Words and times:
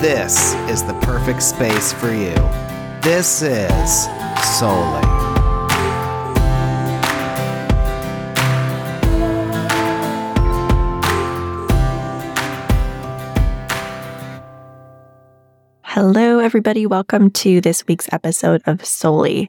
this 0.00 0.54
is 0.70 0.84
the 0.84 0.94
perfect 1.02 1.42
space 1.42 1.92
for 1.92 2.12
you. 2.12 2.34
This 3.02 3.42
is 3.42 4.06
Soully. 4.56 5.02
Hello, 15.82 16.38
everybody. 16.38 16.86
Welcome 16.86 17.32
to 17.32 17.60
this 17.60 17.84
week's 17.88 18.08
episode 18.12 18.62
of 18.66 18.78
Soully. 18.84 19.48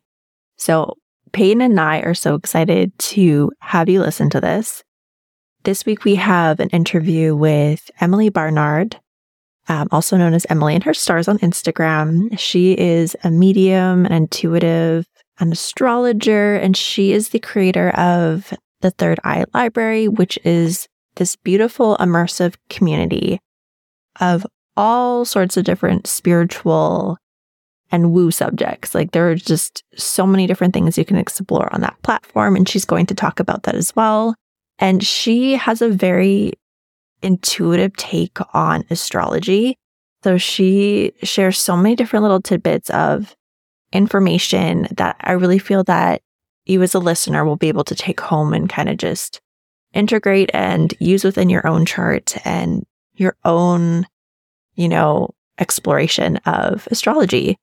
So, 0.58 0.96
Peyton 1.32 1.62
and 1.62 1.80
I 1.80 2.00
are 2.00 2.16
so 2.16 2.34
excited 2.34 2.98
to 2.98 3.52
have 3.60 3.88
you 3.88 4.02
listen 4.02 4.32
to 4.32 4.42
this. 4.42 4.84
This 5.64 5.86
week, 5.86 6.06
we 6.06 6.16
have 6.16 6.60
an 6.60 6.70
interview 6.70 7.36
with 7.36 7.92
Emily 8.02 8.30
Barnard, 8.30 9.00
um, 9.70 9.88
also 9.92 10.18
known 10.18 10.34
as 10.34 10.46
Emily 10.50 10.76
and 10.76 10.84
her 10.84 10.94
stars 10.94 11.28
on 11.28 11.38
Instagram. 11.40 12.38
She 12.38 12.74
is 12.74 13.16
a 13.24 13.32
medium, 13.32 14.06
an 14.06 14.12
intuitive, 14.12 15.06
an 15.40 15.52
astrologer, 15.52 16.56
and 16.56 16.76
she 16.76 17.14
is 17.14 17.30
the 17.30 17.40
creator 17.40 17.92
of 17.92 18.54
the 18.82 18.92
Third 18.92 19.20
Eye 19.24 19.46
Library, 19.54 20.08
which 20.08 20.38
is 20.44 20.88
this 21.16 21.36
beautiful, 21.36 21.98
immersive 21.98 22.56
community 22.70 23.40
of 24.20 24.46
all 24.76 25.24
sorts 25.24 25.56
of 25.56 25.66
different 25.66 26.08
spiritual 26.08 27.18
and 27.92 28.12
woo 28.12 28.32
subjects. 28.32 28.96
Like 28.96 29.12
there 29.12 29.30
are 29.30 29.36
just 29.36 29.84
so 29.96 30.26
many 30.26 30.48
different 30.48 30.74
things 30.74 30.98
you 30.98 31.06
can 31.06 31.18
explore 31.18 31.74
on 31.74 31.82
that 31.82 32.02
platform. 32.04 32.56
And 32.56 32.68
she's 32.68 32.86
going 32.86 33.06
to 33.08 33.16
talk 33.16 33.40
about 33.40 33.64
that 33.64 33.76
as 33.76 33.96
well. 33.96 34.36
And 34.78 35.04
she 35.04 35.54
has 35.56 35.82
a 35.82 35.90
very 35.90 36.54
intuitive 37.22 37.96
take 37.98 38.38
on 38.54 38.84
astrology. 38.90 39.78
So 40.24 40.38
she 40.38 41.14
shares 41.24 41.58
so 41.58 41.78
many 41.78 41.96
different 41.96 42.24
little 42.24 42.42
tidbits 42.42 42.90
of 42.90 43.36
information 43.92 44.88
that 44.98 45.16
I 45.22 45.34
really 45.34 45.60
feel 45.60 45.84
that 45.86 46.22
you 46.66 46.82
as 46.84 46.94
a 46.94 47.00
listener 47.00 47.46
will 47.46 47.56
be 47.56 47.70
able 47.70 47.84
to 47.86 47.96
take 47.96 48.20
home 48.20 48.54
and 48.54 48.70
kind 48.70 48.90
of 48.90 48.98
just 48.98 49.42
integrate 49.94 50.52
and 50.54 50.94
use 51.00 51.24
within 51.24 51.50
your 51.50 51.66
own 51.66 51.86
chart 51.86 52.36
and 52.46 52.86
your 53.16 53.36
own, 53.44 54.06
you 54.76 54.88
know, 54.88 55.34
exploration 55.58 56.38
of 56.46 56.88
astrology. 56.92 57.58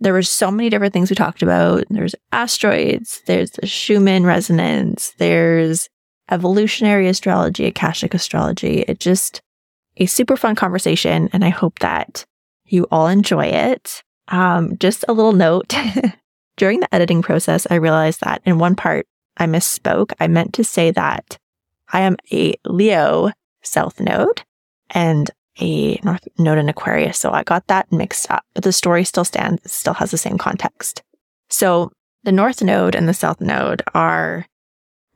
There 0.00 0.12
were 0.12 0.22
so 0.22 0.50
many 0.50 0.68
different 0.68 0.92
things 0.92 1.10
we 1.10 1.16
talked 1.16 1.42
about. 1.42 1.84
There's 1.90 2.14
asteroids, 2.32 3.22
there's 3.26 3.50
the 3.52 3.66
Schumann 3.66 4.24
resonance, 4.24 5.12
there's 5.18 5.88
evolutionary 6.30 7.08
astrology, 7.08 7.66
Akashic 7.66 8.14
astrology. 8.14 8.80
It 8.88 9.00
just 9.00 9.40
a 9.96 10.06
super 10.06 10.36
fun 10.36 10.54
conversation, 10.54 11.30
and 11.32 11.44
I 11.44 11.48
hope 11.48 11.78
that 11.78 12.24
you 12.66 12.86
all 12.90 13.08
enjoy 13.08 13.46
it. 13.46 14.02
Um, 14.28 14.76
just 14.78 15.04
a 15.08 15.12
little 15.12 15.32
note 15.32 15.74
during 16.56 16.80
the 16.80 16.94
editing 16.94 17.22
process, 17.22 17.66
I 17.70 17.76
realized 17.76 18.20
that 18.22 18.42
in 18.44 18.58
one 18.58 18.74
part 18.74 19.06
I 19.36 19.46
misspoke. 19.46 20.12
I 20.18 20.26
meant 20.26 20.52
to 20.54 20.64
say 20.64 20.90
that 20.90 21.38
I 21.92 22.00
am 22.00 22.16
a 22.32 22.54
Leo 22.66 23.30
South 23.62 24.00
Node 24.00 24.42
and 24.90 25.30
a 25.60 25.98
North 26.02 26.26
Node 26.38 26.58
in 26.58 26.68
Aquarius. 26.68 27.18
So 27.18 27.30
I 27.30 27.42
got 27.42 27.66
that 27.68 27.90
mixed 27.92 28.30
up, 28.30 28.44
but 28.54 28.64
the 28.64 28.72
story 28.72 29.04
still 29.04 29.24
stands, 29.24 29.72
still 29.72 29.94
has 29.94 30.10
the 30.10 30.18
same 30.18 30.38
context. 30.38 31.02
So 31.48 31.92
the 32.24 32.32
North 32.32 32.62
Node 32.62 32.94
and 32.94 33.08
the 33.08 33.14
South 33.14 33.40
Node 33.40 33.82
are 33.94 34.46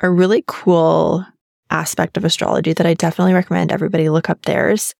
a 0.00 0.10
really 0.10 0.44
cool 0.46 1.24
aspect 1.70 2.16
of 2.16 2.24
astrology 2.24 2.72
that 2.72 2.86
I 2.86 2.94
definitely 2.94 3.34
recommend 3.34 3.70
everybody 3.70 4.08
look 4.08 4.28
up 4.28 4.42
theirs. 4.42 4.94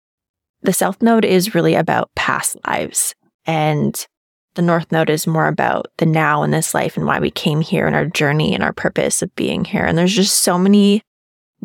The 0.63 0.73
South 0.73 1.03
Node 1.03 1.25
is 1.25 1.55
really 1.55 1.75
about 1.75 2.11
past 2.15 2.57
lives, 2.67 3.15
and 3.47 4.07
the 4.55 4.63
North 4.63 4.93
Node 4.93 5.11
is 5.11 5.27
more 5.27 5.47
about 5.47 5.87
the 5.99 6.07
now 6.07 6.43
in 6.43 6.51
this 6.51 6.75
life 6.75 6.97
and 6.97 7.07
why 7.07 7.19
we 7.19 7.31
came 7.31 7.61
here 7.61 7.87
and 7.87 7.97
our 7.97 8.07
journey 8.07 8.55
and 8.55 8.63
our 8.63 8.73
purpose 8.73 9.23
of 9.23 9.35
being 9.37 9.65
here. 9.65 9.85
And 9.85 9.97
there's 9.97 10.15
just 10.15 10.39
so 10.39 10.59
many 10.59 11.03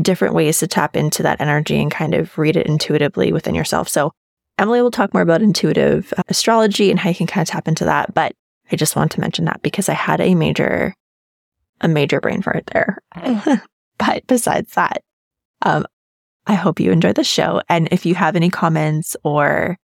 different 0.01 0.33
ways 0.33 0.59
to 0.59 0.67
tap 0.67 0.95
into 0.95 1.23
that 1.23 1.41
energy 1.41 1.81
and 1.81 1.91
kind 1.91 2.13
of 2.13 2.37
read 2.37 2.55
it 2.55 2.67
intuitively 2.67 3.31
within 3.31 3.55
yourself. 3.55 3.89
So, 3.89 4.11
Emily 4.57 4.81
will 4.81 4.91
talk 4.91 5.13
more 5.13 5.23
about 5.23 5.41
intuitive 5.41 6.13
uh, 6.15 6.23
astrology 6.29 6.89
and 6.89 6.97
how 6.97 7.09
you 7.09 7.15
can 7.15 7.27
kind 7.27 7.41
of 7.41 7.51
tap 7.51 7.67
into 7.67 7.83
that. 7.83 8.13
But 8.13 8.33
I 8.71 8.77
just 8.77 8.95
want 8.95 9.11
to 9.11 9.19
mention 9.19 9.43
that 9.45 9.61
because 9.61 9.89
I 9.89 9.93
had 9.93 10.21
a 10.21 10.33
major 10.33 10.93
a 11.81 11.87
major 11.87 12.21
brain 12.21 12.41
fart 12.41 12.69
there. 12.73 12.99
but 13.97 14.25
besides 14.27 14.73
that, 14.73 15.03
um, 15.61 15.85
I 16.47 16.53
hope 16.53 16.79
you 16.79 16.91
enjoy 16.91 17.13
the 17.13 17.23
show. 17.23 17.61
And 17.69 17.87
if 17.91 18.05
you 18.05 18.15
have 18.15 18.35
any 18.35 18.49
comments 18.49 19.15
or 19.23 19.77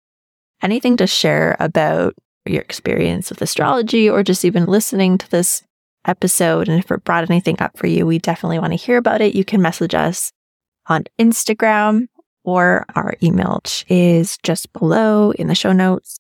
anything 0.62 0.98
to 0.98 1.08
share 1.08 1.56
about 1.60 2.16
your 2.46 2.62
experience 2.62 3.30
with 3.30 3.42
astrology 3.42 4.10
or 4.10 4.24
just 4.24 4.44
even 4.44 4.66
listening 4.66 5.18
to 5.18 5.32
this 5.32 5.64
episode, 6.06 6.68
and 6.68 6.80
if 6.80 6.92
it 6.92 7.04
brought 7.04 7.30
anything 7.30 7.62
up 7.62 7.78
for 7.78 7.88
you, 7.88 8.06
we 8.06 8.20
definitely 8.20 8.60
want 8.60 8.74
to 8.74 8.78
hear 8.78 8.98
about 8.98 9.22
it. 9.22 9.36
You 9.36 9.46
can 9.46 9.62
message 9.62 9.94
us 9.94 10.32
on 10.88 11.06
Instagram 11.20 12.08
or 12.44 12.86
our 12.96 13.14
email 13.22 13.60
which 13.64 13.86
is 13.90 14.38
just 14.44 14.72
below 14.74 15.32
in 15.32 15.48
the 15.48 15.56
show 15.56 15.72
notes. 15.72 16.20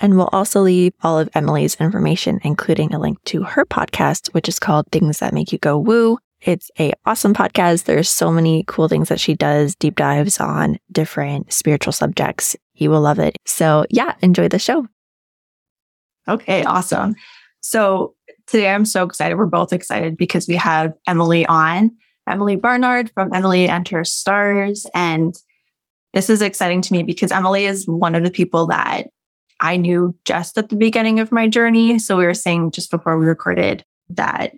And 0.00 0.16
we'll 0.16 0.30
also 0.32 0.62
leave 0.62 0.92
all 1.02 1.18
of 1.18 1.28
Emily's 1.34 1.74
information, 1.76 2.40
including 2.42 2.94
a 2.94 2.98
link 2.98 3.22
to 3.24 3.42
her 3.42 3.66
podcast, 3.66 4.32
which 4.32 4.48
is 4.48 4.58
called 4.58 4.86
Things 4.90 5.18
That 5.18 5.34
Make 5.34 5.52
You 5.52 5.58
Go 5.58 5.78
Woo. 5.78 6.18
It's 6.40 6.70
a 6.78 6.92
awesome 7.04 7.34
podcast. 7.34 7.84
There's 7.84 8.08
so 8.08 8.32
many 8.32 8.64
cool 8.66 8.88
things 8.88 9.10
that 9.10 9.20
she 9.20 9.34
does, 9.34 9.74
deep 9.74 9.96
dives 9.96 10.40
on 10.40 10.78
different 10.90 11.52
spiritual 11.52 11.92
subjects. 11.92 12.56
You 12.74 12.90
will 12.90 13.02
love 13.02 13.18
it. 13.18 13.36
So 13.44 13.84
yeah, 13.90 14.14
enjoy 14.22 14.48
the 14.48 14.58
show. 14.58 14.86
Okay, 16.26 16.64
awesome. 16.64 17.14
So 17.60 18.14
today 18.46 18.70
I'm 18.70 18.86
so 18.86 19.04
excited. 19.04 19.36
We're 19.36 19.46
both 19.46 19.72
excited 19.72 20.16
because 20.16 20.48
we 20.48 20.56
have 20.56 20.94
Emily 21.06 21.44
on, 21.44 21.90
Emily 22.26 22.56
Barnard 22.56 23.10
from 23.12 23.34
Emily 23.34 23.68
and 23.68 23.86
Her 23.88 24.04
Stars. 24.04 24.86
And 24.94 25.34
this 26.14 26.30
is 26.30 26.40
exciting 26.40 26.80
to 26.82 26.92
me 26.94 27.02
because 27.02 27.32
Emily 27.32 27.66
is 27.66 27.86
one 27.86 28.14
of 28.14 28.24
the 28.24 28.30
people 28.30 28.66
that 28.68 29.08
I 29.60 29.76
knew 29.76 30.14
just 30.24 30.56
at 30.58 30.68
the 30.68 30.76
beginning 30.76 31.20
of 31.20 31.32
my 31.32 31.48
journey. 31.48 31.98
So 31.98 32.16
we 32.16 32.24
were 32.24 32.34
saying 32.34 32.72
just 32.72 32.90
before 32.90 33.18
we 33.18 33.26
recorded 33.26 33.84
that 34.10 34.52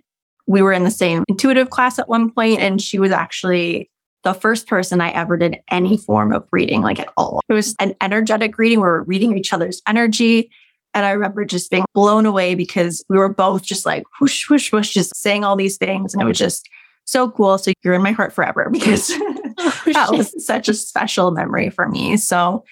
we 0.47 0.61
were 0.61 0.73
in 0.73 0.83
the 0.83 0.91
same 0.91 1.23
intuitive 1.27 1.69
class 1.69 1.99
at 1.99 2.09
one 2.09 2.31
point, 2.31 2.59
and 2.59 2.81
she 2.81 2.99
was 2.99 3.11
actually 3.11 3.89
the 4.23 4.33
first 4.33 4.67
person 4.67 5.01
I 5.01 5.11
ever 5.11 5.37
did 5.37 5.59
any 5.69 5.97
form 5.97 6.33
of 6.33 6.47
reading, 6.51 6.81
like 6.81 6.99
at 6.99 7.09
all. 7.17 7.41
It 7.49 7.53
was 7.53 7.75
an 7.79 7.93
energetic 8.01 8.57
reading. 8.57 8.79
Where 8.79 8.91
we're 8.91 9.03
reading 9.03 9.37
each 9.37 9.53
other's 9.53 9.81
energy. 9.87 10.49
And 10.93 11.05
I 11.05 11.11
remember 11.11 11.43
just 11.43 11.71
being 11.71 11.85
blown 11.93 12.25
away 12.25 12.55
because 12.55 13.03
we 13.09 13.17
were 13.17 13.29
both 13.29 13.63
just 13.63 13.85
like 13.85 14.03
whoosh, 14.21 14.49
whoosh, 14.49 14.71
whoosh, 14.71 14.93
just 14.93 15.15
saying 15.15 15.43
all 15.43 15.55
these 15.55 15.77
things. 15.77 16.13
And 16.13 16.21
it 16.21 16.25
was 16.25 16.37
just 16.37 16.69
so 17.05 17.31
cool. 17.31 17.57
So 17.57 17.73
you're 17.83 17.95
in 17.95 18.03
my 18.03 18.11
heart 18.11 18.31
forever 18.31 18.69
because 18.71 19.11
oh, 19.57 19.81
that 19.87 20.11
was 20.11 20.45
such 20.45 20.69
a 20.69 20.73
special 20.73 21.31
memory 21.31 21.69
for 21.69 21.89
me. 21.89 22.17
So 22.17 22.63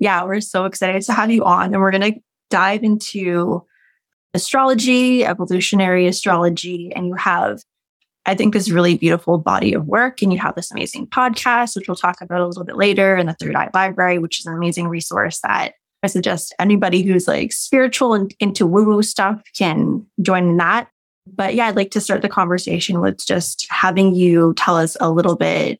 yeah, 0.00 0.24
we're 0.24 0.40
so 0.40 0.64
excited 0.64 1.02
to 1.02 1.12
have 1.12 1.30
you 1.30 1.44
on. 1.44 1.72
And 1.72 1.80
we're 1.80 1.90
going 1.90 2.12
to 2.12 2.20
dive 2.50 2.82
into 2.82 3.64
astrology, 4.34 5.24
evolutionary 5.24 6.06
astrology, 6.06 6.92
and 6.94 7.06
you 7.06 7.14
have, 7.14 7.62
I 8.26 8.34
think, 8.34 8.54
this 8.54 8.70
really 8.70 8.96
beautiful 8.96 9.38
body 9.38 9.72
of 9.74 9.86
work. 9.86 10.22
And 10.22 10.32
you 10.32 10.38
have 10.38 10.54
this 10.54 10.70
amazing 10.70 11.06
podcast, 11.08 11.76
which 11.76 11.88
we'll 11.88 11.96
talk 11.96 12.20
about 12.20 12.40
a 12.40 12.46
little 12.46 12.64
bit 12.64 12.76
later, 12.76 13.14
and 13.14 13.28
the 13.28 13.34
Third 13.34 13.56
Eye 13.56 13.70
Library, 13.74 14.18
which 14.18 14.40
is 14.40 14.46
an 14.46 14.54
amazing 14.54 14.88
resource 14.88 15.40
that 15.40 15.74
I 16.02 16.06
suggest 16.06 16.54
anybody 16.58 17.02
who's 17.02 17.26
like 17.26 17.52
spiritual 17.52 18.14
and 18.14 18.32
into 18.38 18.66
woo 18.66 18.84
woo 18.84 19.02
stuff 19.02 19.42
can 19.56 20.06
join 20.22 20.50
in 20.50 20.56
that. 20.58 20.88
But 21.26 21.54
yeah, 21.54 21.66
I'd 21.66 21.76
like 21.76 21.90
to 21.92 22.00
start 22.00 22.22
the 22.22 22.28
conversation 22.28 23.00
with 23.00 23.24
just 23.26 23.66
having 23.68 24.14
you 24.14 24.54
tell 24.56 24.76
us 24.76 24.96
a 25.00 25.10
little 25.10 25.36
bit 25.36 25.78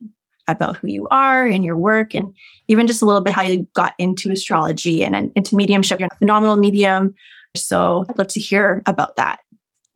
about 0.49 0.77
who 0.77 0.89
you 0.89 1.07
are 1.11 1.47
and 1.47 1.65
your 1.65 1.77
work 1.77 2.15
and 2.15 2.35
even 2.67 2.87
just 2.87 3.03
a 3.03 3.05
little 3.05 3.21
bit 3.21 3.35
how 3.35 3.43
you 3.43 3.67
got 3.75 3.95
into 3.99 4.31
astrology 4.31 5.05
and 5.05 5.31
into 5.35 5.55
mediumship. 5.55 6.01
You're 6.01 6.09
a 6.13 6.17
phenomenal 6.17 6.57
medium. 6.57 7.15
So 7.55 8.05
I'd 8.09 8.19
love 8.19 8.29
to 8.29 8.41
hear 8.41 8.83
about 8.87 9.17
that. 9.17 9.41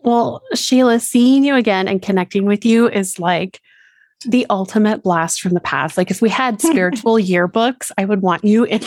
Well, 0.00 0.42
Sheila, 0.54 1.00
seeing 1.00 1.44
you 1.44 1.54
again 1.54 1.88
and 1.88 2.02
connecting 2.02 2.44
with 2.44 2.64
you 2.64 2.88
is 2.88 3.18
like 3.18 3.60
the 4.26 4.46
ultimate 4.50 5.02
blast 5.02 5.40
from 5.40 5.54
the 5.54 5.60
past. 5.60 5.96
Like 5.96 6.10
if 6.10 6.20
we 6.20 6.28
had 6.28 6.60
spiritual 6.62 7.14
yearbooks, 7.14 7.90
I 7.98 8.04
would 8.04 8.22
want 8.22 8.44
you 8.44 8.64
in 8.64 8.80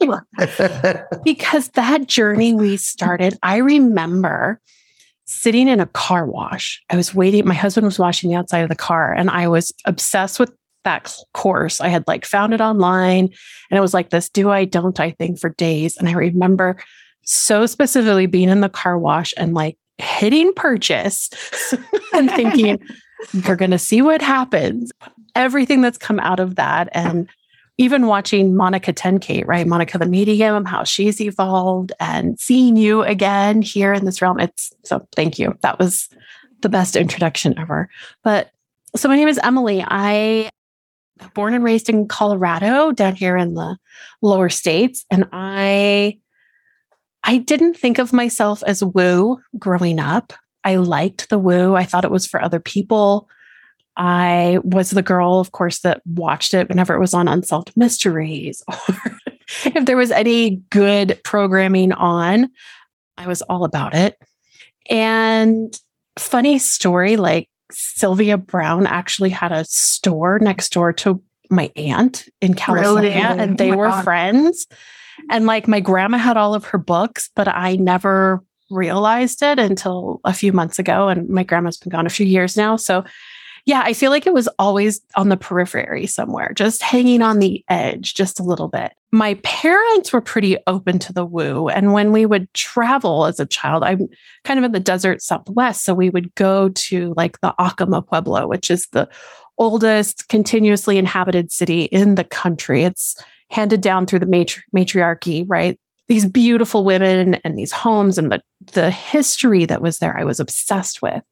because 1.24 1.68
that 1.70 2.06
journey 2.06 2.54
we 2.54 2.76
started, 2.76 3.38
I 3.42 3.58
remember 3.58 4.60
sitting 5.30 5.68
in 5.68 5.80
a 5.80 5.86
car 5.86 6.26
wash. 6.26 6.82
I 6.90 6.96
was 6.96 7.14
waiting, 7.14 7.46
my 7.46 7.54
husband 7.54 7.84
was 7.86 7.98
washing 7.98 8.30
the 8.30 8.36
outside 8.36 8.60
of 8.60 8.68
the 8.68 8.76
car, 8.76 9.12
and 9.12 9.30
I 9.30 9.48
was 9.48 9.72
obsessed 9.84 10.40
with 10.40 10.52
that 10.84 11.14
course. 11.34 11.80
I 11.80 11.88
had 11.88 12.04
like 12.06 12.24
found 12.24 12.54
it 12.54 12.60
online 12.60 13.28
and 13.70 13.78
it 13.78 13.80
was 13.80 13.94
like 13.94 14.10
this 14.10 14.28
do 14.28 14.50
I, 14.50 14.64
don't 14.64 14.98
I 14.98 15.10
thing 15.10 15.36
for 15.36 15.50
days. 15.50 15.96
And 15.96 16.08
I 16.08 16.12
remember 16.12 16.82
so 17.22 17.66
specifically 17.66 18.26
being 18.26 18.48
in 18.48 18.60
the 18.60 18.68
car 18.68 18.98
wash 18.98 19.34
and 19.36 19.54
like 19.54 19.76
hitting 19.98 20.52
purchase 20.54 21.28
and 22.14 22.30
thinking, 22.30 22.80
we're 23.46 23.56
going 23.56 23.70
to 23.72 23.78
see 23.78 24.00
what 24.00 24.22
happens. 24.22 24.90
Everything 25.36 25.82
that's 25.82 25.98
come 25.98 26.18
out 26.20 26.40
of 26.40 26.56
that. 26.56 26.88
And 26.92 27.28
even 27.80 28.06
watching 28.06 28.54
Monica 28.54 28.92
Ten-Kate, 28.92 29.46
right? 29.46 29.66
Monica 29.66 29.96
the 29.96 30.04
medium, 30.04 30.66
how 30.66 30.84
she's 30.84 31.18
evolved 31.18 31.92
and 31.98 32.38
seeing 32.38 32.76
you 32.76 33.00
again 33.00 33.62
here 33.62 33.94
in 33.94 34.04
this 34.04 34.20
realm. 34.20 34.38
It's 34.38 34.70
so 34.84 35.08
thank 35.16 35.38
you. 35.38 35.56
That 35.62 35.78
was 35.78 36.10
the 36.60 36.68
best 36.68 36.94
introduction 36.94 37.58
ever. 37.58 37.88
But 38.22 38.50
so 38.94 39.08
my 39.08 39.16
name 39.16 39.28
is 39.28 39.40
Emily. 39.42 39.82
I 39.82 40.50
born 41.32 41.54
and 41.54 41.64
raised 41.64 41.88
in 41.88 42.06
Colorado 42.06 42.92
down 42.92 43.16
here 43.16 43.38
in 43.38 43.54
the 43.54 43.78
lower 44.20 44.50
states. 44.50 45.06
And 45.10 45.26
I 45.32 46.18
I 47.24 47.38
didn't 47.38 47.78
think 47.78 47.98
of 47.98 48.12
myself 48.12 48.62
as 48.66 48.84
woo 48.84 49.38
growing 49.58 49.98
up. 49.98 50.34
I 50.64 50.76
liked 50.76 51.30
the 51.30 51.38
woo. 51.38 51.76
I 51.76 51.84
thought 51.84 52.04
it 52.04 52.10
was 52.10 52.26
for 52.26 52.42
other 52.42 52.60
people. 52.60 53.30
I 53.96 54.58
was 54.62 54.90
the 54.90 55.02
girl, 55.02 55.40
of 55.40 55.52
course, 55.52 55.80
that 55.80 56.00
watched 56.06 56.54
it 56.54 56.68
whenever 56.68 56.94
it 56.94 57.00
was 57.00 57.14
on 57.14 57.28
Unsolved 57.28 57.72
Mysteries 57.76 58.62
or 58.88 58.96
if 59.64 59.84
there 59.84 59.96
was 59.96 60.10
any 60.10 60.56
good 60.70 61.20
programming 61.24 61.92
on, 61.92 62.50
I 63.16 63.26
was 63.26 63.42
all 63.42 63.64
about 63.64 63.94
it. 63.94 64.16
And 64.88 65.78
funny 66.18 66.58
story 66.58 67.16
like 67.16 67.48
Sylvia 67.70 68.36
Browne 68.36 68.86
actually 68.86 69.30
had 69.30 69.52
a 69.52 69.64
store 69.64 70.38
next 70.38 70.72
door 70.72 70.92
to 70.94 71.22
my 71.50 71.70
aunt 71.76 72.28
in 72.40 72.54
California, 72.54 73.10
really? 73.10 73.22
Oh 73.22 73.36
and 73.38 73.58
they 73.58 73.72
oh 73.72 73.76
were 73.76 73.88
God. 73.88 74.04
friends. 74.04 74.66
And 75.30 75.46
like 75.46 75.68
my 75.68 75.80
grandma 75.80 76.18
had 76.18 76.36
all 76.36 76.54
of 76.54 76.64
her 76.66 76.78
books, 76.78 77.30
but 77.34 77.48
I 77.48 77.76
never 77.76 78.42
realized 78.70 79.42
it 79.42 79.58
until 79.58 80.20
a 80.24 80.32
few 80.32 80.52
months 80.52 80.78
ago. 80.78 81.08
And 81.08 81.28
my 81.28 81.42
grandma's 81.42 81.76
been 81.76 81.90
gone 81.90 82.06
a 82.06 82.10
few 82.10 82.26
years 82.26 82.56
now. 82.56 82.76
So 82.76 83.04
yeah, 83.66 83.82
I 83.84 83.92
feel 83.92 84.10
like 84.10 84.26
it 84.26 84.34
was 84.34 84.48
always 84.58 85.00
on 85.16 85.28
the 85.28 85.36
periphery 85.36 86.06
somewhere, 86.06 86.52
just 86.54 86.82
hanging 86.82 87.22
on 87.22 87.38
the 87.38 87.64
edge 87.68 88.14
just 88.14 88.40
a 88.40 88.42
little 88.42 88.68
bit. 88.68 88.92
My 89.12 89.34
parents 89.42 90.12
were 90.12 90.20
pretty 90.20 90.56
open 90.66 90.98
to 91.00 91.12
the 91.12 91.24
woo. 91.24 91.68
And 91.68 91.92
when 91.92 92.12
we 92.12 92.26
would 92.26 92.52
travel 92.54 93.26
as 93.26 93.40
a 93.40 93.46
child, 93.46 93.82
I'm 93.82 94.08
kind 94.44 94.58
of 94.58 94.64
in 94.64 94.72
the 94.72 94.80
desert 94.80 95.22
southwest. 95.22 95.84
So 95.84 95.94
we 95.94 96.10
would 96.10 96.34
go 96.34 96.68
to 96.68 97.12
like 97.16 97.40
the 97.40 97.54
Acoma 97.58 98.02
Pueblo, 98.02 98.46
which 98.46 98.70
is 98.70 98.86
the 98.92 99.08
oldest 99.58 100.28
continuously 100.28 100.96
inhabited 100.96 101.52
city 101.52 101.84
in 101.84 102.14
the 102.14 102.24
country. 102.24 102.84
It's 102.84 103.16
handed 103.50 103.80
down 103.80 104.06
through 104.06 104.20
the 104.20 104.26
matri- 104.26 104.62
matriarchy, 104.72 105.44
right? 105.46 105.78
These 106.08 106.26
beautiful 106.26 106.84
women 106.84 107.34
and 107.44 107.58
these 107.58 107.72
homes 107.72 108.16
and 108.16 108.32
the, 108.32 108.40
the 108.72 108.90
history 108.90 109.64
that 109.66 109.82
was 109.82 109.98
there, 109.98 110.16
I 110.16 110.24
was 110.24 110.40
obsessed 110.40 111.02
with. 111.02 111.22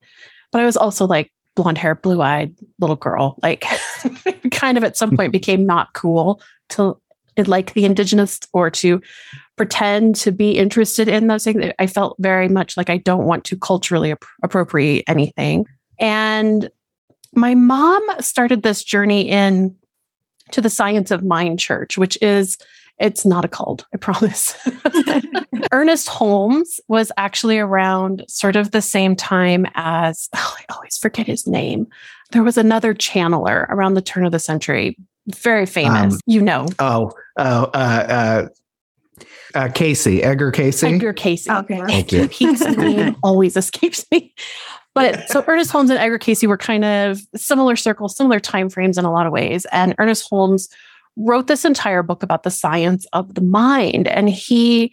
But 0.52 0.60
I 0.60 0.64
was 0.64 0.76
also 0.76 1.06
like, 1.06 1.32
blonde 1.58 1.76
hair, 1.76 1.96
blue 1.96 2.22
eyed 2.22 2.54
little 2.78 2.94
girl, 2.94 3.36
like 3.42 3.64
kind 4.52 4.78
of 4.78 4.84
at 4.84 4.96
some 4.96 5.16
point 5.16 5.32
became 5.32 5.66
not 5.66 5.92
cool 5.92 6.40
to 6.68 6.96
like 7.46 7.74
the 7.74 7.84
indigenous 7.84 8.38
or 8.52 8.70
to 8.70 9.02
pretend 9.56 10.14
to 10.14 10.30
be 10.30 10.52
interested 10.52 11.08
in 11.08 11.26
those 11.26 11.42
things. 11.42 11.72
I 11.80 11.88
felt 11.88 12.16
very 12.20 12.48
much 12.48 12.76
like 12.76 12.90
I 12.90 12.98
don't 12.98 13.26
want 13.26 13.44
to 13.46 13.56
culturally 13.56 14.12
ap- 14.12 14.24
appropriate 14.44 15.04
anything. 15.08 15.66
And 15.98 16.70
my 17.34 17.56
mom 17.56 18.02
started 18.20 18.62
this 18.62 18.84
journey 18.84 19.28
in 19.28 19.74
to 20.52 20.60
the 20.60 20.70
Science 20.70 21.10
of 21.10 21.24
Mind 21.24 21.58
Church, 21.58 21.98
which 21.98 22.16
is 22.22 22.56
it's 23.00 23.24
not 23.24 23.44
a 23.44 23.48
cult, 23.48 23.84
I 23.94 23.96
promise. 23.96 24.54
Ernest 25.72 26.08
Holmes 26.08 26.80
was 26.88 27.12
actually 27.16 27.58
around 27.58 28.24
sort 28.28 28.56
of 28.56 28.70
the 28.70 28.82
same 28.82 29.14
time 29.16 29.66
as, 29.74 30.28
oh, 30.34 30.56
I 30.58 30.74
always 30.74 30.98
forget 30.98 31.26
his 31.26 31.46
name. 31.46 31.86
There 32.32 32.42
was 32.42 32.58
another 32.58 32.94
channeler 32.94 33.68
around 33.68 33.94
the 33.94 34.02
turn 34.02 34.26
of 34.26 34.32
the 34.32 34.38
century, 34.38 34.96
very 35.26 35.66
famous. 35.66 36.14
Um, 36.14 36.20
you 36.26 36.42
know. 36.42 36.66
Oh, 36.78 37.12
oh, 37.36 37.64
uh, 37.74 38.46
uh, 38.48 38.48
uh, 39.54 39.68
Cayce, 39.74 40.06
Edgar 40.06 40.50
Cayce. 40.50 40.82
Edgar 40.82 41.12
Cayce. 41.12 41.48
Okay. 41.48 41.80
Thank 41.86 42.12
you. 42.12 42.28
His 42.28 42.60
name 42.76 43.16
always 43.22 43.56
escapes 43.56 44.04
me. 44.10 44.34
But 44.94 45.28
so 45.28 45.44
Ernest 45.46 45.70
Holmes 45.70 45.90
and 45.90 45.98
Edgar 45.98 46.18
Cayce 46.18 46.42
were 46.44 46.56
kind 46.56 46.84
of 46.84 47.20
similar 47.36 47.76
circles, 47.76 48.16
similar 48.16 48.40
time 48.40 48.68
frames 48.68 48.98
in 48.98 49.04
a 49.04 49.12
lot 49.12 49.26
of 49.26 49.32
ways. 49.32 49.64
And 49.70 49.94
Ernest 49.98 50.28
Holmes 50.28 50.68
wrote 51.18 51.46
this 51.46 51.64
entire 51.64 52.02
book 52.02 52.22
about 52.22 52.42
the 52.42 52.50
science 52.50 53.06
of 53.12 53.34
the 53.34 53.40
mind. 53.40 54.08
And 54.08 54.28
he, 54.30 54.92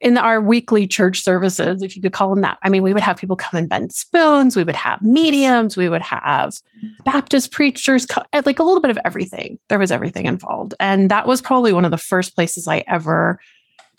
in 0.00 0.18
our 0.18 0.40
weekly 0.40 0.86
church 0.86 1.22
services, 1.22 1.82
if 1.82 1.96
you 1.96 2.02
could 2.02 2.12
call 2.12 2.30
them 2.30 2.42
that, 2.42 2.58
I 2.62 2.68
mean, 2.68 2.82
we 2.82 2.92
would 2.92 3.02
have 3.02 3.16
people 3.16 3.36
come 3.36 3.58
and 3.58 3.68
bend 3.68 3.92
spoons, 3.92 4.56
we 4.56 4.64
would 4.64 4.76
have 4.76 5.00
mediums, 5.02 5.76
we 5.76 5.88
would 5.88 6.02
have 6.02 6.56
Baptist 7.04 7.52
preachers, 7.52 8.06
eh, 8.32 8.42
like 8.44 8.58
a 8.58 8.64
little 8.64 8.80
bit 8.80 8.90
of 8.90 8.98
everything. 9.04 9.58
There 9.68 9.78
was 9.78 9.92
everything 9.92 10.26
involved. 10.26 10.74
And 10.80 11.10
that 11.10 11.26
was 11.26 11.40
probably 11.40 11.72
one 11.72 11.84
of 11.84 11.90
the 11.90 11.98
first 11.98 12.34
places 12.34 12.66
I 12.66 12.84
ever 12.88 13.38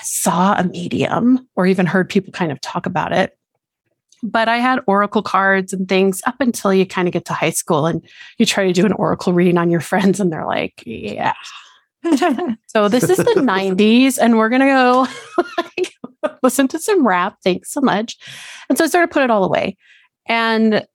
saw 0.02 0.54
a 0.54 0.64
medium 0.64 1.48
or 1.56 1.66
even 1.66 1.86
heard 1.86 2.10
people 2.10 2.32
kind 2.32 2.52
of 2.52 2.62
talk 2.62 2.86
about 2.86 3.14
it 3.14 3.37
but 4.24 4.50
I 4.50 4.58
had 4.58 4.80
oracle 4.88 5.22
cards 5.22 5.74
and 5.74 5.88
things 5.88 6.22
up 6.26 6.36
until 6.40 6.74
you 6.74 6.86
kind 6.86 7.08
of 7.08 7.14
get 7.14 7.26
to 7.26 7.34
high 7.34 7.52
school 7.52 7.86
and 7.86 8.04
you 8.38 8.46
try 8.46 8.66
to 8.66 8.74
do 8.74 8.86
an 8.86 8.94
oracle 8.94 9.34
reading 9.34 9.58
on 9.58 9.70
your 9.70 9.82
friends 9.82 10.20
and 10.20 10.32
they're 10.32 10.46
like, 10.46 10.84
yeah. 10.86 11.34
so 12.68 12.88
this 12.88 13.10
is 13.10 13.18
the 13.18 13.24
90s 13.36 14.18
and 14.20 14.38
we're 14.38 14.50
going 14.50 14.62
to 14.62 14.68
go 14.68 15.08
listen 16.44 16.68
to 16.70 16.80
some 16.80 17.06
rap. 17.06 17.38
Thanks 17.44 17.72
so 17.72 17.82
much. 17.82 18.18
And 18.70 18.78
so 18.78 18.86
I 18.86 18.88
sort 18.88 19.04
of 19.04 19.12
put 19.12 19.24
it 19.24 19.32
all 19.32 19.44
away. 19.44 19.78
And 20.28 20.86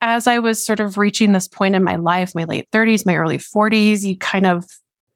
as 0.00 0.26
I 0.26 0.40
was 0.40 0.64
sort 0.64 0.80
of 0.80 0.98
reaching 0.98 1.32
this 1.32 1.48
point 1.48 1.74
in 1.76 1.84
my 1.84 1.96
life, 1.96 2.34
my 2.34 2.44
late 2.44 2.68
30s, 2.72 3.06
my 3.06 3.16
early 3.16 3.38
40s, 3.38 4.02
you 4.02 4.16
kind 4.16 4.46
of 4.46 4.64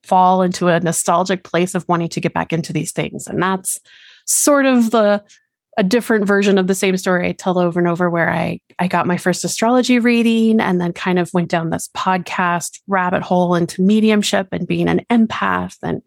fall 0.05 0.43
into 0.43 0.69
a 0.69 0.79
nostalgic 0.79 1.43
place 1.43 1.75
of 1.75 1.85
wanting 1.89 2.09
to 2.11 2.21
get 2.21 2.33
back 2.33 2.53
into 2.53 2.73
these 2.73 2.93
things. 2.93 3.27
And 3.27 3.43
that's 3.43 3.81
sort 4.27 4.65
of 4.65 4.93
the 4.93 5.25
a 5.77 5.83
different 5.83 6.27
version 6.27 6.59
of 6.59 6.67
the 6.67 6.75
same 6.75 6.97
story 6.97 7.29
I 7.29 7.33
tell 7.33 7.59
over 7.59 7.79
and 7.79 7.89
over 7.89 8.09
where 8.09 8.31
I 8.31 8.61
I 8.79 8.89
got 8.89 9.07
my 9.07 9.17
first 9.17 9.45
astrology 9.45 9.99
reading 9.99 10.61
and 10.61 10.81
then 10.81 10.93
kind 10.93 11.19
of 11.19 11.33
went 11.33 11.51
down 11.51 11.71
this 11.71 11.89
podcast 11.97 12.81
rabbit 12.87 13.23
hole 13.23 13.55
into 13.55 13.83
mediumship 13.83 14.49
and 14.53 14.67
being 14.67 14.89
an 14.89 15.05
empath 15.11 15.77
and 15.83 16.03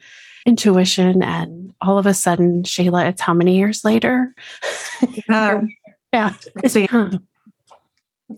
intuition 0.45 1.21
and 1.21 1.73
all 1.81 1.97
of 1.97 2.05
a 2.05 2.13
sudden 2.13 2.63
Shayla 2.63 3.09
it's 3.09 3.21
how 3.21 3.33
many 3.33 3.57
years 3.57 3.83
later? 3.83 4.33
Uh, 5.27 5.61
yeah. 6.13 6.33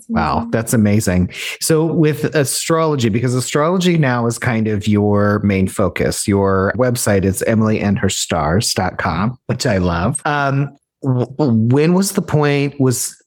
Wow, 0.07 0.47
that's 0.51 0.73
amazing. 0.73 1.31
So, 1.59 1.85
with 1.85 2.23
astrology, 2.33 3.09
because 3.09 3.35
astrology 3.35 3.97
now 3.97 4.25
is 4.25 4.39
kind 4.39 4.69
of 4.69 4.88
your 4.88 5.39
main 5.39 5.67
focus, 5.67 6.29
your 6.29 6.73
website 6.77 7.25
is 7.25 7.43
emilyandherstars.com, 7.45 9.38
which 9.47 9.65
I 9.65 9.79
love. 9.79 10.21
Um, 10.23 10.77
when 11.01 11.93
was 11.93 12.13
the 12.13 12.22
point 12.22 12.79
was 12.79 13.17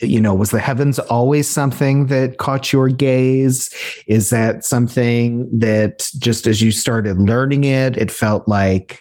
you 0.00 0.20
know 0.20 0.34
was 0.34 0.50
the 0.50 0.60
heavens 0.60 0.98
always 0.98 1.48
something 1.48 2.06
that 2.06 2.38
caught 2.38 2.72
your 2.72 2.88
gaze? 2.88 3.72
Is 4.06 4.30
that 4.30 4.64
something 4.64 5.48
that 5.58 6.10
just 6.18 6.46
as 6.46 6.60
you 6.60 6.72
started 6.72 7.18
learning 7.18 7.64
it 7.64 7.96
it 7.96 8.10
felt 8.10 8.46
like 8.48 9.00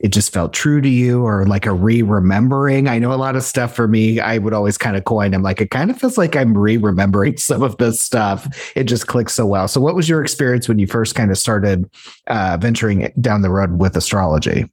it 0.00 0.08
just 0.08 0.32
felt 0.32 0.52
true 0.52 0.80
to 0.80 0.88
you 0.88 1.24
or 1.24 1.46
like 1.46 1.64
a 1.64 1.72
re-remembering? 1.72 2.88
I 2.88 2.98
know 2.98 3.12
a 3.12 3.14
lot 3.14 3.36
of 3.36 3.42
stuff 3.44 3.74
for 3.74 3.86
me 3.88 4.20
i 4.20 4.36
would 4.36 4.52
always 4.52 4.76
kind 4.76 4.96
of 4.96 5.04
coin 5.04 5.32
i'm 5.32 5.42
like 5.42 5.60
it 5.60 5.70
kind 5.70 5.90
of 5.90 5.98
feels 5.98 6.18
like 6.18 6.34
i'm 6.34 6.58
re-remembering 6.58 7.36
some 7.38 7.62
of 7.62 7.76
this 7.78 8.00
stuff. 8.00 8.72
It 8.74 8.84
just 8.84 9.06
clicks 9.06 9.32
so 9.32 9.46
well. 9.46 9.68
So 9.68 9.80
what 9.80 9.94
was 9.94 10.08
your 10.08 10.22
experience 10.22 10.68
when 10.68 10.78
you 10.78 10.86
first 10.86 11.14
kind 11.14 11.30
of 11.30 11.38
started 11.38 11.88
uh, 12.26 12.58
venturing 12.60 13.12
down 13.20 13.42
the 13.42 13.50
road 13.50 13.78
with 13.78 13.96
astrology? 13.96 14.68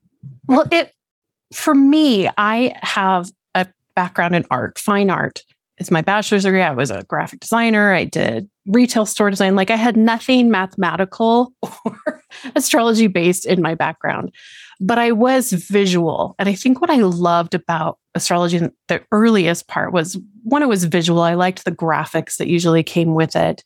Well 0.48 0.66
it 0.72 0.94
for 1.54 1.74
me, 1.74 2.30
I 2.38 2.74
have 2.82 3.32
a 3.56 3.68
background 3.96 4.36
in 4.36 4.46
art, 4.50 4.78
fine 4.78 5.10
art 5.10 5.44
is 5.80 5.90
my 5.90 6.02
bachelor's 6.02 6.44
degree. 6.44 6.62
I 6.62 6.72
was 6.72 6.92
a 6.92 7.04
graphic 7.04 7.40
designer. 7.40 7.94
I 7.94 8.04
did 8.04 8.50
retail 8.68 9.06
store 9.06 9.30
design. 9.30 9.56
Like 9.56 9.72
I 9.72 9.76
had 9.76 9.98
nothing 9.98 10.52
mathematical 10.52 11.54
or 11.62 12.24
astrology 12.56 13.08
based 13.08 13.46
in 13.46 13.62
my 13.62 13.76
background, 13.76 14.32
but 14.80 15.00
I 15.00 15.14
was 15.14 15.52
visual. 15.54 16.36
And 16.38 16.50
I 16.50 16.54
think 16.54 16.82
what 16.82 16.90
I 16.90 16.98
loved 16.98 17.56
about 17.56 17.98
astrology 18.14 18.58
in 18.58 18.72
the 18.88 19.02
earliest 19.12 19.68
part 19.68 19.94
was 19.94 20.18
one, 20.44 20.62
it 20.62 20.68
was 20.68 20.84
visual. 20.84 21.22
I 21.22 21.34
liked 21.34 21.66
the 21.66 21.72
graphics 21.72 22.38
that 22.38 22.48
usually 22.48 22.84
came 22.84 23.16
with 23.16 23.36
it. 23.36 23.64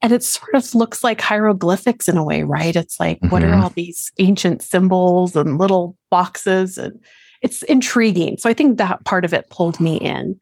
And 0.00 0.12
it 0.12 0.22
sort 0.22 0.54
of 0.54 0.74
looks 0.74 1.02
like 1.02 1.20
hieroglyphics 1.20 2.08
in 2.08 2.16
a 2.16 2.24
way, 2.24 2.44
right? 2.44 2.76
It's 2.76 3.00
like, 3.00 3.18
mm-hmm. 3.18 3.30
what 3.30 3.42
are 3.42 3.48
Mhm. 3.52 3.62
all 3.62 3.70
these 3.70 4.12
ancient 4.18 4.62
symbols 4.62 5.34
and 5.34 5.58
little 5.58 5.96
boxes? 6.10 6.78
And 6.78 7.00
it's 7.42 7.62
intriguing. 7.64 8.36
So 8.38 8.48
I 8.48 8.54
think 8.54 8.78
that 8.78 9.04
part 9.04 9.24
of 9.24 9.32
it 9.34 9.50
pulled 9.50 9.80
me 9.80 9.96
in. 9.96 10.38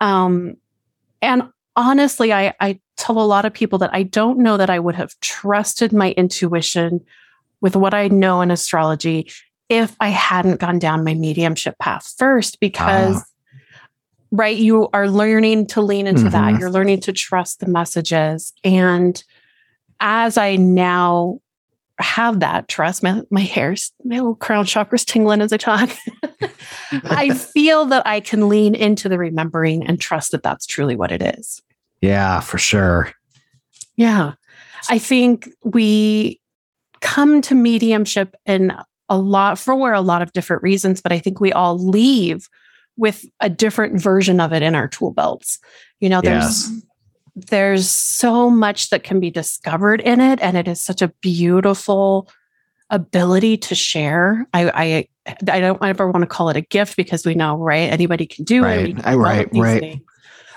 Um, 0.00 0.54
and 1.22 1.44
honestly, 1.74 2.32
I, 2.32 2.54
I 2.60 2.80
tell 2.96 3.18
a 3.20 3.24
lot 3.24 3.44
of 3.44 3.52
people 3.52 3.78
that 3.78 3.90
I 3.94 4.02
don't 4.02 4.38
know 4.38 4.56
that 4.56 4.70
I 4.70 4.78
would 4.78 4.94
have 4.94 5.18
trusted 5.20 5.92
my 5.92 6.10
intuition 6.12 7.00
with 7.60 7.76
what 7.76 7.94
I 7.94 8.08
know 8.08 8.40
in 8.42 8.50
astrology 8.50 9.30
if 9.68 9.96
I 10.00 10.08
hadn't 10.08 10.60
gone 10.60 10.78
down 10.78 11.04
my 11.04 11.14
mediumship 11.14 11.78
path 11.78 12.14
first, 12.18 12.60
because, 12.60 13.16
Ah. 13.16 13.24
Right, 14.30 14.56
you 14.56 14.88
are 14.92 15.08
learning 15.08 15.66
to 15.68 15.80
lean 15.80 16.06
into 16.06 16.28
that. 16.30 16.54
Mhm. 16.54 16.60
You're 16.60 16.70
learning 16.70 17.00
to 17.00 17.12
trust 17.12 17.60
the 17.60 17.66
messages. 17.66 18.52
And 18.64 19.22
as 20.00 20.36
I 20.36 20.56
now 20.56 21.40
have 21.98 22.40
that 22.40 22.68
trust, 22.68 23.02
my, 23.02 23.22
my 23.30 23.40
hair's, 23.40 23.92
my 24.04 24.16
little 24.16 24.36
crown 24.36 24.64
chakra's 24.64 25.04
tingling 25.04 25.40
as 25.40 25.52
I 25.52 25.56
talk. 25.56 25.90
I 26.92 27.30
feel 27.34 27.86
that 27.86 28.06
I 28.06 28.20
can 28.20 28.48
lean 28.48 28.74
into 28.74 29.08
the 29.08 29.18
remembering 29.18 29.86
and 29.86 30.00
trust 30.00 30.32
that 30.32 30.42
that's 30.42 30.66
truly 30.66 30.94
what 30.94 31.10
it 31.10 31.22
is. 31.38 31.60
Yeah, 32.00 32.40
for 32.40 32.58
sure. 32.58 33.12
Yeah. 33.96 34.34
I 34.88 34.98
think 34.98 35.48
we 35.64 36.40
come 37.00 37.42
to 37.42 37.54
mediumship 37.54 38.36
in 38.46 38.72
a 39.08 39.18
lot 39.18 39.58
for 39.58 39.92
a 39.92 40.00
lot 40.00 40.22
of 40.22 40.32
different 40.32 40.62
reasons, 40.62 41.00
but 41.00 41.12
I 41.12 41.18
think 41.18 41.40
we 41.40 41.52
all 41.52 41.78
leave 41.78 42.48
with 42.98 43.24
a 43.40 43.48
different 43.48 43.98
version 44.00 44.40
of 44.40 44.52
it 44.52 44.62
in 44.62 44.74
our 44.74 44.88
tool 44.88 45.12
belts. 45.12 45.58
You 46.00 46.10
know, 46.10 46.20
there's 46.20 46.68
there's 47.34 47.88
so 47.88 48.50
much 48.50 48.90
that 48.90 49.04
can 49.04 49.20
be 49.20 49.30
discovered 49.30 50.00
in 50.02 50.20
it, 50.20 50.40
and 50.42 50.56
it 50.56 50.68
is 50.68 50.82
such 50.82 51.00
a 51.00 51.08
beautiful 51.22 52.28
ability 52.90 53.56
to 53.58 53.74
share. 53.74 54.46
I 54.52 55.08
I 55.26 55.34
I 55.50 55.60
don't 55.60 55.82
ever 55.82 56.10
want 56.10 56.22
to 56.22 56.26
call 56.26 56.50
it 56.50 56.56
a 56.56 56.60
gift 56.62 56.96
because 56.96 57.24
we 57.24 57.34
know, 57.34 57.56
right? 57.56 57.90
Anybody 57.92 58.26
can 58.26 58.44
do 58.44 58.62
Right. 58.64 58.80
it. 58.80 58.86
We 58.86 58.92
can 58.94 59.04
I- 59.04 59.14
right, 59.14 59.48
right. 59.54 59.80
things. 59.80 60.02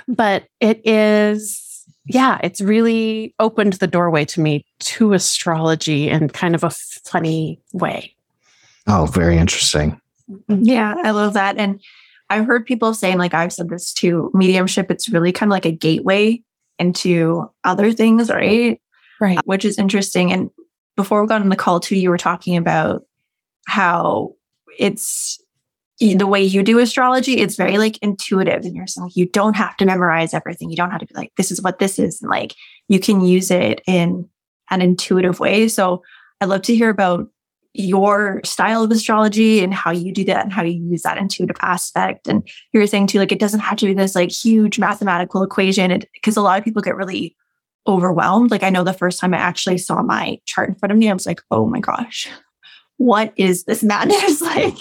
But 0.08 0.46
it 0.60 0.82
is, 0.86 1.86
yeah, 2.06 2.40
it's 2.44 2.60
really 2.60 3.36
opened 3.40 3.74
the 3.74 3.88
doorway 3.88 4.26
to 4.26 4.42
me 4.42 4.66
to 4.80 5.14
astrology 5.14 6.10
in 6.10 6.28
kind 6.30 6.56
of 6.56 6.64
a 6.64 6.72
funny 7.06 7.60
way. 7.74 8.16
Oh, 8.88 9.06
very 9.06 9.38
interesting. 9.38 10.02
Yeah, 10.48 10.96
I 11.04 11.12
love 11.12 11.34
that. 11.34 11.58
And 11.58 11.80
I've 12.32 12.46
heard 12.46 12.66
people 12.66 12.94
saying, 12.94 13.18
like 13.18 13.34
I've 13.34 13.52
said 13.52 13.70
this 13.70 13.94
too, 13.94 14.32
mediumship, 14.34 14.90
it's 14.90 15.10
really 15.10 15.34
kind 15.34 15.50
of 15.50 15.52
like 15.52 15.66
a 15.66 15.72
gateway 15.72 16.42
into 16.80 17.50
other 17.66 17.92
things, 17.92 18.30
right? 18.30 18.82
Right. 19.20 19.40
Which 19.46 19.66
is 19.66 19.78
interesting. 19.78 20.32
And 20.32 20.50
before 20.96 21.22
we 21.22 21.28
got 21.28 21.42
on 21.42 21.50
the 21.50 21.56
call 21.58 21.82
too, 21.82 21.98
you 21.98 22.10
were 22.10 22.18
talking 22.18 22.56
about 22.56 23.04
how 23.68 24.34
it's 24.80 25.40
the 26.00 26.26
way 26.26 26.42
you 26.42 26.64
do 26.64 26.80
astrology, 26.80 27.38
it's 27.38 27.58
very 27.58 27.78
like 27.78 27.98
intuitive 28.02 28.64
and 28.64 28.76
you're 28.76 28.88
saying 28.88 29.12
you 29.14 29.28
don't 29.28 29.56
have 29.56 29.78
to 29.78 29.86
memorize 29.86 30.34
everything. 30.34 30.70
You 30.70 30.78
don't 30.78 30.90
have 30.90 31.02
to 31.02 31.06
be 31.06 31.14
like, 31.14 31.34
this 31.36 31.52
is 31.52 31.62
what 31.62 31.80
this 31.80 32.00
is. 32.00 32.22
And 32.22 32.32
like 32.32 32.56
you 32.88 33.00
can 33.00 33.22
use 33.22 33.52
it 33.52 33.82
in 33.86 34.28
an 34.72 34.82
intuitive 34.82 35.40
way. 35.40 35.68
So 35.68 36.02
I'd 36.40 36.50
love 36.50 36.64
to 36.64 36.76
hear 36.76 36.90
about 36.90 37.28
your 37.74 38.42
style 38.44 38.84
of 38.84 38.92
astrology 38.92 39.63
and 39.63 39.74
how 39.74 39.92
you 39.92 40.12
do 40.12 40.25
that 40.25 40.44
and 40.44 40.51
how 40.51 40.62
you 40.63 40.84
use 40.90 41.04
that 41.04 41.18
intuitive 41.18 41.56
aspect. 41.62 42.28
And 42.28 42.48
you 42.74 42.80
were 42.80 42.88
saying 42.88 43.08
too, 43.08 43.20
like 43.20 43.32
it 43.32 43.40
doesn't 43.40 43.62
have 43.62 43.78
to 43.78 43.86
be 43.86 43.94
this 43.94 44.16
like 44.16 44.32
huge 44.32 44.78
mathematical 44.78 45.42
equation 45.44 46.01
because 46.13 46.36
a 46.36 46.42
lot 46.42 46.60
of 46.60 46.66
people 46.66 46.82
get 46.82 46.96
really 46.96 47.36
overwhelmed. 47.88 48.51
Like 48.51 48.63
I 48.63 48.70
know 48.70 48.84
the 48.84 48.94
first 48.94 49.20
time 49.20 49.34
I 49.34 49.38
actually 49.38 49.78
saw 49.78 50.01
my 50.01 50.40
chart 50.46 50.70
in 50.70 50.75
front 50.75 50.92
of 50.92 50.98
me, 50.98 51.10
I 51.10 51.13
was 51.13 51.25
like, 51.25 51.42
oh 51.50 51.66
my 51.66 51.80
gosh, 51.80 52.30
what 52.98 53.34
is 53.36 53.63
this 53.63 53.84
madness? 53.84 54.42
like, 54.42 54.78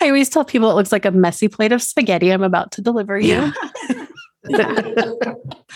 I 0.00 0.08
always 0.08 0.28
tell 0.28 0.44
people 0.44 0.70
it 0.70 0.74
looks 0.74 0.92
like 0.92 1.04
a 1.04 1.10
messy 1.10 1.48
plate 1.48 1.72
of 1.72 1.82
spaghetti 1.82 2.30
I'm 2.30 2.42
about 2.42 2.72
to 2.72 2.82
deliver 2.82 3.18
you. 3.18 3.52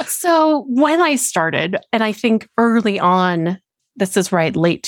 so 0.07 0.65
when 0.69 1.01
I 1.01 1.17
started, 1.17 1.77
and 1.93 2.03
I 2.03 2.13
think 2.13 2.49
early 2.59 2.99
on, 3.01 3.59
this 3.97 4.17
is 4.17 4.33
right, 4.33 4.55
late 4.55 4.83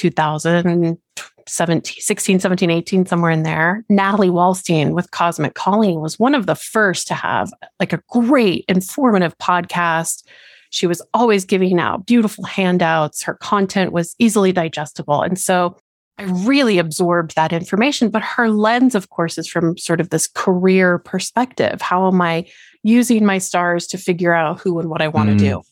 2017, 1.46 2.00
16, 2.00 2.40
17, 2.40 2.70
18, 2.70 3.06
somewhere 3.06 3.30
in 3.30 3.42
there, 3.42 3.84
Natalie 3.88 4.28
Wallstein 4.30 4.92
with 4.92 5.10
Cosmic 5.10 5.54
Calling 5.54 6.00
was 6.00 6.18
one 6.18 6.34
of 6.34 6.46
the 6.46 6.54
first 6.54 7.06
to 7.08 7.14
have 7.14 7.50
like 7.78 7.92
a 7.92 8.02
great 8.10 8.64
informative 8.68 9.36
podcast. 9.38 10.24
She 10.70 10.86
was 10.86 11.00
always 11.12 11.44
giving 11.44 11.78
out 11.78 12.06
beautiful 12.06 12.44
handouts. 12.44 13.22
Her 13.22 13.34
content 13.34 13.92
was 13.92 14.14
easily 14.18 14.52
digestible. 14.52 15.22
And 15.22 15.38
so 15.38 15.76
I 16.18 16.24
really 16.24 16.78
absorbed 16.78 17.36
that 17.36 17.52
information. 17.52 18.08
But 18.08 18.22
her 18.22 18.48
lens, 18.48 18.94
of 18.94 19.10
course, 19.10 19.38
is 19.38 19.48
from 19.48 19.76
sort 19.76 20.00
of 20.00 20.10
this 20.10 20.26
career 20.28 20.98
perspective. 20.98 21.80
How 21.80 22.06
am 22.08 22.20
I 22.20 22.46
using 22.82 23.24
my 23.24 23.38
stars 23.38 23.86
to 23.88 23.98
figure 23.98 24.32
out 24.32 24.60
who 24.60 24.78
and 24.78 24.88
what 24.88 25.02
I 25.02 25.08
want 25.08 25.30
to 25.30 25.34
Mm. 25.36 25.38
do? 25.38 25.62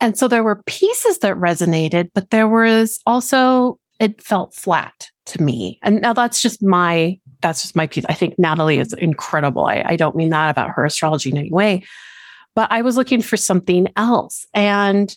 And 0.00 0.18
so 0.18 0.26
there 0.26 0.42
were 0.42 0.62
pieces 0.66 1.18
that 1.18 1.36
resonated, 1.36 2.10
but 2.12 2.30
there 2.30 2.48
was 2.48 2.98
also, 3.06 3.78
it 4.02 4.20
felt 4.20 4.52
flat 4.52 5.10
to 5.26 5.40
me. 5.40 5.78
And 5.82 6.00
now 6.00 6.12
that's 6.12 6.42
just 6.42 6.60
my, 6.60 7.20
that's 7.40 7.62
just 7.62 7.76
my 7.76 7.86
piece. 7.86 8.04
I 8.08 8.14
think 8.14 8.36
Natalie 8.36 8.80
is 8.80 8.92
incredible. 8.94 9.66
I, 9.66 9.84
I 9.86 9.96
don't 9.96 10.16
mean 10.16 10.30
that 10.30 10.50
about 10.50 10.70
her 10.70 10.84
astrology 10.84 11.30
in 11.30 11.38
any 11.38 11.52
way, 11.52 11.84
but 12.56 12.70
I 12.72 12.82
was 12.82 12.96
looking 12.96 13.22
for 13.22 13.36
something 13.36 13.86
else. 13.96 14.44
And 14.54 15.16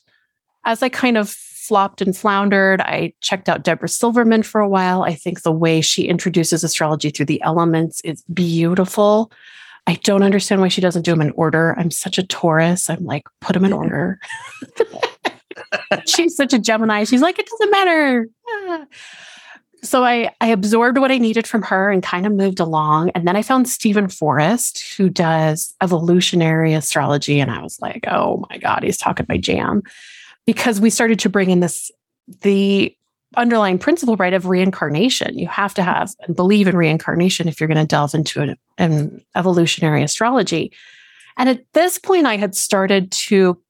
as 0.66 0.84
I 0.84 0.90
kind 0.90 1.18
of 1.18 1.32
flopped 1.32 2.00
and 2.00 2.16
floundered, 2.16 2.80
I 2.82 3.14
checked 3.22 3.50
out 3.50 3.64
Deborah 3.64 3.90
Silverman 3.90 4.44
for 4.44 4.62
a 4.62 4.70
while. 4.70 5.02
I 5.02 5.16
think 5.16 5.42
the 5.42 5.52
way 5.52 5.82
she 5.82 6.04
introduces 6.04 6.64
astrology 6.64 7.10
through 7.10 7.26
the 7.26 7.42
elements 7.42 8.02
is 8.02 8.24
beautiful. 8.32 9.32
I 9.88 9.96
don't 10.04 10.22
understand 10.22 10.62
why 10.62 10.68
she 10.68 10.82
doesn't 10.82 11.02
do 11.02 11.12
them 11.12 11.22
in 11.22 11.32
order. 11.32 11.74
I'm 11.80 11.90
such 11.90 12.20
a 12.20 12.24
Taurus. 12.26 12.88
I'm 12.88 13.04
like, 13.04 13.24
put 13.42 13.54
them 13.54 13.66
in 13.66 13.74
order. 13.74 14.20
She's 16.06 16.36
such 16.36 16.54
a 16.54 16.60
Gemini. 16.60 17.04
She's 17.04 17.22
like, 17.22 17.40
it 17.40 17.48
doesn't 17.48 17.72
matter. 17.72 18.28
So 19.86 20.04
I, 20.04 20.32
I 20.42 20.48
absorbed 20.48 20.98
what 20.98 21.12
I 21.12 21.18
needed 21.18 21.46
from 21.46 21.62
her 21.64 21.92
and 21.92 22.02
kind 22.02 22.26
of 22.26 22.34
moved 22.34 22.60
along. 22.60 23.12
And 23.12 23.28
then 23.28 23.36
I 23.36 23.42
found 23.42 23.70
Steven 23.70 24.08
Forrest, 24.08 24.84
who 24.98 25.10
does 25.10 25.74
evolutionary 25.82 26.74
astrology. 26.74 27.40
And 27.40 27.52
I 27.52 27.62
was 27.62 27.80
like, 27.80 28.06
oh 28.08 28.44
my 28.50 28.58
God, 28.58 28.84
he's 28.84 28.98
talking 28.98 29.26
my 29.30 29.38
jam. 29.38 29.84
Because 30.46 30.82
we 30.82 30.90
started 30.90 31.20
to 31.20 31.30
bring 31.30 31.50
in 31.50 31.60
this, 31.60 31.92
the 32.42 32.96
underlying 33.38 33.78
principle, 33.78 34.16
right, 34.16 34.34
of 34.34 34.48
reincarnation. 34.48 35.38
You 35.38 35.48
have 35.48 35.74
to 35.76 35.84
have 35.84 36.14
and 36.22 36.36
believe 36.36 36.68
in 36.68 36.78
reincarnation 36.78 37.48
if 37.48 37.60
you're 37.60 37.68
going 37.68 37.78
to 37.78 37.86
delve 37.86 38.14
into 38.14 38.42
an, 38.42 38.56
an 38.78 39.24
evolutionary 39.36 40.04
astrology. 40.04 40.72
And 41.38 41.50
at 41.50 41.62
this 41.74 42.00
point, 42.00 42.26
I 42.26 42.38
had 42.38 42.56
started 42.56 43.12
to 43.12 43.62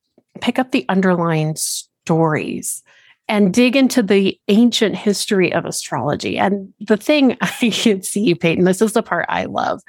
pick 0.42 0.60
up 0.60 0.72
the 0.72 0.86
underlying 0.90 1.56
stories 1.56 2.84
and 3.28 3.54
dig 3.54 3.76
into 3.76 4.04
the 4.04 4.40
ancient 4.48 4.96
history 4.96 5.52
of 5.52 5.66
astrology. 5.66 6.38
And 6.38 6.74
the 6.80 6.98
thing 6.98 7.38
I 7.42 7.48
can 7.48 8.04
see, 8.04 8.36
Peyton, 8.36 8.66
this 8.66 8.82
is 8.82 8.94
the 8.94 9.04
part 9.04 9.26
I 9.30 9.46
love. 9.46 9.82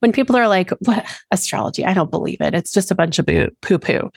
When 0.00 0.12
people 0.12 0.36
are 0.36 0.48
like, 0.48 0.70
what 0.80 1.06
astrology? 1.30 1.84
I 1.84 1.94
don't 1.94 2.10
believe 2.10 2.40
it. 2.40 2.54
It's 2.54 2.72
just 2.72 2.90
a 2.90 2.94
bunch 2.94 3.18
of 3.18 3.26
poo 3.60 3.78
poo. 3.78 4.10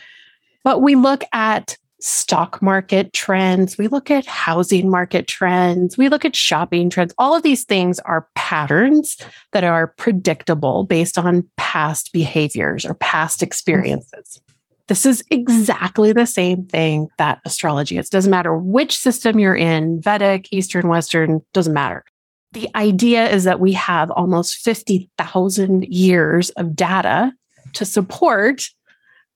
But 0.63 0.81
we 0.81 0.95
look 0.95 1.23
at 1.31 1.77
stock 1.99 2.61
market 2.61 3.13
trends, 3.13 3.77
we 3.77 3.87
look 3.87 4.11
at 4.11 4.25
housing 4.25 4.89
market 4.89 5.27
trends, 5.27 5.97
we 5.97 6.09
look 6.09 6.25
at 6.25 6.35
shopping 6.35 6.89
trends. 6.89 7.13
All 7.17 7.35
of 7.35 7.43
these 7.43 7.63
things 7.63 7.99
are 7.99 8.27
patterns 8.35 9.17
that 9.53 9.63
are 9.63 9.87
predictable 9.87 10.83
based 10.83 11.17
on 11.17 11.47
past 11.57 12.11
behaviors 12.13 12.85
or 12.85 12.95
past 12.95 13.39
mm-hmm. 13.39 13.45
experiences. 13.45 14.41
This 14.87 15.05
is 15.05 15.23
exactly 15.31 16.13
the 16.13 16.27
same 16.27 16.65
thing 16.65 17.07
that 17.17 17.39
astrology 17.45 17.97
is. 17.97 18.09
Doesn't 18.09 18.29
matter 18.29 18.55
which 18.55 18.97
system 18.97 19.39
you're 19.39 19.55
in, 19.55 20.01
Vedic, 20.01 20.47
Eastern, 20.51 20.87
Western, 20.87 21.41
doesn't 21.53 21.73
matter. 21.73 22.03
The 22.51 22.69
idea 22.75 23.27
is 23.29 23.43
that 23.45 23.59
we 23.59 23.73
have 23.73 24.11
almost 24.11 24.57
50,000 24.57 25.85
years 25.85 26.51
of 26.51 26.75
data 26.75 27.33
to 27.73 27.85
support 27.85 28.69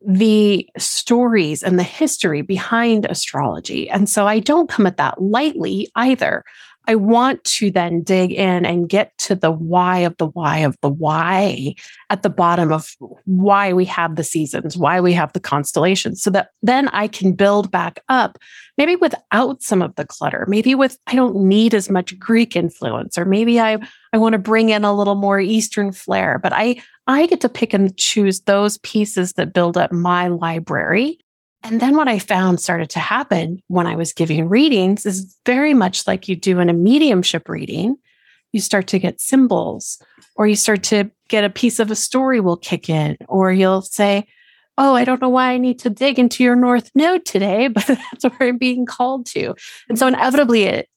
the 0.06 0.70
stories 0.78 1.62
and 1.62 1.78
the 1.78 1.84
history 1.84 2.42
behind 2.42 3.06
astrology. 3.06 3.90
And 3.90 4.10
so 4.10 4.26
I 4.28 4.40
don't 4.40 4.70
come 4.70 4.88
at 4.88 4.98
that 4.98 5.22
lightly 5.22 5.90
either. 5.96 6.44
I 6.90 6.96
want 6.96 7.44
to 7.44 7.70
then 7.70 8.02
dig 8.02 8.32
in 8.32 8.66
and 8.66 8.90
get 8.90 9.16
to 9.20 9.36
the 9.36 9.52
why 9.52 10.00
of 10.00 10.18
the 10.18 10.26
why 10.26 10.58
of 10.58 10.76
the 10.82 10.90
why 10.90 11.76
at 12.10 12.24
the 12.24 12.32
bottom 12.32 12.72
of 12.72 12.96
why 13.26 13.74
we 13.74 13.86
have 13.86 14.16
the 14.16 14.24
seasons, 14.24 14.76
why 14.76 15.00
we 15.00 15.14
have 15.14 15.32
the 15.34 15.40
constellations, 15.40 16.20
so 16.20 16.32
that 16.32 16.50
then 16.64 16.88
I 16.88 17.08
can 17.08 17.34
build 17.34 17.70
back 17.70 18.00
up, 18.10 18.40
maybe 18.76 18.96
without 18.96 19.62
some 19.62 19.84
of 19.84 19.94
the 19.98 20.06
clutter, 20.06 20.46
maybe 20.48 20.74
with, 20.74 20.98
I 21.06 21.14
don't 21.14 21.36
need 21.36 21.76
as 21.76 21.92
much 21.92 22.18
Greek 22.18 22.56
influence, 22.56 23.20
or 23.20 23.26
maybe 23.26 23.60
I, 23.60 23.78
I 24.12 24.18
want 24.18 24.34
to 24.34 24.40
bring 24.40 24.70
in 24.70 24.84
a 24.84 24.96
little 24.96 25.14
more 25.14 25.40
Eastern 25.40 25.92
flair, 25.92 26.40
but 26.42 26.54
I, 26.54 26.82
I 27.06 27.28
get 27.28 27.42
to 27.42 27.50
pick 27.50 27.72
and 27.72 27.96
choose 27.98 28.42
those 28.42 28.80
pieces 28.80 29.34
that 29.34 29.54
build 29.54 29.78
up 29.78 29.92
my 29.92 30.28
library 30.28 31.20
And 31.64 31.82
then 31.82 31.96
what 31.96 32.08
I 32.08 32.20
found 32.20 32.60
started 32.60 32.90
to 32.92 33.00
happen 33.00 33.62
when 33.68 33.86
I 33.86 33.96
was 33.96 34.14
giving 34.14 34.48
readings 34.48 35.06
is 35.06 35.38
very 35.46 35.74
much 35.74 36.08
like 36.08 36.28
you 36.28 36.36
do 36.36 36.60
in 36.60 36.70
a 36.70 36.74
mediumship 36.74 37.50
reading. 37.50 37.98
You 38.54 38.62
start 38.62 38.88
to 38.88 39.00
get 39.00 39.22
symbols, 39.22 40.02
or 40.36 40.48
you 40.48 40.56
start 40.56 40.84
to 40.84 41.12
get 41.28 41.44
a 41.44 41.50
piece 41.50 41.80
of 41.80 41.92
a 41.92 41.96
story 41.96 42.40
will 42.40 42.58
kick 42.58 42.90
in, 42.90 43.18
or 43.28 43.52
you'll 43.52 43.82
say, 43.82 44.26
Oh, 44.78 44.96
I 44.96 45.04
don't 45.04 45.22
know 45.22 45.30
why 45.30 45.52
I 45.52 45.58
need 45.58 45.78
to 45.80 45.90
dig 45.90 46.18
into 46.18 46.42
your 46.42 46.56
North 46.56 46.90
Node 46.96 47.26
today, 47.26 47.68
but 47.68 47.86
that's 47.86 48.24
where 48.24 48.50
I'm 48.50 48.58
being 48.58 48.86
called 48.86 49.26
to. 49.28 49.54
And 49.90 50.00
so 50.00 50.08
inevitably 50.08 50.64
it 50.64 50.90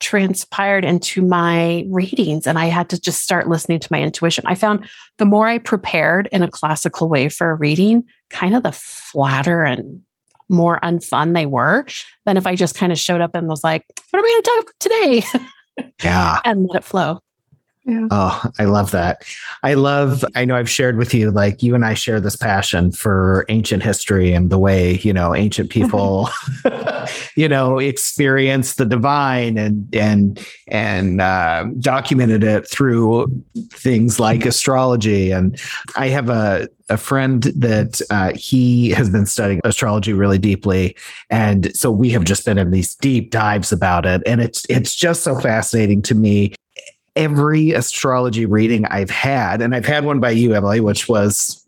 transpired 0.00 0.84
into 0.84 1.22
my 1.22 1.84
readings 1.88 2.46
and 2.46 2.58
I 2.58 2.66
had 2.66 2.88
to 2.90 3.00
just 3.00 3.22
start 3.22 3.48
listening 3.48 3.78
to 3.80 3.88
my 3.90 4.00
intuition. 4.00 4.44
I 4.46 4.54
found 4.54 4.88
the 5.18 5.26
more 5.26 5.46
I 5.46 5.58
prepared 5.58 6.28
in 6.32 6.42
a 6.42 6.50
classical 6.50 7.08
way 7.08 7.28
for 7.28 7.50
a 7.50 7.54
reading, 7.54 8.04
kind 8.30 8.56
of 8.56 8.62
the 8.62 8.72
flatter 8.72 9.62
and 9.62 10.00
more 10.48 10.80
unfun 10.82 11.34
they 11.34 11.46
were 11.46 11.86
than 12.26 12.36
if 12.36 12.46
I 12.46 12.56
just 12.56 12.74
kind 12.74 12.90
of 12.92 12.98
showed 12.98 13.20
up 13.20 13.34
and 13.34 13.46
was 13.46 13.62
like, 13.62 13.84
what 14.10 14.18
are 14.20 14.22
we 14.22 14.30
going 14.32 14.42
to 14.42 14.50
talk 14.50 14.62
about 14.62 14.80
today? 14.80 15.22
Yeah. 16.02 16.40
and 16.44 16.66
let 16.68 16.82
it 16.82 16.84
flow. 16.84 17.20
Yeah. 17.84 18.08
Oh, 18.10 18.44
I 18.58 18.64
love 18.64 18.90
that. 18.90 19.24
I 19.62 19.72
love, 19.72 20.22
I 20.34 20.44
know 20.44 20.54
I've 20.54 20.68
shared 20.68 20.98
with 20.98 21.14
you, 21.14 21.30
like 21.30 21.62
you 21.62 21.74
and 21.74 21.84
I 21.84 21.94
share 21.94 22.20
this 22.20 22.36
passion 22.36 22.92
for 22.92 23.46
ancient 23.48 23.82
history 23.82 24.34
and 24.34 24.50
the 24.50 24.58
way, 24.58 24.98
you 24.98 25.14
know, 25.14 25.34
ancient 25.34 25.70
people, 25.70 26.28
you 27.36 27.48
know, 27.48 27.78
experience 27.78 28.74
the 28.74 28.84
divine 28.84 29.56
and, 29.56 29.88
and, 29.94 30.46
and 30.68 31.22
uh, 31.22 31.64
documented 31.78 32.44
it 32.44 32.68
through 32.68 33.26
things 33.70 34.20
like 34.20 34.44
astrology. 34.44 35.30
And 35.30 35.58
I 35.96 36.08
have 36.08 36.28
a, 36.28 36.68
a 36.90 36.98
friend 36.98 37.44
that 37.44 38.02
uh, 38.10 38.32
he 38.34 38.90
has 38.90 39.08
been 39.08 39.24
studying 39.24 39.60
astrology 39.64 40.12
really 40.12 40.38
deeply, 40.38 40.96
and 41.30 41.74
so 41.74 41.90
we 41.92 42.10
have 42.10 42.24
just 42.24 42.44
been 42.44 42.58
in 42.58 42.72
these 42.72 42.96
deep 42.96 43.30
dives 43.30 43.70
about 43.70 44.06
it, 44.06 44.22
and 44.26 44.40
it's 44.40 44.66
it's 44.68 44.96
just 44.96 45.22
so 45.22 45.38
fascinating 45.38 46.02
to 46.02 46.16
me 46.16 46.52
every 47.16 47.72
astrology 47.72 48.46
reading 48.46 48.86
I've 48.86 49.10
had, 49.10 49.62
and 49.62 49.74
I've 49.74 49.86
had 49.86 50.04
one 50.04 50.20
by 50.20 50.30
you, 50.30 50.54
Emily, 50.54 50.80
which 50.80 51.08
was 51.08 51.66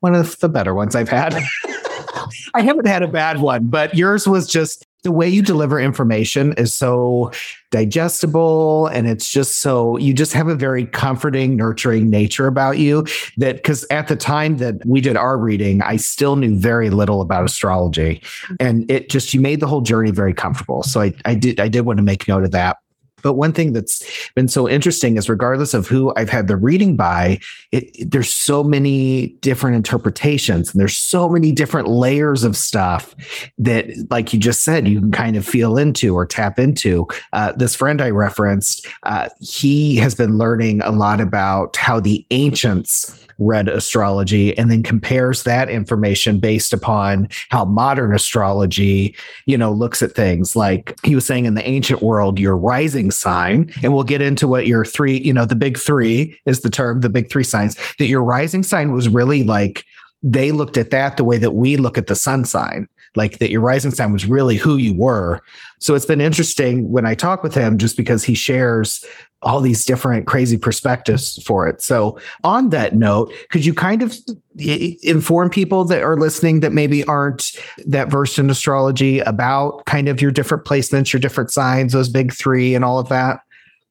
one 0.00 0.14
of 0.14 0.38
the 0.40 0.48
better 0.48 0.74
ones 0.74 0.94
I've 0.94 1.08
had. 1.08 1.34
I 2.54 2.62
haven't 2.62 2.86
had 2.86 3.02
a 3.02 3.08
bad 3.08 3.40
one, 3.40 3.66
but 3.66 3.94
yours 3.94 4.26
was 4.26 4.46
just 4.46 4.86
the 5.02 5.12
way 5.12 5.28
you 5.28 5.42
deliver 5.42 5.80
information 5.80 6.52
is 6.54 6.74
so 6.74 7.30
digestible 7.70 8.86
and 8.88 9.08
it's 9.08 9.30
just 9.30 9.58
so 9.58 9.96
you 9.96 10.12
just 10.12 10.32
have 10.34 10.48
a 10.48 10.54
very 10.54 10.84
comforting 10.84 11.56
nurturing 11.56 12.10
nature 12.10 12.46
about 12.46 12.76
you 12.76 13.06
that 13.38 13.56
because 13.56 13.86
at 13.90 14.08
the 14.08 14.16
time 14.16 14.58
that 14.58 14.74
we 14.84 15.00
did 15.00 15.16
our 15.16 15.38
reading 15.38 15.80
i 15.82 15.96
still 15.96 16.36
knew 16.36 16.54
very 16.54 16.90
little 16.90 17.22
about 17.22 17.44
astrology. 17.44 18.22
And 18.58 18.90
it 18.90 19.08
just 19.08 19.32
you 19.32 19.40
made 19.40 19.60
the 19.60 19.66
whole 19.66 19.80
journey 19.80 20.10
very 20.10 20.34
comfortable. 20.34 20.82
So 20.82 21.00
i, 21.00 21.14
I 21.24 21.34
did 21.34 21.60
i 21.60 21.68
did 21.68 21.82
want 21.82 21.96
to 21.96 22.02
make 22.02 22.28
note 22.28 22.44
of 22.44 22.50
that 22.50 22.76
but 23.22 23.34
one 23.34 23.52
thing 23.52 23.72
that's 23.72 24.04
been 24.34 24.48
so 24.48 24.68
interesting 24.68 25.16
is 25.16 25.28
regardless 25.28 25.74
of 25.74 25.86
who 25.86 26.12
I've 26.16 26.30
had 26.30 26.48
the 26.48 26.56
reading 26.56 26.96
by, 26.96 27.40
it, 27.72 28.10
there's 28.10 28.32
so 28.32 28.62
many 28.62 29.28
different 29.40 29.76
interpretations 29.76 30.72
and 30.72 30.80
there's 30.80 30.96
so 30.96 31.28
many 31.28 31.52
different 31.52 31.88
layers 31.88 32.44
of 32.44 32.56
stuff 32.56 33.14
that, 33.58 33.86
like 34.10 34.32
you 34.32 34.38
just 34.38 34.62
said, 34.62 34.88
you 34.88 35.00
can 35.00 35.12
kind 35.12 35.36
of 35.36 35.46
feel 35.46 35.76
into 35.76 36.14
or 36.14 36.26
tap 36.26 36.58
into. 36.58 37.06
Uh, 37.32 37.52
this 37.52 37.74
friend 37.74 38.00
I 38.00 38.10
referenced, 38.10 38.86
uh, 39.04 39.28
he 39.40 39.96
has 39.96 40.14
been 40.14 40.38
learning 40.38 40.82
a 40.82 40.90
lot 40.90 41.20
about 41.20 41.76
how 41.76 42.00
the 42.00 42.26
ancients 42.30 43.26
read 43.40 43.68
astrology 43.68 44.56
and 44.56 44.70
then 44.70 44.82
compares 44.82 45.42
that 45.42 45.68
information 45.68 46.38
based 46.38 46.72
upon 46.72 47.28
how 47.48 47.64
modern 47.64 48.14
astrology, 48.14 49.16
you 49.46 49.58
know, 49.58 49.72
looks 49.72 50.02
at 50.02 50.12
things. 50.12 50.54
Like 50.54 50.96
he 51.02 51.14
was 51.14 51.26
saying 51.26 51.46
in 51.46 51.54
the 51.54 51.66
ancient 51.66 52.02
world, 52.02 52.38
your 52.38 52.56
rising 52.56 53.10
sign, 53.10 53.72
and 53.82 53.92
we'll 53.92 54.04
get 54.04 54.22
into 54.22 54.46
what 54.46 54.66
your 54.66 54.84
three, 54.84 55.18
you 55.18 55.32
know, 55.32 55.44
the 55.44 55.56
big 55.56 55.78
three 55.78 56.38
is 56.46 56.60
the 56.60 56.70
term, 56.70 57.00
the 57.00 57.08
big 57.08 57.30
three 57.30 57.44
signs, 57.44 57.76
that 57.98 58.06
your 58.06 58.22
rising 58.22 58.62
sign 58.62 58.92
was 58.92 59.08
really 59.08 59.42
like 59.42 59.84
they 60.22 60.52
looked 60.52 60.76
at 60.76 60.90
that 60.90 61.16
the 61.16 61.24
way 61.24 61.38
that 61.38 61.52
we 61.52 61.76
look 61.76 61.96
at 61.96 62.06
the 62.06 62.14
sun 62.14 62.44
sign 62.44 62.86
like 63.16 63.38
that 63.38 63.50
your 63.50 63.60
rising 63.60 63.90
sign 63.90 64.12
was 64.12 64.26
really 64.26 64.56
who 64.56 64.76
you 64.76 64.94
were. 64.94 65.40
So 65.78 65.94
it's 65.94 66.06
been 66.06 66.20
interesting 66.20 66.90
when 66.90 67.06
I 67.06 67.14
talk 67.14 67.42
with 67.42 67.54
him 67.54 67.78
just 67.78 67.96
because 67.96 68.22
he 68.22 68.34
shares 68.34 69.04
all 69.42 69.60
these 69.60 69.84
different 69.84 70.26
crazy 70.26 70.58
perspectives 70.58 71.42
for 71.44 71.66
it. 71.66 71.80
So 71.80 72.18
on 72.44 72.68
that 72.70 72.94
note, 72.94 73.32
could 73.50 73.64
you 73.64 73.72
kind 73.72 74.02
of 74.02 74.16
eh, 74.60 74.94
inform 75.02 75.48
people 75.48 75.84
that 75.86 76.02
are 76.02 76.16
listening 76.16 76.60
that 76.60 76.72
maybe 76.72 77.04
aren't 77.04 77.52
that 77.86 78.10
versed 78.10 78.38
in 78.38 78.50
astrology 78.50 79.20
about 79.20 79.84
kind 79.86 80.08
of 80.08 80.20
your 80.20 80.30
different 80.30 80.64
placements, 80.64 81.12
your 81.12 81.20
different 81.20 81.50
signs, 81.50 81.92
those 81.92 82.10
big 82.10 82.32
3 82.32 82.74
and 82.74 82.84
all 82.84 82.98
of 82.98 83.08
that? 83.08 83.40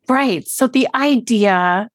Right. 0.08 0.48
So 0.48 0.68
the 0.68 0.88
idea 0.94 1.90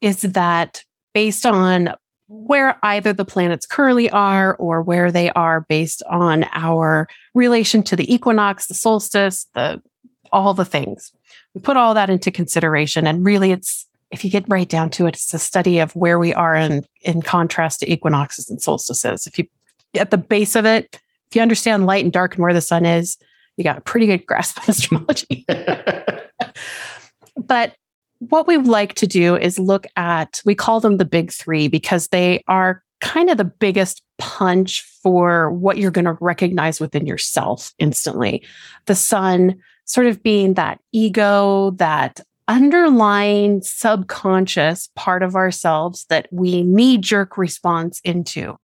is 0.00 0.22
that 0.22 0.84
based 1.14 1.44
on 1.44 1.94
where 2.28 2.78
either 2.82 3.12
the 3.12 3.24
planets 3.24 3.66
currently 3.66 4.10
are 4.10 4.54
or 4.56 4.82
where 4.82 5.10
they 5.10 5.30
are 5.30 5.62
based 5.62 6.02
on 6.04 6.44
our 6.52 7.08
relation 7.34 7.82
to 7.82 7.96
the 7.96 8.12
equinox, 8.12 8.66
the 8.66 8.74
solstice, 8.74 9.46
the 9.54 9.82
all 10.30 10.52
the 10.52 10.64
things. 10.64 11.10
We 11.54 11.62
put 11.62 11.78
all 11.78 11.94
that 11.94 12.10
into 12.10 12.30
consideration 12.30 13.06
and 13.06 13.24
really 13.24 13.50
it's 13.50 13.86
if 14.10 14.24
you 14.24 14.30
get 14.30 14.44
right 14.48 14.68
down 14.68 14.88
to 14.90 15.06
it, 15.06 15.14
it's 15.14 15.34
a 15.34 15.38
study 15.38 15.78
of 15.80 15.94
where 15.94 16.18
we 16.18 16.32
are 16.34 16.54
in 16.54 16.84
in 17.02 17.22
contrast 17.22 17.80
to 17.80 17.92
equinoxes 17.92 18.48
and 18.48 18.60
solstices. 18.60 19.26
If 19.26 19.38
you 19.38 19.46
at 19.94 20.10
the 20.10 20.18
base 20.18 20.54
of 20.54 20.66
it, 20.66 21.00
if 21.30 21.36
you 21.36 21.42
understand 21.42 21.86
light 21.86 22.04
and 22.04 22.12
dark 22.12 22.34
and 22.34 22.42
where 22.42 22.54
the 22.54 22.60
sun 22.60 22.86
is, 22.86 23.16
you 23.56 23.64
got 23.64 23.78
a 23.78 23.82
pretty 23.82 24.06
good 24.06 24.26
grasp 24.26 24.58
of 24.58 24.68
astrology. 24.68 25.46
but 27.36 27.74
what 28.20 28.46
we 28.46 28.56
like 28.56 28.94
to 28.94 29.06
do 29.06 29.36
is 29.36 29.58
look 29.58 29.86
at, 29.96 30.40
we 30.44 30.54
call 30.54 30.80
them 30.80 30.96
the 30.96 31.04
big 31.04 31.32
three 31.32 31.68
because 31.68 32.08
they 32.08 32.42
are 32.48 32.82
kind 33.00 33.30
of 33.30 33.36
the 33.36 33.44
biggest 33.44 34.02
punch 34.18 34.82
for 35.02 35.52
what 35.52 35.78
you're 35.78 35.90
going 35.90 36.04
to 36.04 36.18
recognize 36.20 36.80
within 36.80 37.06
yourself 37.06 37.72
instantly. 37.78 38.44
The 38.86 38.94
sun 38.94 39.56
sort 39.84 40.06
of 40.06 40.22
being 40.22 40.54
that 40.54 40.80
ego, 40.92 41.70
that 41.72 42.20
underlying 42.48 43.60
subconscious 43.62 44.88
part 44.96 45.22
of 45.22 45.36
ourselves 45.36 46.06
that 46.08 46.28
we 46.32 46.62
knee 46.62 46.98
jerk 46.98 47.38
response 47.38 48.00
into. 48.04 48.56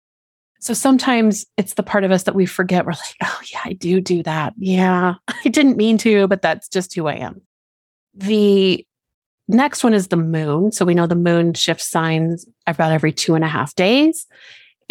So 0.61 0.73
sometimes 0.73 1.45
it's 1.59 1.75
the 1.75 1.83
part 1.83 2.05
of 2.05 2.11
us 2.11 2.23
that 2.23 2.35
we 2.35 2.47
forget. 2.47 2.87
We're 2.87 2.93
like, 2.93 3.17
oh, 3.23 3.41
yeah, 3.53 3.61
I 3.65 3.75
do 3.75 4.01
do 4.01 4.23
that. 4.23 4.55
Yeah, 4.57 5.15
I 5.29 5.49
didn't 5.49 5.77
mean 5.77 5.99
to, 5.99 6.27
but 6.27 6.43
that's 6.43 6.69
just 6.69 6.95
who 6.95 7.07
I 7.07 7.17
am. 7.17 7.43
The 8.15 8.87
Next 9.49 9.85
one 9.85 9.95
is 9.95 10.09
the 10.09 10.17
moon. 10.17 10.73
So 10.73 10.85
we 10.85 10.95
know 10.95 11.07
the 11.07 11.15
moon 11.15 11.55
shifts 11.55 11.91
signs 11.91 12.47
about 12.67 12.93
every 12.93 13.13
two 13.13 13.35
and 13.35 13.45
a 13.45 13.49
half 13.49 13.75
days. 13.75 14.27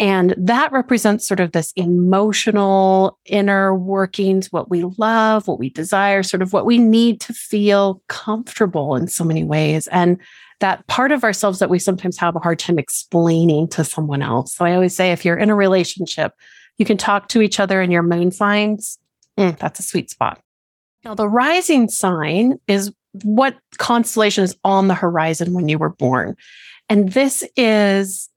And 0.00 0.34
that 0.36 0.72
represents 0.72 1.26
sort 1.26 1.40
of 1.40 1.52
this 1.52 1.72
emotional 1.76 3.18
inner 3.26 3.74
workings, 3.74 4.50
what 4.50 4.68
we 4.68 4.84
love, 4.98 5.46
what 5.46 5.58
we 5.58 5.70
desire, 5.70 6.22
sort 6.22 6.42
of 6.42 6.52
what 6.52 6.66
we 6.66 6.78
need 6.78 7.20
to 7.22 7.32
feel 7.32 8.02
comfortable 8.08 8.96
in 8.96 9.06
so 9.06 9.24
many 9.24 9.44
ways. 9.44 9.86
And 9.88 10.20
that 10.60 10.86
part 10.88 11.12
of 11.12 11.24
ourselves 11.24 11.58
that 11.60 11.70
we 11.70 11.78
sometimes 11.78 12.16
have 12.18 12.34
a 12.34 12.40
hard 12.40 12.58
time 12.58 12.78
explaining 12.78 13.68
to 13.68 13.84
someone 13.84 14.22
else. 14.22 14.54
So 14.54 14.64
I 14.64 14.74
always 14.74 14.96
say 14.96 15.12
if 15.12 15.24
you're 15.24 15.36
in 15.36 15.50
a 15.50 15.54
relationship, 15.54 16.32
you 16.78 16.84
can 16.84 16.96
talk 16.96 17.28
to 17.28 17.40
each 17.40 17.60
other 17.60 17.80
in 17.80 17.90
your 17.90 18.02
moon 18.02 18.32
signs. 18.32 18.98
Mm, 19.38 19.58
that's 19.58 19.78
a 19.78 19.82
sweet 19.82 20.10
spot. 20.10 20.40
Now, 21.04 21.14
the 21.14 21.28
rising 21.28 21.88
sign 21.88 22.58
is 22.66 22.92
what 23.22 23.56
constellation 23.78 24.44
is 24.44 24.56
on 24.64 24.88
the 24.88 24.94
horizon 24.94 25.54
when 25.54 25.68
you 25.68 25.78
were 25.78 25.90
born. 25.90 26.36
And 26.88 27.12
this 27.12 27.44
is 27.56 28.28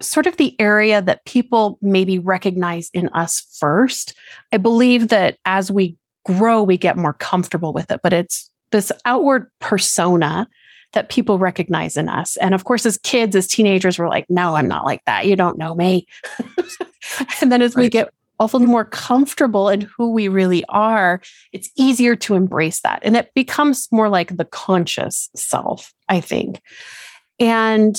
sort 0.00 0.26
of 0.26 0.36
the 0.36 0.58
area 0.60 1.00
that 1.02 1.24
people 1.24 1.78
maybe 1.80 2.18
recognize 2.18 2.90
in 2.92 3.08
us 3.10 3.46
first. 3.58 4.14
I 4.52 4.56
believe 4.56 5.08
that 5.08 5.38
as 5.44 5.70
we 5.70 5.96
grow, 6.24 6.62
we 6.62 6.76
get 6.76 6.96
more 6.96 7.12
comfortable 7.14 7.72
with 7.72 7.90
it, 7.90 8.00
but 8.02 8.12
it's 8.12 8.50
this 8.70 8.90
outward 9.04 9.50
persona 9.60 10.48
that 10.92 11.08
people 11.08 11.38
recognize 11.38 11.96
in 11.96 12.08
us. 12.08 12.36
And 12.36 12.54
of 12.54 12.64
course, 12.64 12.84
as 12.84 12.98
kids, 12.98 13.34
as 13.34 13.46
teenagers, 13.46 13.98
we're 13.98 14.08
like, 14.08 14.26
no, 14.28 14.56
I'm 14.56 14.68
not 14.68 14.84
like 14.84 15.04
that. 15.06 15.26
You 15.26 15.36
don't 15.36 15.58
know 15.58 15.74
me. 15.74 16.06
and 17.40 17.50
then 17.50 17.62
as 17.62 17.74
right. 17.74 17.82
we 17.82 17.88
get 17.88 18.12
a 18.42 18.58
more 18.58 18.84
comfortable 18.84 19.68
in 19.68 19.82
who 19.96 20.12
we 20.12 20.28
really 20.28 20.64
are, 20.68 21.20
it's 21.52 21.70
easier 21.76 22.16
to 22.16 22.34
embrace 22.34 22.80
that. 22.80 23.00
And 23.02 23.16
it 23.16 23.30
becomes 23.34 23.88
more 23.90 24.08
like 24.08 24.36
the 24.36 24.44
conscious 24.44 25.30
self, 25.34 25.92
I 26.08 26.20
think. 26.20 26.60
And 27.38 27.96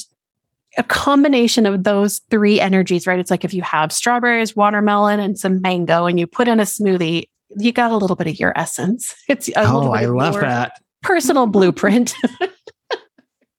a 0.77 0.84
combination 0.84 1.65
of 1.65 1.84
those 1.84 2.21
three 2.29 2.60
energies, 2.60 3.06
right? 3.06 3.19
It's 3.19 3.32
like 3.32 3.45
if 3.45 3.53
you 3.53 3.62
have 3.62 3.91
strawberries, 3.91 4.56
watermelon, 4.56 5.19
and 5.19 5.38
some 5.38 5.62
mango, 5.62 6.06
and 6.06 6.19
you 6.19 6.27
put 6.27 6.47
in 6.47 6.60
a 6.60 6.63
smoothie, 6.63 7.29
you 7.58 7.71
got 7.71 7.91
a 7.91 7.97
little 7.97 8.15
bit 8.15 8.27
of 8.27 8.39
your 8.39 8.58
essence. 8.58 9.15
It's 9.27 9.49
a 9.49 9.53
oh, 9.58 9.88
oh, 9.89 9.91
I 9.91 10.06
love 10.06 10.36
that 10.36 10.82
personal 11.01 11.47
blueprint. 11.47 12.13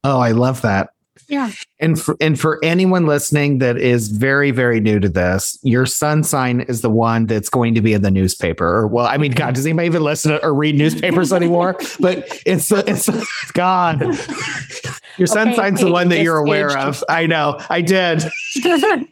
oh, 0.05 0.19
I 0.19 0.33
love 0.33 0.63
that. 0.63 0.91
Yeah. 1.29 1.51
And 1.81 2.01
for, 2.01 2.17
and 2.21 2.39
for 2.39 2.59
anyone 2.63 3.07
listening 3.07 3.59
that 3.59 3.77
is 3.77 4.09
very, 4.09 4.51
very 4.51 4.81
new 4.81 5.01
to 5.01 5.09
this, 5.09 5.59
your 5.63 5.87
sun 5.87 6.23
sign 6.23 6.61
is 6.63 6.81
the 6.81 6.91
one 6.91 7.27
that's 7.27 7.49
going 7.49 7.75
to 7.75 7.81
be 7.81 7.93
in 7.93 8.03
the 8.03 8.11
newspaper. 8.11 8.67
Or, 8.67 8.87
well, 8.87 9.07
I 9.07 9.17
mean, 9.17 9.33
God, 9.33 9.55
does 9.55 9.67
anybody 9.67 9.87
even 9.87 10.03
listen 10.03 10.33
to, 10.33 10.45
or 10.45 10.55
read 10.55 10.77
newspapers 10.77 11.33
anymore? 11.33 11.77
But 12.01 12.43
it's, 12.47 12.71
it's, 12.71 13.09
it's 13.09 13.51
gone. 13.53 14.01
Your 15.17 15.27
sun 15.27 15.49
Okay, 15.49 15.57
sign's 15.57 15.81
the 15.81 15.91
one 15.91 16.09
that 16.09 16.23
you're 16.23 16.39
aware 16.39 16.69
aged 16.71 16.77
of. 16.77 17.05
I 17.09 17.27
know. 17.27 17.61
I 17.71 17.81
did. 17.83 18.25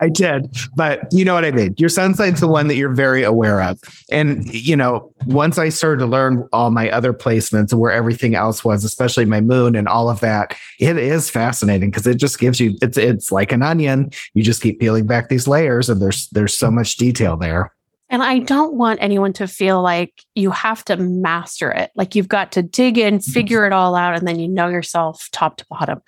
I 0.00 0.08
did, 0.08 0.56
but 0.76 1.12
you 1.12 1.24
know 1.24 1.34
what 1.34 1.44
I 1.44 1.50
mean. 1.50 1.74
Your 1.76 1.88
sun 1.88 2.14
sign's 2.14 2.40
the 2.40 2.46
one 2.46 2.68
that 2.68 2.76
you're 2.76 2.94
very 2.94 3.24
aware 3.24 3.60
of. 3.60 3.80
And, 4.10 4.46
you 4.54 4.76
know, 4.76 5.12
once 5.26 5.58
I 5.58 5.70
started 5.70 5.98
to 6.00 6.06
learn 6.06 6.48
all 6.52 6.70
my 6.70 6.88
other 6.90 7.12
placements 7.12 7.72
and 7.72 7.80
where 7.80 7.90
everything 7.90 8.36
else 8.36 8.64
was, 8.64 8.84
especially 8.84 9.24
my 9.24 9.40
moon 9.40 9.74
and 9.74 9.88
all 9.88 10.08
of 10.08 10.20
that, 10.20 10.56
it 10.78 10.96
is 10.96 11.30
fascinating 11.30 11.90
because 11.90 12.06
it 12.06 12.16
just 12.16 12.38
gives 12.38 12.60
you 12.60 12.76
it's 12.80 12.96
it's 12.96 13.32
like 13.32 13.50
an 13.50 13.62
onion. 13.62 14.10
You 14.34 14.42
just 14.44 14.62
keep 14.62 14.78
peeling 14.78 15.06
back 15.06 15.28
these 15.28 15.48
layers 15.48 15.90
and 15.90 16.00
there's 16.00 16.28
there's 16.28 16.56
so 16.56 16.70
much 16.70 16.96
detail 16.96 17.36
there. 17.36 17.72
And 18.10 18.22
I 18.22 18.38
don't 18.38 18.74
want 18.74 19.02
anyone 19.02 19.34
to 19.34 19.46
feel 19.46 19.82
like 19.82 20.24
you 20.34 20.50
have 20.50 20.84
to 20.86 20.96
master 20.96 21.70
it. 21.70 21.90
Like 21.94 22.14
you've 22.14 22.28
got 22.28 22.52
to 22.52 22.62
dig 22.62 22.96
in, 22.96 23.18
mm-hmm. 23.18 23.32
figure 23.32 23.66
it 23.66 23.72
all 23.72 23.94
out, 23.94 24.16
and 24.16 24.26
then 24.26 24.38
you 24.38 24.48
know 24.48 24.68
yourself 24.68 25.28
top 25.32 25.58
to 25.58 25.66
bottom. 25.68 26.00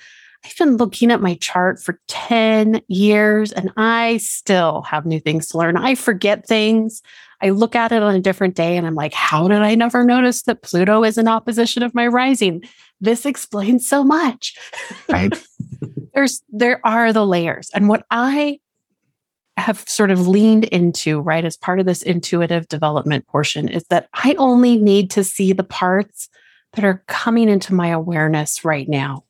I've 0.44 0.56
been 0.56 0.76
looking 0.76 1.10
at 1.10 1.20
my 1.20 1.34
chart 1.34 1.82
for 1.82 2.00
10 2.08 2.80
years 2.88 3.52
and 3.52 3.70
I 3.76 4.16
still 4.18 4.82
have 4.82 5.04
new 5.04 5.20
things 5.20 5.48
to 5.48 5.58
learn. 5.58 5.76
I 5.76 5.94
forget 5.94 6.46
things. 6.46 7.02
I 7.42 7.50
look 7.50 7.76
at 7.76 7.92
it 7.92 8.02
on 8.02 8.14
a 8.14 8.20
different 8.20 8.54
day 8.54 8.76
and 8.76 8.86
I'm 8.86 8.94
like, 8.94 9.12
how 9.12 9.48
did 9.48 9.60
I 9.60 9.74
never 9.74 10.04
notice 10.04 10.42
that 10.42 10.62
Pluto 10.62 11.04
is 11.04 11.18
in 11.18 11.28
opposition 11.28 11.82
of 11.82 11.94
my 11.94 12.06
rising? 12.06 12.62
This 13.00 13.26
explains 13.26 13.86
so 13.86 14.02
much. 14.02 14.56
Right. 15.08 15.32
There's 16.14 16.42
there 16.48 16.80
are 16.84 17.12
the 17.12 17.26
layers. 17.26 17.70
And 17.74 17.88
what 17.88 18.04
I 18.10 18.60
have 19.56 19.84
sort 19.86 20.10
of 20.10 20.26
leaned 20.26 20.64
into, 20.64 21.20
right, 21.20 21.44
as 21.44 21.56
part 21.56 21.80
of 21.80 21.86
this 21.86 22.02
intuitive 22.02 22.66
development 22.68 23.26
portion 23.26 23.68
is 23.68 23.84
that 23.90 24.08
I 24.14 24.34
only 24.38 24.76
need 24.76 25.10
to 25.12 25.24
see 25.24 25.52
the 25.52 25.64
parts 25.64 26.28
that 26.72 26.84
are 26.84 27.02
coming 27.06 27.48
into 27.48 27.74
my 27.74 27.88
awareness 27.88 28.64
right 28.64 28.88
now. 28.88 29.24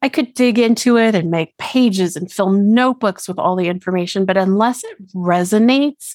I 0.00 0.08
could 0.08 0.34
dig 0.34 0.58
into 0.58 0.96
it 0.96 1.14
and 1.14 1.30
make 1.30 1.56
pages 1.58 2.14
and 2.14 2.30
fill 2.30 2.50
notebooks 2.50 3.26
with 3.26 3.38
all 3.38 3.56
the 3.56 3.66
information, 3.66 4.24
but 4.24 4.36
unless 4.36 4.84
it 4.84 5.12
resonates, 5.12 6.14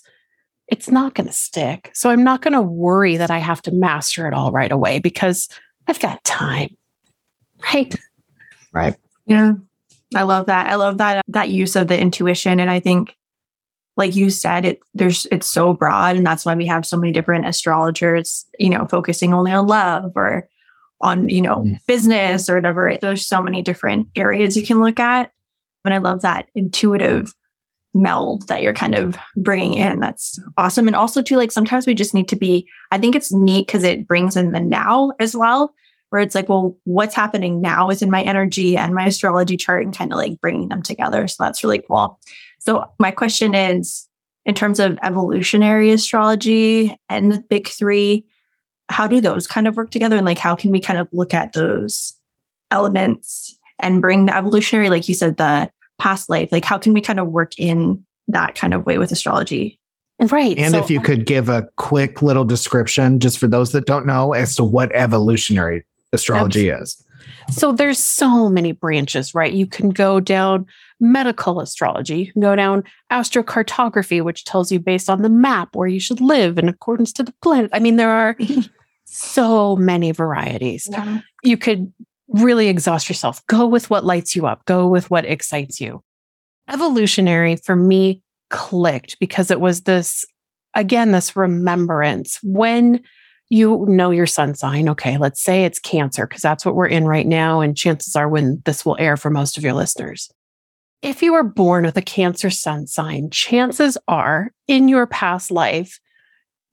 it's 0.70 0.90
not 0.90 1.16
going 1.16 1.28
to 1.28 1.34
stick. 1.34 1.92
So 1.94 2.10
I'm 2.10 2.24
not 2.24 2.42
going 2.42 2.54
to 2.54 2.62
worry 2.62 3.18
that 3.18 3.30
I 3.30 3.40
have 3.40 3.62
to 3.64 3.72
master 3.72 4.28
it 4.28 4.34
all 4.34 4.52
right 4.52 4.72
away 4.72 5.00
because 5.00 5.50
I've 5.88 6.00
got 6.00 6.24
time. 6.24 6.76
Right. 7.74 7.94
Right. 8.72 8.96
Yeah. 9.26 9.54
I 10.16 10.24
love 10.24 10.46
that. 10.46 10.68
I 10.68 10.76
love 10.76 10.98
that 11.00 11.24
that 11.28 11.50
use 11.50 11.76
of 11.76 11.88
the 11.88 12.00
intuition 12.00 12.60
and 12.60 12.70
I 12.70 12.80
think 12.80 13.16
like 13.96 14.16
you 14.16 14.30
said 14.30 14.66
it 14.66 14.80
there's 14.94 15.26
it's 15.32 15.48
so 15.48 15.74
broad 15.74 16.16
and 16.16 16.26
that's 16.26 16.46
why 16.46 16.56
we 16.56 16.66
have 16.68 16.86
so 16.86 16.98
many 16.98 17.12
different 17.12 17.46
astrologers, 17.46 18.46
you 18.60 18.70
know, 18.70 18.86
focusing 18.88 19.34
only 19.34 19.52
on 19.52 19.68
love 19.68 20.12
or 20.16 20.48
on, 21.04 21.30
you 21.30 21.42
know, 21.42 21.58
Mm. 21.58 21.80
business 21.86 22.50
or 22.50 22.56
whatever. 22.56 22.98
There's 23.00 23.28
so 23.28 23.42
many 23.42 23.62
different 23.62 24.08
areas 24.16 24.58
you 24.58 24.66
can 24.66 24.82
look 24.82 25.00
at. 25.00 25.32
And 25.86 25.94
I 25.94 26.00
love 26.00 26.22
that 26.22 26.48
intuitive 26.56 27.34
meld 27.94 28.48
that 28.48 28.64
you're 28.64 28.74
kind 28.74 28.96
of 28.96 29.18
bringing 29.36 29.76
in. 29.76 30.00
That's 30.00 30.40
awesome. 30.58 30.88
And 30.88 30.96
also 30.96 31.22
too, 31.22 31.38
like 31.38 31.52
sometimes 31.52 31.86
we 31.86 31.94
just 31.94 32.16
need 32.16 32.28
to 32.30 32.36
be, 32.36 32.68
I 32.92 32.98
think 32.98 33.16
it's 33.16 33.32
neat 33.32 33.68
because 33.68 33.84
it 33.84 34.08
brings 34.08 34.36
in 34.36 34.52
the 34.52 34.60
now 34.60 35.12
as 35.20 35.36
well 35.36 35.74
where 36.10 36.22
it's 36.22 36.36
like, 36.36 36.48
well, 36.48 36.78
what's 36.86 37.16
happening 37.16 37.60
now 37.60 37.90
is 37.90 38.02
in 38.04 38.12
my 38.12 38.22
energy 38.22 38.78
and 38.78 38.94
my 38.94 39.06
astrology 39.08 39.58
chart 39.58 39.84
and 39.84 39.96
kind 39.98 40.12
of 40.12 40.18
like 40.18 40.40
bringing 40.40 40.70
them 40.70 40.82
together. 40.84 41.28
So 41.28 41.44
that's 41.44 41.64
really 41.64 41.82
cool. 41.88 42.20
So 42.60 42.86
my 43.00 43.12
question 43.12 43.54
is 43.56 44.08
in 44.46 44.54
terms 44.54 44.80
of 44.80 44.98
evolutionary 45.04 45.92
astrology 45.92 46.96
and 47.10 47.32
the 47.32 47.44
big 47.50 47.68
three, 47.68 48.26
how 48.90 49.08
do 49.08 49.22
those 49.22 49.48
kind 49.48 49.68
of 49.68 49.78
work 49.78 49.92
together? 49.92 50.16
And 50.18 50.26
like, 50.26 50.38
how 50.38 50.56
can 50.56 50.72
we 50.72 50.80
kind 50.80 51.00
of 51.00 51.08
look 51.12 51.34
at 51.34 51.54
those 51.54 52.14
elements 52.72 53.58
and 53.80 54.02
bring 54.02 54.26
the 54.26 54.36
evolutionary, 54.36 54.90
like 54.90 55.08
you 55.08 55.16
said, 55.16 55.38
the 55.38 55.70
past 56.00 56.30
life, 56.30 56.52
like 56.52 56.66
how 56.66 56.78
can 56.78 56.94
we 56.94 57.02
kind 57.02 57.20
of 57.20 57.28
work 57.28 57.54
in 57.58 58.04
that 58.28 58.56
kind 58.56 58.74
of 58.74 58.86
way 58.86 58.98
with 58.98 59.12
astrology? 59.12 59.80
Right. 60.20 60.58
And 60.58 60.72
So- 60.74 60.80
if 60.80 60.90
you 60.90 61.00
could 61.02 61.26
give 61.26 61.50
a 61.50 61.68
quick 61.78 62.22
little 62.22 62.46
description, 62.46 63.20
just 63.20 63.38
for 63.38 63.48
those 63.48 63.72
that 63.72 63.86
don't 63.86 64.06
know, 64.06 64.34
as 64.34 64.56
to 64.58 64.64
what 64.64 64.92
evolutionary 64.94 65.86
astrology 66.14 66.70
is. 66.70 67.04
So 67.50 67.72
there's 67.72 68.00
so 68.00 68.50
many 68.50 68.72
branches, 68.72 69.36
right? 69.36 69.52
You 69.52 69.68
can 69.68 69.90
go 69.90 70.20
down 70.20 70.66
medical 71.00 71.60
astrology, 71.60 72.20
you 72.20 72.32
can 72.32 72.42
go 72.42 72.56
down 72.56 72.84
astrocartography, 73.12 74.24
which 74.24 74.46
tells 74.46 74.72
you 74.72 74.80
based 74.80 75.10
on 75.10 75.22
the 75.22 75.30
map 75.30 75.76
where 75.76 75.88
you 75.88 76.00
should 76.00 76.22
live 76.22 76.58
in 76.58 76.70
accordance 76.70 77.12
to 77.14 77.24
the 77.24 77.34
planet. 77.42 77.70
I 77.74 77.80
mean, 77.80 77.98
there 77.98 78.12
are 78.12 78.38
so 79.06 79.76
many 79.76 80.12
varieties. 80.12 80.90
You 81.44 81.58
could 81.58 81.92
really 82.30 82.68
exhaust 82.68 83.10
yourself. 83.10 83.46
Go 83.48 83.68
with 83.68 83.90
what 83.90 84.06
lights 84.06 84.36
you 84.36 84.48
up, 84.48 84.66
go 84.66 84.88
with 84.88 85.10
what 85.12 85.26
excites 85.26 85.82
you. 85.82 86.04
Evolutionary 86.70 87.58
for 87.58 87.76
me 87.76 88.22
clicked 88.50 89.20
because 89.20 89.52
it 89.52 89.60
was 89.60 89.82
this, 89.82 90.26
again, 90.74 91.12
this 91.12 91.36
remembrance. 91.36 92.40
When 92.42 93.02
you 93.54 93.86
know 93.88 94.10
your 94.10 94.26
sun 94.26 94.56
sign. 94.56 94.90
Okay, 94.90 95.20
let's 95.20 95.40
say 95.40 95.64
it's 95.64 95.78
Cancer, 95.78 96.26
because 96.26 96.42
that's 96.42 96.66
what 96.66 96.74
we're 96.74 96.88
in 96.88 97.06
right 97.06 97.28
now. 97.28 97.62
And 97.62 97.78
chances 97.78 98.16
are 98.16 98.28
when 98.28 98.64
this 98.66 98.84
will 98.84 98.98
air 99.00 99.16
for 99.16 99.30
most 99.30 99.60
of 99.60 99.64
your 99.64 99.74
listeners. 99.74 100.32
If 101.04 101.22
you 101.22 101.34
were 101.34 101.44
born 101.44 101.86
with 101.86 101.96
a 101.96 102.02
Cancer 102.02 102.50
sun 102.50 102.88
sign, 102.88 103.30
chances 103.30 103.96
are 104.08 104.52
in 104.68 104.88
your 104.88 105.06
past 105.06 105.52
life, 105.52 106.00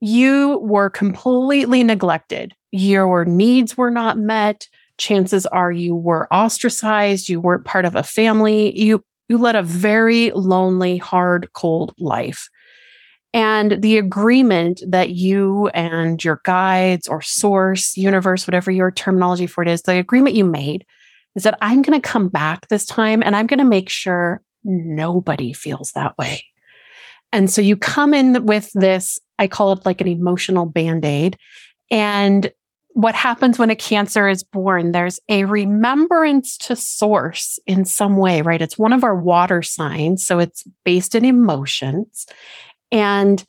you 0.00 0.58
were 0.62 0.88
completely 0.88 1.84
neglected. 1.84 2.54
Your 2.72 3.26
needs 3.26 3.76
were 3.76 3.90
not 3.90 4.16
met. 4.16 4.66
Chances 4.96 5.44
are 5.44 5.70
you 5.70 5.94
were 5.94 6.32
ostracized. 6.32 7.28
You 7.28 7.42
weren't 7.42 7.66
part 7.66 7.84
of 7.84 7.94
a 7.94 8.02
family. 8.02 8.74
You, 8.78 9.04
you 9.28 9.36
led 9.36 9.54
a 9.54 9.62
very 9.62 10.30
lonely, 10.30 10.96
hard, 10.96 11.52
cold 11.52 11.92
life. 11.98 12.48
And 13.32 13.80
the 13.80 13.98
agreement 13.98 14.82
that 14.88 15.10
you 15.10 15.68
and 15.68 16.22
your 16.22 16.40
guides 16.44 17.06
or 17.06 17.22
source, 17.22 17.96
universe, 17.96 18.46
whatever 18.46 18.70
your 18.70 18.90
terminology 18.90 19.46
for 19.46 19.62
it 19.62 19.68
is, 19.68 19.82
the 19.82 19.98
agreement 19.98 20.34
you 20.34 20.44
made 20.44 20.84
is 21.36 21.44
that 21.44 21.58
I'm 21.60 21.82
going 21.82 22.00
to 22.00 22.08
come 22.08 22.28
back 22.28 22.68
this 22.68 22.84
time 22.84 23.22
and 23.24 23.36
I'm 23.36 23.46
going 23.46 23.58
to 23.58 23.64
make 23.64 23.88
sure 23.88 24.42
nobody 24.64 25.52
feels 25.52 25.92
that 25.92 26.18
way. 26.18 26.44
And 27.32 27.48
so 27.48 27.62
you 27.62 27.76
come 27.76 28.12
in 28.12 28.44
with 28.46 28.70
this, 28.74 29.20
I 29.38 29.46
call 29.46 29.72
it 29.72 29.86
like 29.86 30.00
an 30.00 30.08
emotional 30.08 30.66
band 30.66 31.04
aid. 31.04 31.36
And 31.90 32.50
what 32.94 33.14
happens 33.14 33.58
when 33.58 33.70
a 33.70 33.76
cancer 33.76 34.28
is 34.28 34.42
born? 34.42 34.90
There's 34.90 35.20
a 35.28 35.44
remembrance 35.44 36.58
to 36.58 36.74
source 36.74 37.58
in 37.66 37.84
some 37.84 38.16
way, 38.16 38.42
right? 38.42 38.60
It's 38.60 38.76
one 38.76 38.92
of 38.92 39.04
our 39.04 39.14
water 39.14 39.62
signs. 39.62 40.26
So 40.26 40.40
it's 40.40 40.64
based 40.84 41.14
in 41.14 41.24
emotions. 41.24 42.26
And 42.92 43.44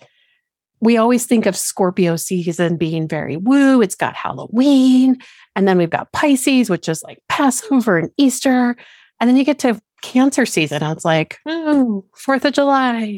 we 0.82 0.98
always 0.98 1.26
think 1.26 1.46
of 1.46 1.56
Scorpio 1.56 2.16
season 2.16 2.76
being 2.78 3.08
very 3.08 3.38
woo. 3.38 3.82
It's 3.82 3.96
got 3.96 4.16
Halloween. 4.16 5.18
And 5.56 5.68
then 5.68 5.78
we've 5.78 5.90
got 5.90 6.12
Pisces, 6.12 6.70
which 6.70 6.90
is 6.90 7.04
like 7.04 7.20
Passover 7.30 7.98
and 7.98 8.10
Easter. 8.18 8.76
And 9.20 9.30
then 9.30 9.38
you 9.38 9.44
get 9.44 9.60
to 9.60 9.80
Cancer 10.02 10.48
season. 10.48 10.82
And 10.82 10.94
it's 10.94 11.06
like, 11.06 11.38
oh, 11.46 12.04
Fourth 12.16 12.44
of 12.46 12.54
July. 12.54 13.18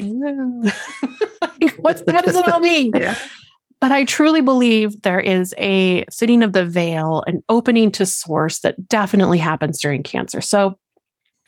What's 1.78 2.02
what 2.02 2.24
does 2.24 2.36
it 2.36 2.48
all 2.48 2.60
mean? 2.60 2.92
Yeah. 3.00 3.16
But 3.80 3.92
I 3.92 4.04
truly 4.04 4.40
believe 4.40 5.02
there 5.02 5.20
is 5.20 5.54
a 5.58 6.06
sitting 6.08 6.42
of 6.42 6.54
the 6.54 6.64
veil, 6.64 7.22
an 7.26 7.42
opening 7.50 7.90
to 7.92 8.06
source 8.06 8.60
that 8.60 8.88
definitely 8.88 9.36
happens 9.36 9.78
during 9.78 10.02
cancer. 10.02 10.40
So 10.40 10.78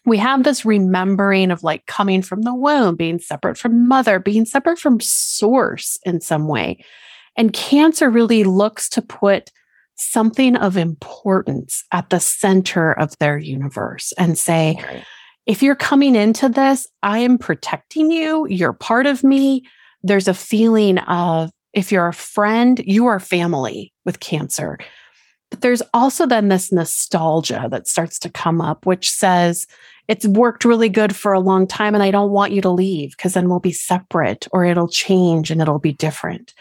we 0.07 0.19
have 0.19 0.45
this 0.45 0.64
remembering 0.64 1.51
of 1.51 1.64
like 1.64 1.85
coming 1.87 2.23
from 2.23 2.42
the 2.42 2.55
womb, 2.55 2.95
being 2.95 3.19
separate 3.19 3.59
from 3.59 3.88
mother, 3.88 4.19
being 4.21 4.45
separate 4.45 4.79
from 4.79 5.01
source 5.01 5.99
in 6.05 6.21
some 6.21 6.47
way. 6.47 6.79
And 7.37 7.53
cancer 7.53 8.09
really 8.09 8.45
looks 8.45 8.88
to 8.90 9.03
put 9.03 9.51
something 9.97 10.57
of 10.57 10.77
importance 10.77 11.85
at 11.92 12.11
the 12.11 12.21
center 12.21 12.92
of 12.92 13.19
their 13.19 13.37
universe 13.37 14.12
and 14.16 14.38
say, 14.38 14.79
if 15.47 15.62
you're 15.62 15.75
coming 15.75 16.14
into 16.14 16.49
this, 16.49 16.87
I 17.03 17.19
am 17.19 17.38
protecting 17.38 18.11
you. 18.11 18.47
You're 18.49 18.73
part 18.73 19.07
of 19.07 19.25
me. 19.25 19.64
There's 20.03 20.29
a 20.29 20.35
feeling 20.35 20.99
of 20.99 21.51
if 21.73 21.92
you're 21.92 22.09
a 22.09 22.12
friend, 22.12 22.81
you 22.87 23.07
are 23.07 23.21
family 23.21 23.92
with 24.05 24.21
cancer. 24.21 24.79
But 25.50 25.61
there's 25.61 25.82
also 25.94 26.26
then 26.26 26.48
this 26.48 26.72
nostalgia 26.72 27.68
that 27.70 27.87
starts 27.87 28.18
to 28.20 28.30
come 28.30 28.61
up, 28.61 28.85
which 28.85 29.11
says, 29.11 29.66
it's 30.09 30.26
worked 30.26 30.64
really 30.64 30.88
good 30.88 31.14
for 31.14 31.32
a 31.32 31.40
long 31.40 31.66
time 31.66 31.94
and 31.94 32.02
I 32.02 32.11
don't 32.11 32.30
want 32.30 32.52
you 32.52 32.61
to 32.62 32.70
leave 32.70 33.16
because 33.16 33.35
then 33.35 33.48
we'll 33.48 33.61
be 33.61 33.72
separate 33.72 34.46
or 34.52 34.64
it'll 34.64 34.88
change 34.88 35.50
and 35.50 35.61
it'll 35.61 35.78
be 35.78 35.92
different. 35.92 36.54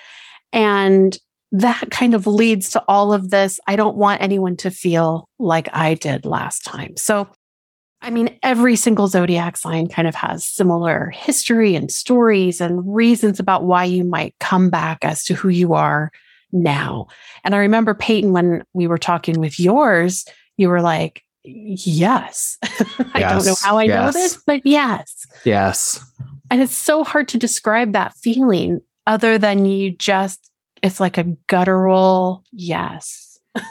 And 0.52 1.18
that 1.52 1.92
kind 1.92 2.14
of 2.16 2.28
leads 2.28 2.72
to 2.72 2.84
all 2.88 3.14
of 3.14 3.30
this. 3.30 3.60
I 3.68 3.76
don't 3.76 3.98
want 3.98 4.22
anyone 4.22 4.58
to 4.58 4.72
feel 4.72 5.30
like 5.40 5.70
I 5.74 5.94
did 5.94 6.26
last 6.26 6.66
time. 6.66 6.98
So, 6.98 7.28
I 8.02 8.10
mean, 8.10 8.38
every 8.44 8.76
single 8.76 9.08
zodiac 9.08 9.58
sign 9.58 9.88
kind 9.88 10.08
of 10.08 10.16
has 10.16 10.46
similar 10.46 11.12
history 11.12 11.76
and 11.76 11.92
stories 11.92 12.62
and 12.62 12.96
reasons 12.96 13.40
about 13.40 13.64
why 13.64 13.86
you 13.86 14.04
might 14.04 14.36
come 14.40 14.70
back 14.70 15.06
as 15.06 15.24
to 15.26 15.34
who 15.34 15.50
you 15.50 15.74
are 15.74 16.12
now. 16.56 17.08
And 17.44 17.54
I 17.54 17.60
remember, 17.60 17.94
Peyton, 17.94 18.32
when 18.32 18.64
we 18.74 18.88
were 18.88 18.98
talking 18.98 19.40
with 19.40 19.60
yours, 19.60 20.26
you 20.58 20.70
were 20.70 20.82
like, 20.82 21.24
Yes. 21.48 22.58
I 23.14 23.20
don't 23.20 23.46
know 23.46 23.56
how 23.62 23.78
I 23.78 23.84
yes. 23.84 24.16
know 24.16 24.20
this, 24.20 24.42
but 24.46 24.62
yes. 24.66 25.28
Yes. 25.44 26.04
And 26.50 26.62
it's 26.62 26.78
so 26.78 27.04
hard 27.04 27.28
to 27.30 27.38
describe 27.38 27.94
that 27.94 28.16
feeling 28.16 28.82
other 29.08 29.38
than 29.38 29.66
you 29.66 29.92
just, 29.92 30.52
it's 30.82 31.00
like 31.00 31.18
a 31.18 31.24
guttural 31.48 32.44
yes. 32.52 33.40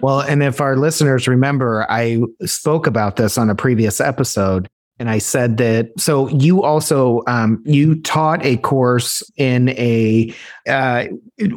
well, 0.00 0.20
and 0.20 0.42
if 0.42 0.60
our 0.60 0.76
listeners 0.76 1.26
remember, 1.26 1.86
I 1.90 2.22
spoke 2.42 2.86
about 2.86 3.16
this 3.16 3.36
on 3.36 3.50
a 3.50 3.54
previous 3.54 4.00
episode 4.00 4.68
and 4.98 5.10
I 5.10 5.18
said 5.18 5.56
that. 5.56 5.88
So 5.98 6.28
you 6.28 6.62
also 6.62 7.22
um, 7.26 7.62
you 7.64 8.00
taught 8.02 8.44
a 8.44 8.56
course 8.58 9.22
in 9.36 9.70
a 9.70 10.32
uh, 10.68 11.06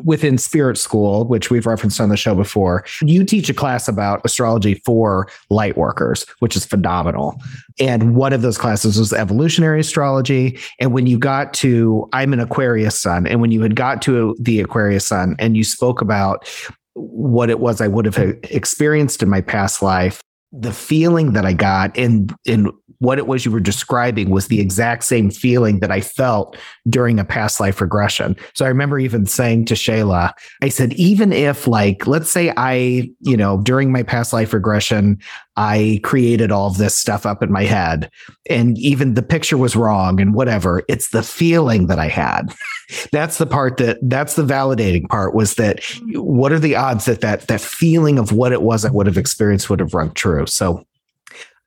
within 0.04 0.38
Spirit 0.38 0.78
School, 0.78 1.26
which 1.26 1.52
we've 1.52 1.66
referenced 1.66 2.02
on 2.02 2.10
the 2.10 2.18
show 2.18 2.34
before. 2.34 2.84
You 3.02 3.24
teach 3.24 3.50
a 3.50 3.54
class 3.54 3.88
about 3.88 4.22
astrology 4.26 4.82
for 4.86 5.28
light 5.50 5.78
workers, 5.78 6.26
which 6.40 6.56
is 6.56 6.66
phenomenal. 6.66 7.40
And 7.80 8.16
one 8.16 8.34
of 8.34 8.42
those 8.42 8.58
classes 8.58 8.98
was 8.98 9.14
evolutionary 9.14 9.82
astrology. 9.82 10.58
And 10.80 10.94
when 10.94 11.06
you 11.06 11.20
got 11.20 11.54
to, 11.56 12.10
I'm 12.14 12.34
an 12.34 12.40
Aquarius 12.40 13.00
sun, 13.00 13.28
and 13.28 13.40
when 13.40 13.52
you 13.52 13.62
had 13.62 13.76
got 13.76 14.02
to 14.04 14.36
the 14.40 14.60
Aquarius 14.60 15.06
sun, 15.06 15.36
and 15.38 15.56
you 15.56 15.64
spoke 15.64 16.02
about 16.02 16.48
what 16.94 17.52
it 17.52 17.60
was 17.60 17.80
I 17.80 17.88
would 17.88 18.06
have 18.06 18.18
experienced 18.46 19.22
in 19.22 19.30
my 19.30 19.42
past 19.42 19.84
life 19.84 20.20
the 20.52 20.72
feeling 20.72 21.34
that 21.34 21.46
I 21.46 21.54
got 21.54 21.96
in 21.98 22.30
in 22.46 22.72
what 23.00 23.18
it 23.18 23.28
was 23.28 23.46
you 23.46 23.52
were 23.52 23.60
describing 23.60 24.30
was 24.30 24.48
the 24.48 24.60
exact 24.60 25.04
same 25.04 25.30
feeling 25.30 25.80
that 25.80 25.92
I 25.92 26.02
felt 26.02 26.58
during 26.90 27.20
a 27.20 27.26
past 27.26 27.60
life 27.60 27.82
regression. 27.82 28.36
So 28.54 28.66
I 28.66 28.70
remember 28.70 29.00
even 29.00 29.26
saying 29.26 29.66
to 29.66 29.74
Shayla, 29.74 30.32
I 30.62 30.70
said, 30.70 30.94
even 30.94 31.32
if, 31.32 31.68
like, 31.68 32.08
let's 32.08 32.30
say 32.30 32.54
I, 32.58 33.10
you 33.22 33.38
know, 33.38 33.62
during 33.62 33.92
my 33.92 34.04
past 34.04 34.34
life 34.34 34.54
regression, 34.54 35.20
I 35.56 36.00
created 36.04 36.52
all 36.52 36.68
of 36.68 36.78
this 36.78 36.96
stuff 36.96 37.26
up 37.26 37.42
in 37.42 37.52
my 37.52 37.64
head 37.64 38.12
and 38.50 38.78
even 38.78 39.16
the 39.16 39.24
picture 39.24 39.58
was 39.58 39.76
wrong 39.76 40.22
and 40.22 40.34
whatever, 40.34 40.84
it's 40.88 41.10
the 41.10 41.24
feeling 41.24 41.88
that 41.88 42.00
I 42.00 42.08
had. 42.08 42.54
that's 43.12 43.38
the 43.38 43.46
part 43.46 43.78
that 43.78 43.98
that's 44.04 44.36
the 44.36 44.44
validating 44.44 45.08
part 45.10 45.34
was 45.34 45.56
that 45.56 45.84
what 46.14 46.52
are 46.52 46.60
the 46.60 46.76
odds 46.76 47.06
that 47.06 47.22
that 47.22 47.48
that 47.48 47.60
feeling 47.60 48.18
of 48.18 48.32
what 48.32 48.52
it 48.52 48.62
was 48.62 48.86
I 48.86 48.92
would 48.92 49.08
have 49.08 49.18
experienced 49.18 49.70
would 49.70 49.80
have 49.80 49.94
rung 49.94 50.12
true. 50.12 50.46
So 50.46 50.86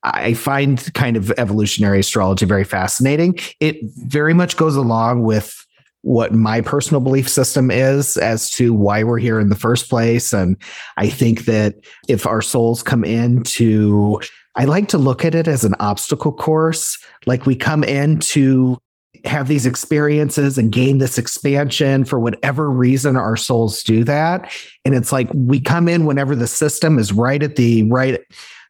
I 0.02 0.34
find 0.34 0.92
kind 0.94 1.16
of 1.16 1.30
evolutionary 1.32 2.00
astrology 2.00 2.46
very 2.46 2.64
fascinating. 2.64 3.38
It 3.60 3.76
very 3.82 4.32
much 4.32 4.56
goes 4.56 4.76
along 4.76 5.22
with 5.22 5.66
what 6.02 6.32
my 6.32 6.62
personal 6.62 7.00
belief 7.00 7.28
system 7.28 7.70
is 7.70 8.16
as 8.16 8.50
to 8.50 8.72
why 8.72 9.02
we're 9.04 9.18
here 9.18 9.38
in 9.38 9.50
the 9.50 9.56
first 9.56 9.90
place. 9.90 10.32
And 10.32 10.56
I 10.96 11.10
think 11.10 11.44
that 11.44 11.74
if 12.08 12.26
our 12.26 12.40
souls 12.40 12.82
come 12.82 13.04
in 13.04 13.42
to, 13.42 14.20
I 14.56 14.64
like 14.64 14.88
to 14.88 14.98
look 14.98 15.24
at 15.24 15.34
it 15.34 15.46
as 15.46 15.64
an 15.64 15.74
obstacle 15.78 16.32
course. 16.32 16.96
Like 17.26 17.44
we 17.44 17.54
come 17.54 17.84
in 17.84 18.18
to 18.20 18.78
have 19.26 19.48
these 19.48 19.66
experiences 19.66 20.56
and 20.56 20.72
gain 20.72 20.96
this 20.96 21.18
expansion 21.18 22.06
for 22.06 22.18
whatever 22.18 22.70
reason 22.70 23.16
our 23.16 23.36
souls 23.36 23.82
do 23.82 24.02
that. 24.04 24.50
And 24.86 24.94
it's 24.94 25.12
like 25.12 25.28
we 25.34 25.60
come 25.60 25.88
in 25.88 26.06
whenever 26.06 26.34
the 26.34 26.46
system 26.46 26.98
is 26.98 27.12
right 27.12 27.42
at 27.42 27.56
the 27.56 27.82
right 27.90 28.20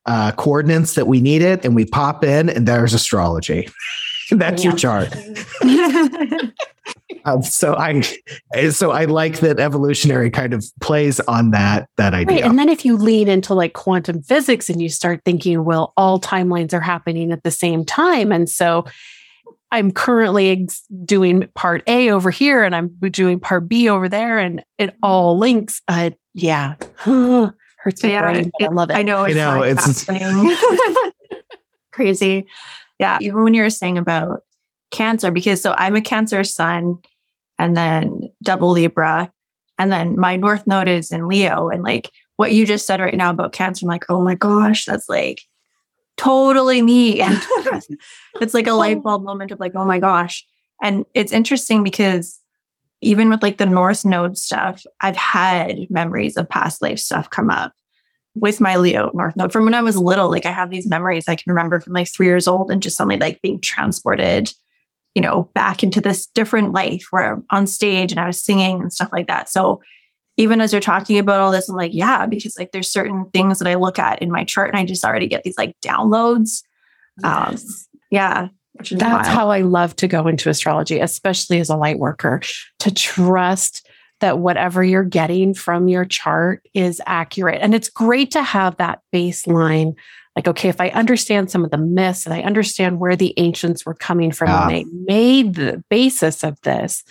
uh, 0.06 0.32
coordinates 0.32 0.94
that 0.94 1.06
we 1.06 1.20
needed, 1.20 1.64
and 1.64 1.74
we 1.74 1.84
pop 1.84 2.24
in, 2.24 2.48
and 2.48 2.66
there's 2.66 2.94
astrology. 2.94 3.68
That's 4.30 4.62
your 4.62 4.74
chart. 4.74 5.14
um, 7.24 7.42
so 7.42 7.74
I, 7.74 8.02
so 8.70 8.92
I 8.92 9.06
like 9.06 9.40
that 9.40 9.58
evolutionary 9.58 10.30
kind 10.30 10.54
of 10.54 10.64
plays 10.80 11.18
on 11.20 11.50
that 11.50 11.88
that 11.96 12.14
idea. 12.14 12.36
Right. 12.36 12.44
And 12.44 12.58
then 12.58 12.68
if 12.68 12.84
you 12.84 12.96
lean 12.96 13.28
into 13.28 13.54
like 13.54 13.72
quantum 13.72 14.22
physics 14.22 14.70
and 14.70 14.80
you 14.80 14.88
start 14.88 15.22
thinking, 15.24 15.64
well, 15.64 15.92
all 15.96 16.20
timelines 16.20 16.72
are 16.72 16.80
happening 16.80 17.32
at 17.32 17.42
the 17.42 17.50
same 17.50 17.84
time, 17.84 18.30
and 18.30 18.48
so 18.48 18.84
I'm 19.72 19.92
currently 19.92 20.50
ex- 20.50 20.82
doing 21.04 21.48
part 21.54 21.82
A 21.86 22.10
over 22.10 22.30
here, 22.30 22.62
and 22.64 22.74
I'm 22.74 22.88
doing 23.10 23.40
part 23.40 23.68
B 23.68 23.88
over 23.88 24.08
there, 24.08 24.38
and 24.38 24.64
it 24.78 24.96
all 25.02 25.38
links. 25.38 25.82
Uh, 25.88 26.10
yeah. 26.34 26.74
Hurts 27.82 28.02
my 28.02 28.10
yeah, 28.10 28.22
brain, 28.22 28.50
it, 28.58 28.64
I 28.64 28.68
love 28.68 28.90
it. 28.90 28.96
I 28.96 29.02
know. 29.02 29.24
It's, 29.24 29.38
I 30.08 30.18
know, 30.18 30.44
it's 30.46 31.14
crazy. 31.92 32.46
Yeah. 32.98 33.18
Even 33.20 33.42
when 33.42 33.54
you 33.54 33.62
were 33.62 33.70
saying 33.70 33.98
about 33.98 34.42
Cancer, 34.90 35.30
because 35.30 35.62
so 35.62 35.74
I'm 35.76 35.96
a 35.96 36.00
Cancer 36.00 36.44
sun 36.44 36.98
and 37.58 37.76
then 37.76 38.22
double 38.42 38.70
Libra. 38.70 39.32
And 39.78 39.90
then 39.90 40.18
my 40.18 40.36
North 40.36 40.66
Node 40.66 40.88
is 40.88 41.10
in 41.10 41.26
Leo. 41.26 41.68
And 41.68 41.82
like 41.82 42.10
what 42.36 42.52
you 42.52 42.66
just 42.66 42.86
said 42.86 43.00
right 43.00 43.16
now 43.16 43.30
about 43.30 43.52
Cancer, 43.52 43.86
I'm 43.86 43.88
like, 43.88 44.04
oh 44.10 44.20
my 44.20 44.34
gosh, 44.34 44.84
that's 44.84 45.08
like 45.08 45.42
totally 46.16 46.82
me. 46.82 47.20
And 47.22 47.40
it's 48.40 48.54
like 48.54 48.66
a 48.66 48.72
light 48.72 49.02
bulb 49.02 49.22
moment 49.24 49.52
of 49.52 49.60
like, 49.60 49.72
oh 49.74 49.84
my 49.84 49.98
gosh. 49.98 50.46
And 50.82 51.04
it's 51.14 51.32
interesting 51.32 51.82
because 51.82 52.39
even 53.02 53.30
with 53.30 53.42
like 53.42 53.58
the 53.58 53.66
North 53.66 54.04
Node 54.04 54.36
stuff, 54.36 54.84
I've 55.00 55.16
had 55.16 55.90
memories 55.90 56.36
of 56.36 56.48
past 56.48 56.82
life 56.82 56.98
stuff 56.98 57.30
come 57.30 57.50
up 57.50 57.72
with 58.34 58.60
my 58.60 58.76
Leo 58.76 59.10
North 59.14 59.36
Node 59.36 59.52
from 59.52 59.64
when 59.64 59.74
I 59.74 59.82
was 59.82 59.96
little. 59.96 60.30
Like 60.30 60.46
I 60.46 60.52
have 60.52 60.70
these 60.70 60.88
memories 60.88 61.24
I 61.26 61.36
can 61.36 61.50
remember 61.50 61.80
from 61.80 61.94
like 61.94 62.08
three 62.08 62.26
years 62.26 62.46
old 62.46 62.70
and 62.70 62.82
just 62.82 62.96
suddenly 62.96 63.16
like 63.16 63.42
being 63.42 63.60
transported, 63.60 64.52
you 65.14 65.22
know, 65.22 65.50
back 65.54 65.82
into 65.82 66.00
this 66.00 66.26
different 66.26 66.72
life 66.72 67.06
where 67.10 67.34
I'm 67.34 67.44
on 67.50 67.66
stage 67.66 68.12
and 68.12 68.20
I 68.20 68.26
was 68.26 68.42
singing 68.42 68.80
and 68.80 68.92
stuff 68.92 69.10
like 69.12 69.26
that. 69.26 69.48
So 69.48 69.80
even 70.36 70.60
as 70.60 70.72
you're 70.72 70.80
talking 70.80 71.18
about 71.18 71.40
all 71.40 71.50
this, 71.50 71.68
I'm 71.68 71.76
like, 71.76 71.92
yeah, 71.92 72.26
because 72.26 72.56
like 72.58 72.72
there's 72.72 72.90
certain 72.90 73.28
things 73.32 73.58
that 73.58 73.68
I 73.68 73.74
look 73.74 73.98
at 73.98 74.22
in 74.22 74.30
my 74.30 74.44
chart 74.44 74.70
and 74.70 74.78
I 74.78 74.84
just 74.84 75.04
already 75.04 75.26
get 75.26 75.42
these 75.42 75.58
like 75.58 75.74
downloads. 75.82 76.62
Yes. 77.22 77.62
Um, 77.62 77.98
yeah. 78.10 78.48
That's 78.88 79.00
wild. 79.00 79.26
how 79.26 79.50
I 79.50 79.60
love 79.60 79.96
to 79.96 80.08
go 80.08 80.26
into 80.26 80.48
astrology, 80.48 80.98
especially 80.98 81.60
as 81.60 81.68
a 81.68 81.76
light 81.76 81.98
worker, 81.98 82.40
to 82.80 82.92
trust 82.92 83.86
that 84.20 84.38
whatever 84.38 84.84
you're 84.84 85.02
getting 85.02 85.54
from 85.54 85.88
your 85.88 86.04
chart 86.04 86.66
is 86.74 87.00
accurate. 87.06 87.60
And 87.62 87.74
it's 87.74 87.88
great 87.88 88.30
to 88.32 88.42
have 88.42 88.76
that 88.76 89.00
baseline. 89.12 89.94
Like, 90.36 90.46
okay, 90.46 90.68
if 90.68 90.80
I 90.80 90.90
understand 90.90 91.50
some 91.50 91.64
of 91.64 91.70
the 91.70 91.78
myths 91.78 92.26
and 92.26 92.34
I 92.34 92.42
understand 92.42 93.00
where 93.00 93.16
the 93.16 93.34
ancients 93.36 93.84
were 93.84 93.94
coming 93.94 94.30
from 94.30 94.48
yeah. 94.48 94.66
when 94.66 94.74
they 94.74 94.84
made 95.04 95.54
the 95.54 95.82
basis 95.90 96.44
of 96.44 96.60
this, 96.62 97.02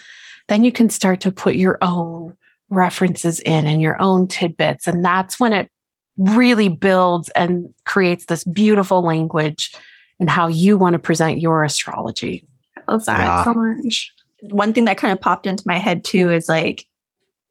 then 0.47 0.63
you 0.63 0.71
can 0.71 0.89
start 0.89 1.21
to 1.21 1.31
put 1.31 1.55
your 1.55 1.77
own 1.81 2.35
references 2.69 3.39
in 3.39 3.65
and 3.65 3.81
your 3.81 3.99
own 4.01 4.27
tidbits. 4.27 4.87
And 4.87 5.03
that's 5.03 5.39
when 5.39 5.53
it 5.53 5.69
really 6.17 6.69
builds 6.69 7.29
and 7.29 7.73
creates 7.85 8.25
this 8.25 8.43
beautiful 8.43 9.01
language 9.01 9.73
and 10.19 10.29
how 10.29 10.47
you 10.47 10.77
want 10.77 10.93
to 10.93 10.99
present 10.99 11.39
your 11.39 11.63
astrology. 11.63 12.45
I 12.77 12.91
love 12.91 13.05
that 13.05 13.19
yeah. 13.19 13.43
so 13.43 13.53
much. 13.53 14.11
One 14.41 14.73
thing 14.73 14.85
that 14.85 14.97
kind 14.97 15.11
of 15.11 15.19
popped 15.19 15.47
into 15.47 15.63
my 15.65 15.77
head 15.77 16.03
too 16.03 16.31
is 16.31 16.47
like, 16.47 16.85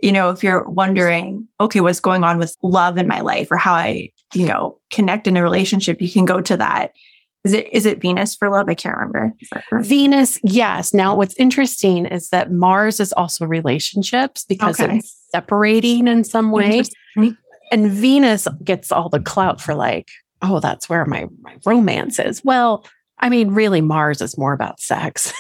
you 0.00 0.12
know, 0.12 0.30
if 0.30 0.44
you're 0.44 0.68
wondering, 0.68 1.48
okay, 1.60 1.80
what's 1.80 2.00
going 2.00 2.24
on 2.24 2.38
with 2.38 2.56
love 2.62 2.98
in 2.98 3.08
my 3.08 3.20
life 3.20 3.50
or 3.50 3.56
how 3.56 3.74
I, 3.74 4.10
you 4.32 4.46
know, 4.46 4.78
connect 4.90 5.26
in 5.26 5.36
a 5.36 5.42
relationship, 5.42 6.00
you 6.00 6.10
can 6.10 6.24
go 6.24 6.40
to 6.40 6.56
that. 6.56 6.92
Is 7.44 7.52
it 7.52 7.72
is 7.72 7.86
it 7.86 8.00
Venus 8.00 8.34
for 8.34 8.50
love? 8.50 8.68
I 8.68 8.74
can't 8.74 8.96
remember. 8.96 9.32
Venus, 9.80 10.38
yes. 10.42 10.92
Now 10.92 11.16
what's 11.16 11.34
interesting 11.36 12.04
is 12.06 12.30
that 12.30 12.50
Mars 12.50 13.00
is 13.00 13.12
also 13.12 13.46
relationships 13.46 14.44
because 14.44 14.80
okay. 14.80 14.98
it's 14.98 15.16
separating 15.30 16.08
in 16.08 16.24
some 16.24 16.50
way. 16.50 16.82
And 17.70 17.90
Venus 17.90 18.48
gets 18.64 18.90
all 18.90 19.08
the 19.08 19.20
clout 19.20 19.60
for 19.60 19.74
like 19.74 20.08
oh, 20.42 20.60
that's 20.60 20.88
where 20.88 21.04
my, 21.04 21.26
my 21.40 21.56
romance 21.64 22.18
is. 22.18 22.44
Well, 22.44 22.84
I 23.18 23.28
mean, 23.28 23.50
really, 23.50 23.80
Mars 23.80 24.20
is 24.20 24.38
more 24.38 24.52
about 24.52 24.80
sex. 24.80 25.32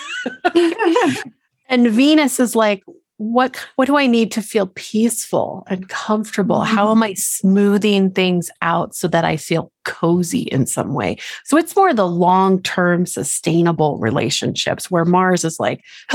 and 1.68 1.88
Venus 1.88 2.40
is 2.40 2.56
like, 2.56 2.82
what 3.18 3.56
what 3.74 3.86
do 3.86 3.96
I 3.96 4.06
need 4.06 4.30
to 4.32 4.42
feel 4.42 4.68
peaceful 4.74 5.64
and 5.68 5.88
comfortable? 5.88 6.58
Mm-hmm. 6.60 6.74
How 6.76 6.92
am 6.92 7.02
I 7.02 7.14
smoothing 7.14 8.12
things 8.12 8.48
out 8.62 8.94
so 8.94 9.08
that 9.08 9.24
I 9.24 9.36
feel 9.36 9.72
cozy 9.84 10.42
in 10.42 10.66
some 10.66 10.94
way? 10.94 11.16
So 11.44 11.56
it's 11.56 11.74
more 11.74 11.92
the 11.92 12.06
long-term 12.06 13.06
sustainable 13.06 13.98
relationships 13.98 14.88
where 14.88 15.04
Mars 15.04 15.44
is 15.44 15.58
like, 15.58 15.82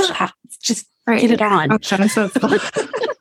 just 0.62 0.88
right. 1.06 1.20
get 1.20 1.32
it 1.32 1.42
on. 1.42 1.74
Okay, 1.74 2.08
so 2.08 2.30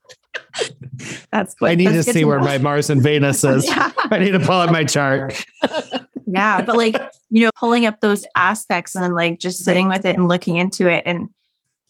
That's 1.31 1.55
what 1.59 1.71
I 1.71 1.75
need 1.75 1.89
to 1.89 2.03
see 2.03 2.25
where 2.25 2.41
my 2.41 2.59
Mars 2.59 2.91
and 2.91 3.03
Venus 3.03 3.45
is. 3.45 3.67
yeah. 3.67 3.93
I 3.97 4.19
need 4.19 4.33
to 4.33 4.41
pull 4.41 4.61
up 4.61 4.71
my 4.71 4.85
chart. 4.85 5.45
yeah. 6.27 6.63
But 6.63 6.77
like, 6.77 6.97
you 7.31 7.45
know, 7.45 7.51
pulling 7.57 7.87
up 7.87 8.01
those 8.01 8.25
aspects 8.37 8.95
and 8.95 9.15
like 9.15 9.39
just 9.39 9.65
sitting 9.65 9.89
with 9.89 10.05
it 10.05 10.17
and 10.17 10.29
looking 10.29 10.57
into 10.57 10.89
it. 10.89 11.03
And, 11.07 11.31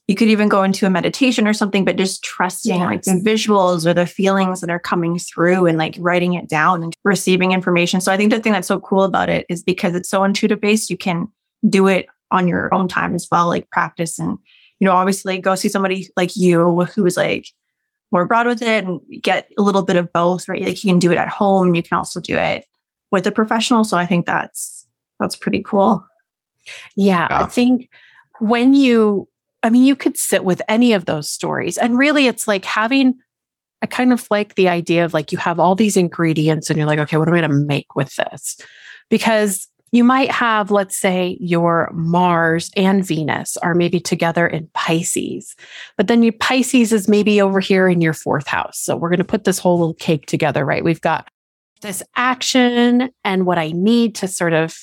you 0.08 0.16
could 0.16 0.28
even 0.28 0.48
go 0.48 0.62
into 0.62 0.84
a 0.84 0.90
meditation 0.90 1.46
or 1.46 1.52
something, 1.52 1.84
but 1.84 1.96
just 1.96 2.22
trusting 2.24 2.80
yes. 2.80 2.86
like 2.86 3.02
the 3.02 3.12
visuals 3.12 3.86
or 3.86 3.94
the 3.94 4.06
feelings 4.06 4.60
that 4.60 4.70
are 4.70 4.78
coming 4.78 5.18
through 5.18 5.66
and 5.66 5.78
like 5.78 5.96
writing 5.98 6.34
it 6.34 6.48
down 6.48 6.82
and 6.82 6.94
receiving 7.04 7.52
information. 7.52 8.00
So 8.00 8.12
I 8.12 8.16
think 8.16 8.32
the 8.32 8.40
thing 8.40 8.52
that's 8.52 8.68
so 8.68 8.80
cool 8.80 9.04
about 9.04 9.28
it 9.28 9.46
is 9.48 9.62
because 9.62 9.94
it's 9.94 10.10
so 10.10 10.24
intuitive 10.24 10.60
based, 10.60 10.90
you 10.90 10.96
can 10.96 11.28
do 11.68 11.86
it 11.86 12.06
on 12.30 12.48
your 12.48 12.72
own 12.74 12.88
time 12.88 13.14
as 13.14 13.28
well, 13.30 13.46
like 13.46 13.70
practice 13.70 14.18
and, 14.18 14.38
you 14.80 14.86
know, 14.86 14.92
obviously 14.92 15.38
go 15.38 15.54
see 15.54 15.68
somebody 15.68 16.08
like 16.16 16.36
you 16.36 16.84
who 16.84 17.06
is 17.06 17.16
like 17.16 17.46
more 18.12 18.26
broad 18.26 18.46
with 18.46 18.62
it 18.62 18.84
and 18.84 19.00
get 19.22 19.50
a 19.58 19.62
little 19.62 19.82
bit 19.82 19.96
of 19.96 20.12
both, 20.12 20.48
right? 20.48 20.62
Like 20.62 20.84
you 20.84 20.90
can 20.90 20.98
do 20.98 21.10
it 21.10 21.18
at 21.18 21.28
home. 21.28 21.74
You 21.74 21.82
can 21.82 21.96
also 21.98 22.20
do 22.20 22.36
it 22.36 22.66
with 23.10 23.26
a 23.26 23.32
professional. 23.32 23.84
So 23.84 23.96
I 23.96 24.06
think 24.06 24.26
that's, 24.26 24.86
that's 25.18 25.36
pretty 25.36 25.62
cool. 25.62 26.06
Yeah, 26.94 27.26
yeah. 27.30 27.42
I 27.42 27.46
think 27.46 27.90
when 28.38 28.74
you 28.74 29.28
I 29.62 29.70
mean, 29.70 29.84
you 29.84 29.94
could 29.94 30.16
sit 30.16 30.44
with 30.44 30.60
any 30.68 30.92
of 30.92 31.04
those 31.04 31.30
stories. 31.30 31.78
And 31.78 31.96
really, 31.96 32.26
it's 32.26 32.48
like 32.48 32.64
having, 32.64 33.14
I 33.80 33.86
kind 33.86 34.12
of 34.12 34.26
like 34.30 34.56
the 34.56 34.68
idea 34.68 35.04
of 35.04 35.14
like 35.14 35.30
you 35.30 35.38
have 35.38 35.60
all 35.60 35.74
these 35.74 35.96
ingredients 35.96 36.68
and 36.68 36.76
you're 36.76 36.86
like, 36.86 36.98
okay, 36.98 37.16
what 37.16 37.28
am 37.28 37.34
I 37.34 37.40
going 37.40 37.50
to 37.50 37.56
make 37.56 37.94
with 37.94 38.14
this? 38.16 38.60
Because 39.08 39.68
you 39.92 40.02
might 40.02 40.30
have, 40.30 40.70
let's 40.70 40.98
say, 40.98 41.36
your 41.38 41.90
Mars 41.92 42.70
and 42.76 43.06
Venus 43.06 43.56
are 43.58 43.74
maybe 43.74 44.00
together 44.00 44.46
in 44.46 44.68
Pisces, 44.72 45.54
but 45.96 46.08
then 46.08 46.22
your 46.22 46.32
Pisces 46.32 46.92
is 46.92 47.08
maybe 47.08 47.40
over 47.40 47.60
here 47.60 47.88
in 47.88 48.00
your 48.00 48.14
fourth 48.14 48.46
house. 48.46 48.80
So 48.80 48.96
we're 48.96 49.10
going 49.10 49.18
to 49.18 49.24
put 49.24 49.44
this 49.44 49.58
whole 49.58 49.78
little 49.78 49.94
cake 49.94 50.26
together, 50.26 50.64
right? 50.64 50.82
We've 50.82 51.00
got 51.00 51.28
this 51.82 52.02
action 52.16 53.10
and 53.22 53.44
what 53.44 53.58
I 53.58 53.72
need 53.72 54.14
to 54.16 54.28
sort 54.28 54.54
of 54.54 54.74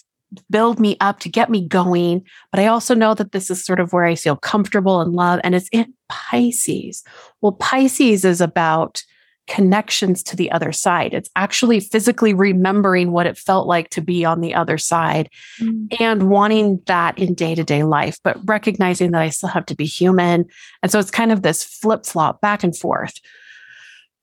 build 0.51 0.79
me 0.79 0.95
up 1.01 1.19
to 1.21 1.29
get 1.29 1.49
me 1.49 1.67
going. 1.67 2.23
But 2.51 2.59
I 2.59 2.67
also 2.67 2.93
know 2.93 3.15
that 3.15 3.31
this 3.31 3.49
is 3.49 3.65
sort 3.65 3.79
of 3.79 3.91
where 3.91 4.05
I 4.05 4.13
feel 4.13 4.35
comfortable 4.35 5.01
and 5.01 5.13
love. 5.13 5.39
And 5.43 5.55
it's 5.55 5.69
in 5.71 5.91
Pisces. 6.07 7.03
Well, 7.41 7.53
Pisces 7.53 8.25
is 8.25 8.41
about 8.41 9.01
connections 9.49 10.23
to 10.23 10.35
the 10.35 10.49
other 10.51 10.71
side. 10.71 11.13
It's 11.13 11.29
actually 11.35 11.79
physically 11.79 12.33
remembering 12.33 13.11
what 13.11 13.25
it 13.25 13.37
felt 13.37 13.67
like 13.67 13.89
to 13.89 14.01
be 14.01 14.23
on 14.23 14.39
the 14.39 14.53
other 14.53 14.77
side 14.77 15.29
mm. 15.59 15.87
and 15.99 16.29
wanting 16.29 16.81
that 16.85 17.17
in 17.17 17.33
day 17.33 17.55
to 17.55 17.63
day 17.63 17.83
life, 17.83 18.17
but 18.23 18.37
recognizing 18.45 19.11
that 19.11 19.21
I 19.21 19.29
still 19.29 19.49
have 19.49 19.65
to 19.65 19.75
be 19.75 19.85
human. 19.85 20.45
And 20.81 20.91
so 20.91 20.99
it's 20.99 21.11
kind 21.11 21.31
of 21.31 21.41
this 21.41 21.63
flip 21.63 22.05
flop 22.05 22.39
back 22.39 22.63
and 22.63 22.77
forth. 22.77 23.15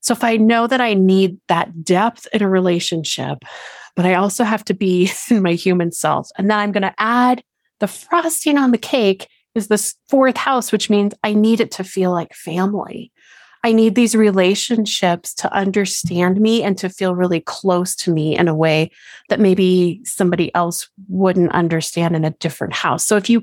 So 0.00 0.12
if 0.12 0.22
I 0.22 0.36
know 0.36 0.68
that 0.68 0.80
I 0.80 0.94
need 0.94 1.38
that 1.48 1.84
depth 1.84 2.28
in 2.32 2.40
a 2.40 2.48
relationship, 2.48 3.38
but 3.96 4.06
I 4.06 4.14
also 4.14 4.44
have 4.44 4.64
to 4.66 4.74
be 4.74 5.10
in 5.30 5.42
my 5.42 5.54
human 5.54 5.90
self. 5.90 6.30
And 6.38 6.48
then 6.48 6.58
I'm 6.58 6.72
going 6.72 6.82
to 6.82 6.94
add 6.98 7.42
the 7.80 7.88
frosting 7.88 8.56
on 8.56 8.70
the 8.70 8.78
cake 8.78 9.28
is 9.56 9.68
this 9.68 9.96
fourth 10.08 10.36
house, 10.36 10.70
which 10.70 10.88
means 10.88 11.14
I 11.24 11.32
need 11.32 11.60
it 11.60 11.72
to 11.72 11.84
feel 11.84 12.12
like 12.12 12.32
family. 12.34 13.10
I 13.66 13.72
need 13.72 13.96
these 13.96 14.14
relationships 14.14 15.34
to 15.34 15.52
understand 15.52 16.40
me 16.40 16.62
and 16.62 16.78
to 16.78 16.88
feel 16.88 17.16
really 17.16 17.40
close 17.40 17.96
to 17.96 18.12
me 18.12 18.38
in 18.38 18.46
a 18.46 18.54
way 18.54 18.92
that 19.28 19.40
maybe 19.40 20.00
somebody 20.04 20.54
else 20.54 20.88
wouldn't 21.08 21.50
understand 21.50 22.14
in 22.14 22.24
a 22.24 22.30
different 22.30 22.74
house. 22.74 23.04
So 23.04 23.16
if 23.16 23.28
you 23.28 23.42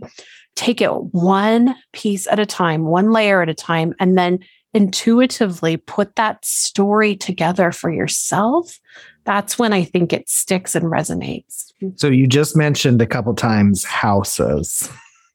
take 0.56 0.80
it 0.80 0.94
one 1.12 1.76
piece 1.92 2.26
at 2.28 2.40
a 2.40 2.46
time, 2.46 2.86
one 2.86 3.12
layer 3.12 3.42
at 3.42 3.50
a 3.50 3.54
time, 3.54 3.94
and 4.00 4.18
then 4.18 4.40
intuitively 4.74 5.76
put 5.76 6.16
that 6.16 6.46
story 6.46 7.18
together 7.18 7.74
for 7.74 7.92
yourself, 7.92 8.80
that's 9.26 9.60
when 9.60 9.74
I 9.74 9.84
think 9.84 10.14
it 10.14 10.30
sticks 10.30 10.74
and 10.74 10.86
resonates. 10.86 11.74
So 11.98 12.08
you 12.08 12.28
just 12.28 12.56
mentioned 12.56 13.02
a 13.02 13.06
couple 13.06 13.36
times 13.36 13.84
houses. 13.84 14.90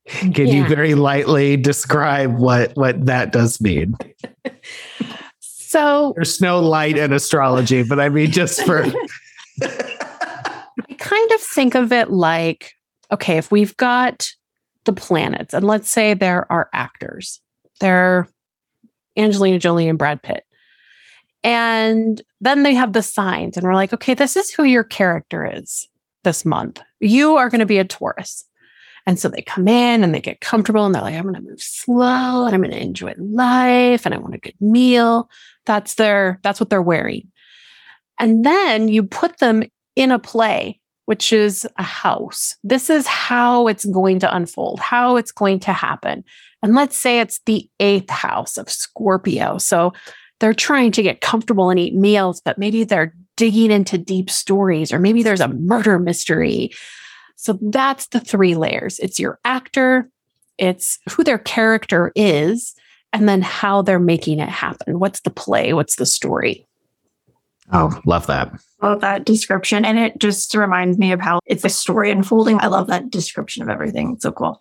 Can 0.32 0.46
yeah. 0.46 0.54
you 0.54 0.68
very 0.68 0.94
lightly 0.94 1.56
describe 1.56 2.38
what 2.38 2.74
what 2.76 3.06
that 3.06 3.32
does 3.32 3.60
mean? 3.60 3.96
So 5.40 6.14
they're's 6.16 6.40
no 6.40 6.60
light 6.60 6.96
in 6.96 7.12
astrology, 7.12 7.82
but 7.82 8.00
I 8.00 8.08
mean 8.08 8.30
just 8.30 8.64
for 8.64 8.84
I 9.62 10.94
kind 10.96 11.32
of 11.32 11.40
think 11.42 11.74
of 11.74 11.92
it 11.92 12.10
like 12.10 12.72
okay, 13.12 13.36
if 13.36 13.50
we've 13.50 13.76
got 13.76 14.30
the 14.84 14.94
planets 14.94 15.52
and 15.52 15.66
let's 15.66 15.90
say 15.90 16.14
there 16.14 16.50
are 16.50 16.70
actors. 16.72 17.42
They're 17.80 18.28
Angelina 19.18 19.58
Jolie 19.58 19.88
and 19.88 19.98
Brad 19.98 20.22
Pitt. 20.22 20.44
And 21.44 22.22
then 22.40 22.62
they 22.62 22.74
have 22.74 22.94
the 22.94 23.02
signs, 23.02 23.56
and 23.56 23.64
we're 23.64 23.74
like, 23.74 23.92
okay, 23.92 24.14
this 24.14 24.36
is 24.36 24.50
who 24.50 24.64
your 24.64 24.84
character 24.84 25.48
is 25.54 25.88
this 26.24 26.44
month. 26.44 26.80
You 27.00 27.36
are 27.36 27.48
going 27.48 27.60
to 27.60 27.66
be 27.66 27.78
a 27.78 27.84
Taurus. 27.84 28.44
And 29.08 29.18
so 29.18 29.30
they 29.30 29.40
come 29.40 29.66
in 29.66 30.04
and 30.04 30.14
they 30.14 30.20
get 30.20 30.42
comfortable 30.42 30.84
and 30.84 30.94
they're 30.94 31.00
like, 31.00 31.14
I'm 31.14 31.22
going 31.22 31.34
to 31.34 31.40
move 31.40 31.62
slow 31.62 32.44
and 32.44 32.54
I'm 32.54 32.60
going 32.60 32.72
to 32.72 32.82
enjoy 32.82 33.14
life 33.16 34.04
and 34.04 34.14
I 34.14 34.18
want 34.18 34.34
a 34.34 34.38
good 34.38 34.60
meal. 34.60 35.30
That's 35.64 35.94
their, 35.94 36.38
that's 36.42 36.60
what 36.60 36.68
they're 36.68 36.82
wearing. 36.82 37.28
And 38.18 38.44
then 38.44 38.88
you 38.88 39.02
put 39.02 39.38
them 39.38 39.62
in 39.96 40.10
a 40.10 40.18
play, 40.18 40.78
which 41.06 41.32
is 41.32 41.66
a 41.78 41.82
house. 41.82 42.54
This 42.62 42.90
is 42.90 43.06
how 43.06 43.66
it's 43.66 43.86
going 43.86 44.18
to 44.18 44.36
unfold, 44.36 44.78
how 44.78 45.16
it's 45.16 45.32
going 45.32 45.60
to 45.60 45.72
happen. 45.72 46.22
And 46.62 46.74
let's 46.74 46.98
say 46.98 47.20
it's 47.20 47.40
the 47.46 47.66
eighth 47.80 48.10
house 48.10 48.58
of 48.58 48.68
Scorpio. 48.68 49.56
So 49.56 49.94
they're 50.38 50.52
trying 50.52 50.92
to 50.92 51.02
get 51.02 51.22
comfortable 51.22 51.70
and 51.70 51.80
eat 51.80 51.94
meals, 51.94 52.42
but 52.42 52.58
maybe 52.58 52.84
they're 52.84 53.14
digging 53.38 53.70
into 53.70 53.96
deep 53.96 54.28
stories, 54.28 54.92
or 54.92 54.98
maybe 54.98 55.22
there's 55.22 55.40
a 55.40 55.48
murder 55.48 55.98
mystery. 55.98 56.72
So 57.40 57.56
that's 57.62 58.08
the 58.08 58.18
three 58.18 58.56
layers 58.56 58.98
it's 58.98 59.20
your 59.20 59.38
actor, 59.44 60.10
it's 60.58 60.98
who 61.10 61.22
their 61.22 61.38
character 61.38 62.10
is, 62.16 62.74
and 63.12 63.28
then 63.28 63.42
how 63.42 63.80
they're 63.80 64.00
making 64.00 64.40
it 64.40 64.48
happen. 64.48 64.98
What's 64.98 65.20
the 65.20 65.30
play? 65.30 65.72
What's 65.72 65.96
the 65.96 66.04
story? 66.04 66.66
Oh, 67.72 68.00
love 68.04 68.26
that. 68.26 68.52
Love 68.82 69.02
that 69.02 69.24
description. 69.24 69.84
And 69.84 69.98
it 69.98 70.18
just 70.18 70.52
reminds 70.54 70.98
me 70.98 71.12
of 71.12 71.20
how 71.20 71.38
it's 71.46 71.64
a 71.64 71.68
story 71.68 72.10
unfolding. 72.10 72.58
I 72.60 72.66
love 72.66 72.88
that 72.88 73.10
description 73.10 73.62
of 73.62 73.68
everything. 73.68 74.14
It's 74.14 74.24
so 74.24 74.32
cool. 74.32 74.60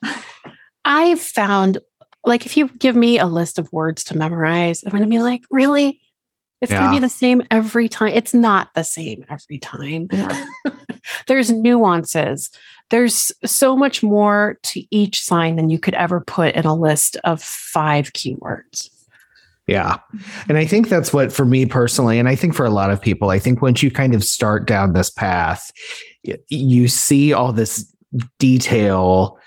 I've 0.85 1.19
found 1.19 1.79
like 2.25 2.45
if 2.45 2.57
you 2.57 2.67
give 2.67 2.95
me 2.95 3.17
a 3.17 3.25
list 3.25 3.57
of 3.57 3.71
words 3.73 4.03
to 4.05 4.17
memorize, 4.17 4.83
I'm 4.83 4.91
going 4.91 5.01
to 5.03 5.09
be 5.09 5.19
like, 5.19 5.41
really? 5.49 5.99
It's 6.61 6.71
yeah. 6.71 6.79
going 6.79 6.91
to 6.91 6.95
be 6.99 7.05
the 7.05 7.09
same 7.09 7.43
every 7.51 7.87
time. 7.87 8.13
It's 8.13 8.33
not 8.33 8.69
the 8.73 8.83
same 8.83 9.23
every 9.29 9.59
time. 9.59 10.07
Yeah. 10.11 10.45
There's 11.27 11.51
nuances. 11.51 12.49
There's 12.89 13.31
so 13.45 13.75
much 13.75 14.01
more 14.01 14.57
to 14.63 14.83
each 14.89 15.21
sign 15.21 15.55
than 15.55 15.69
you 15.69 15.79
could 15.79 15.93
ever 15.93 16.21
put 16.21 16.55
in 16.55 16.65
a 16.65 16.75
list 16.75 17.17
of 17.23 17.41
five 17.41 18.13
keywords. 18.13 18.89
Yeah. 19.67 19.97
And 20.47 20.57
I 20.57 20.65
think 20.65 20.87
that's 20.87 21.13
what, 21.13 21.31
for 21.31 21.45
me 21.45 21.65
personally, 21.65 22.19
and 22.19 22.29
I 22.29 22.35
think 22.35 22.55
for 22.55 22.65
a 22.65 22.69
lot 22.69 22.89
of 22.89 23.01
people, 23.01 23.29
I 23.29 23.39
think 23.39 23.61
once 23.61 23.83
you 23.83 23.91
kind 23.91 24.15
of 24.15 24.23
start 24.23 24.65
down 24.65 24.93
this 24.93 25.09
path, 25.09 25.71
you 26.47 26.87
see 26.87 27.33
all 27.33 27.51
this 27.51 27.93
detail 28.39 29.37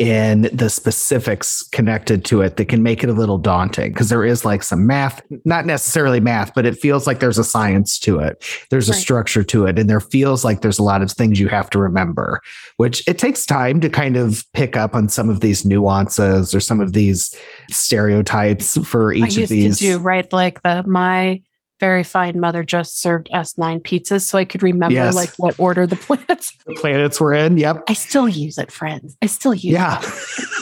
in 0.00 0.48
the 0.50 0.70
specifics 0.70 1.62
connected 1.72 2.24
to 2.24 2.40
it 2.40 2.56
that 2.56 2.64
can 2.64 2.82
make 2.82 3.04
it 3.04 3.10
a 3.10 3.12
little 3.12 3.36
daunting 3.36 3.92
because 3.92 4.08
there 4.08 4.24
is 4.24 4.46
like 4.46 4.62
some 4.62 4.86
math, 4.86 5.20
not 5.44 5.66
necessarily 5.66 6.20
math, 6.20 6.54
but 6.54 6.64
it 6.64 6.78
feels 6.78 7.06
like 7.06 7.20
there's 7.20 7.36
a 7.36 7.44
science 7.44 7.98
to 7.98 8.18
it. 8.18 8.42
There's 8.70 8.88
right. 8.88 8.96
a 8.96 8.98
structure 8.98 9.44
to 9.44 9.66
it. 9.66 9.78
And 9.78 9.90
there 9.90 10.00
feels 10.00 10.42
like 10.42 10.62
there's 10.62 10.78
a 10.78 10.82
lot 10.82 11.02
of 11.02 11.12
things 11.12 11.38
you 11.38 11.48
have 11.48 11.68
to 11.70 11.78
remember, 11.78 12.40
which 12.78 13.06
it 13.06 13.18
takes 13.18 13.44
time 13.44 13.78
to 13.82 13.90
kind 13.90 14.16
of 14.16 14.42
pick 14.54 14.74
up 14.74 14.94
on 14.94 15.10
some 15.10 15.28
of 15.28 15.40
these 15.40 15.66
nuances 15.66 16.54
or 16.54 16.60
some 16.60 16.80
of 16.80 16.94
these 16.94 17.36
stereotypes 17.68 18.78
for 18.86 19.12
each 19.12 19.36
I 19.38 19.42
of 19.42 19.48
these. 19.50 19.80
Do, 19.80 19.98
right? 19.98 20.32
Like 20.32 20.62
the 20.62 20.82
my 20.86 21.42
very 21.80 22.04
fine 22.04 22.38
mother 22.38 22.62
just 22.62 23.00
served 23.00 23.28
us 23.32 23.58
nine 23.58 23.80
pizzas 23.80 24.22
so 24.22 24.38
I 24.38 24.44
could 24.44 24.62
remember 24.62 24.94
yes. 24.94 25.14
like 25.14 25.30
what 25.38 25.58
order 25.58 25.86
the 25.86 25.96
planets 26.06 26.56
the 26.66 26.74
planets 26.74 27.20
were 27.20 27.34
in. 27.34 27.58
Yep. 27.58 27.84
I 27.88 27.94
still 27.94 28.28
use 28.28 28.58
it, 28.58 28.70
friends. 28.70 29.16
I 29.22 29.26
still 29.26 29.54
use 29.54 29.64
yeah. 29.64 30.00
it. 30.02 30.06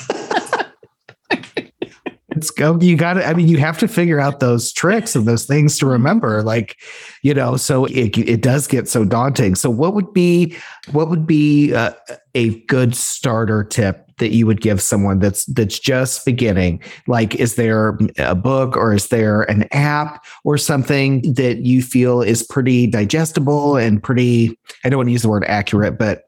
it's 2.39 2.51
go 2.51 2.79
you 2.81 2.97
got 2.97 3.15
to 3.15 3.27
i 3.27 3.35
mean 3.35 3.49
you 3.49 3.59
have 3.59 3.79
to 3.79 3.89
figure 3.89 4.21
out 4.21 4.39
those 4.39 4.73
tricks 4.73 5.17
and 5.17 5.27
those 5.27 5.45
things 5.45 5.77
to 5.77 5.87
remember 5.87 6.43
like 6.43 6.77
you 7.23 7.35
know 7.35 7.57
so 7.57 7.85
it, 7.87 8.17
it 8.17 8.41
does 8.41 8.67
get 8.67 8.89
so 8.89 9.05
daunting 9.05 9.55
so 9.55 9.69
what 9.69 9.93
would 9.93 10.13
be 10.13 10.57
what 10.93 11.11
would 11.11 11.27
be 11.27 11.75
uh, 11.75 11.93
a 12.35 12.61
good 12.67 12.95
starter 12.95 13.65
tip 13.65 14.08
that 14.19 14.33
you 14.33 14.47
would 14.47 14.61
give 14.61 14.81
someone 14.81 15.19
that's 15.19 15.45
that's 15.47 15.79
just 15.79 16.25
beginning. 16.25 16.83
Like 17.07 17.35
is 17.37 17.55
there 17.55 17.99
a 18.19 18.35
book 18.35 18.77
or 18.77 18.95
is 18.95 19.09
there 19.09 19.43
an 19.43 19.67
app 19.73 20.25
or 20.45 20.59
something 20.59 21.23
that 21.35 21.59
you 21.59 21.83
feel 21.83 22.23
is 22.23 22.43
pretty 22.43 22.87
digestible 22.87 23.77
and 23.77 24.03
pretty 24.03 24.59
i 24.85 24.89
don't 24.89 24.99
want 24.99 25.09
to 25.09 25.13
use 25.13 25.23
the 25.23 25.29
word 25.29 25.45
accurate 25.47 25.99
but 25.99 26.23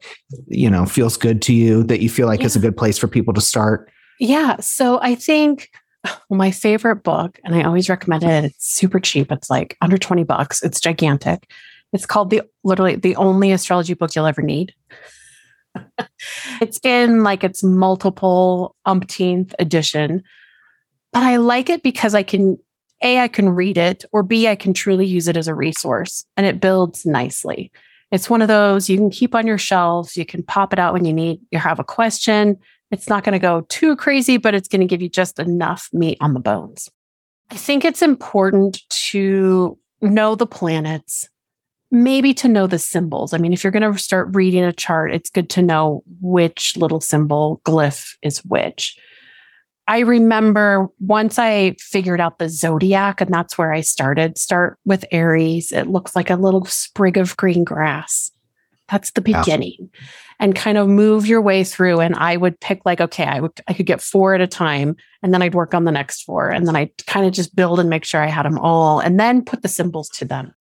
you 0.47 0.71
know 0.71 0.87
feels 0.87 1.17
good 1.17 1.43
to 1.43 1.55
you 1.55 1.83
that 1.85 2.01
you 2.01 2.09
feel 2.09 2.27
like 2.27 2.41
yeah. 2.41 2.47
is 2.47 2.57
a 2.57 2.61
good 2.61 2.77
place 2.77 2.99
for 2.99 3.09
people 3.09 3.35
to 3.35 3.41
start? 3.41 3.91
Yeah 4.19 4.57
so 4.61 5.01
i 5.03 5.15
think 5.15 5.71
well, 6.05 6.21
my 6.39 6.51
favorite 6.51 7.03
book 7.03 7.39
and 7.45 7.55
i 7.55 7.63
always 7.63 7.89
recommend 7.89 8.23
it 8.23 8.45
it's 8.45 8.75
super 8.75 9.01
cheap 9.01 9.31
it's 9.31 9.51
like 9.51 9.77
under 9.81 9.99
20 9.99 10.25
bucks 10.25 10.63
it's 10.63 10.81
gigantic. 10.81 11.51
It's 11.93 12.07
called 12.07 12.31
the 12.31 12.43
literally 12.63 12.95
the 12.95 13.17
only 13.17 13.51
astrology 13.51 13.95
book 13.95 14.15
you'll 14.15 14.27
ever 14.27 14.43
need 14.43 14.73
it's 16.61 16.81
in 16.83 17.23
like 17.23 17.45
its 17.45 17.63
multiple 17.63 18.75
umpteenth 18.87 19.55
edition. 19.59 20.23
but 21.13 21.23
I 21.23 21.37
like 21.37 21.71
it 21.71 21.83
because 21.83 22.15
I 22.15 22.23
can 22.23 22.59
a, 23.03 23.19
I 23.19 23.29
can 23.29 23.49
read 23.49 23.79
it, 23.79 24.05
or 24.13 24.23
B, 24.23 24.47
I 24.47 24.55
can 24.55 24.75
truly 24.75 25.07
use 25.07 25.27
it 25.27 25.37
as 25.37 25.49
a 25.49 25.55
resource 25.55 26.25
and 26.37 26.47
it 26.47 26.61
builds 26.61 27.07
nicely. 27.07 27.73
It's 28.11 28.29
one 28.29 28.43
of 28.43 28.49
those 28.49 28.91
you 28.91 28.99
can 28.99 29.11
keep 29.11 29.35
on 29.35 29.47
your 29.47 29.59
shelves. 29.59 30.17
You 30.17 30.27
can 30.27 30.43
pop 30.43 30.73
it 30.73 30.79
out 30.79 30.93
when 30.93 31.05
you 31.05 31.13
need, 31.13 31.41
you 31.51 31.59
have 31.59 31.79
a 31.79 31.85
question. 31.85 32.59
It's 32.91 33.09
not 33.09 33.25
going 33.25 33.33
to 33.33 33.39
go 33.39 33.63
too 33.69 33.97
crazy, 33.97 34.37
but 34.37 34.55
it's 34.55 34.69
going 34.69 34.81
to 34.81 34.87
give 34.87 35.01
you 35.01 35.09
just 35.09 35.39
enough 35.39 35.89
meat 35.93 36.19
on 36.21 36.35
the 36.35 36.41
bones. 36.41 36.91
I 37.51 37.55
think 37.55 37.85
it's 37.85 38.03
important 38.03 38.83
to 39.11 39.79
know 40.03 40.35
the 40.35 40.47
planets, 40.47 41.29
maybe 41.91 42.33
to 42.35 42.49
know 42.49 42.67
the 42.67 42.79
symbols. 42.79 43.33
I 43.33 43.39
mean, 43.39 43.53
if 43.53 43.65
you're 43.65 43.73
going 43.73 43.93
to 43.93 43.99
start 43.99 44.35
reading 44.35 44.65
a 44.65 44.73
chart, 44.73 45.13
it's 45.13 45.31
good 45.31 45.51
to 45.51 45.63
know 45.63 46.03
which 46.21 46.77
little 46.77 47.01
symbol 47.01 47.61
glyph 47.65 48.15
is 48.23 48.39
which. 48.45 48.99
I 49.89 50.01
remember 50.01 50.89
once 51.01 51.37
I 51.37 51.75
figured 51.81 52.21
out 52.21 52.39
the 52.39 52.49
zodiac, 52.49 53.21
and 53.21 53.35
that's 53.35 53.59
where 53.59 53.73
I 53.73 53.81
started. 53.81 54.39
Start 54.39 54.79
with 54.85 55.05
Aries. 55.11 55.73
It 55.73 55.89
looks 55.89 56.15
like 56.15 56.31
a 56.31 56.37
little 56.37 56.65
sprig 56.65 57.17
of 57.17 57.37
green 57.37 57.65
grass. 57.65 58.31
That's 58.89 59.11
the 59.11 59.21
beginning. 59.21 59.77
Yeah. 59.79 60.01
And 60.39 60.55
kind 60.55 60.79
of 60.79 60.89
move 60.89 61.27
your 61.27 61.43
way 61.43 61.65
through. 61.65 62.01
And 62.01 62.15
I 62.15 62.37
would 62.37 62.61
pick 62.61 62.87
like, 62.87 63.01
okay, 63.01 63.25
I 63.25 63.41
would 63.41 63.61
I 63.67 63.73
could 63.73 63.87
get 63.87 64.01
four 64.01 64.35
at 64.35 64.41
a 64.41 64.47
time, 64.47 64.95
and 65.25 65.35
then 65.35 65.43
I'd 65.43 65.55
work 65.55 65.75
on 65.75 65.85
the 65.85 65.93
next 65.93 66.23
four. 66.23 66.51
And 66.51 66.69
then 66.69 66.77
I'd 66.77 66.97
kind 67.07 67.27
of 67.27 67.33
just 67.33 67.57
build 67.57 67.81
and 67.81 67.91
make 67.91 68.05
sure 68.05 68.23
I 68.23 68.29
had 68.29 68.47
them 68.47 68.59
all, 68.59 69.01
and 69.01 69.19
then 69.19 69.45
put 69.45 69.63
the 69.63 69.69
symbols 69.69 70.09
to 70.11 70.25
them. 70.25 70.55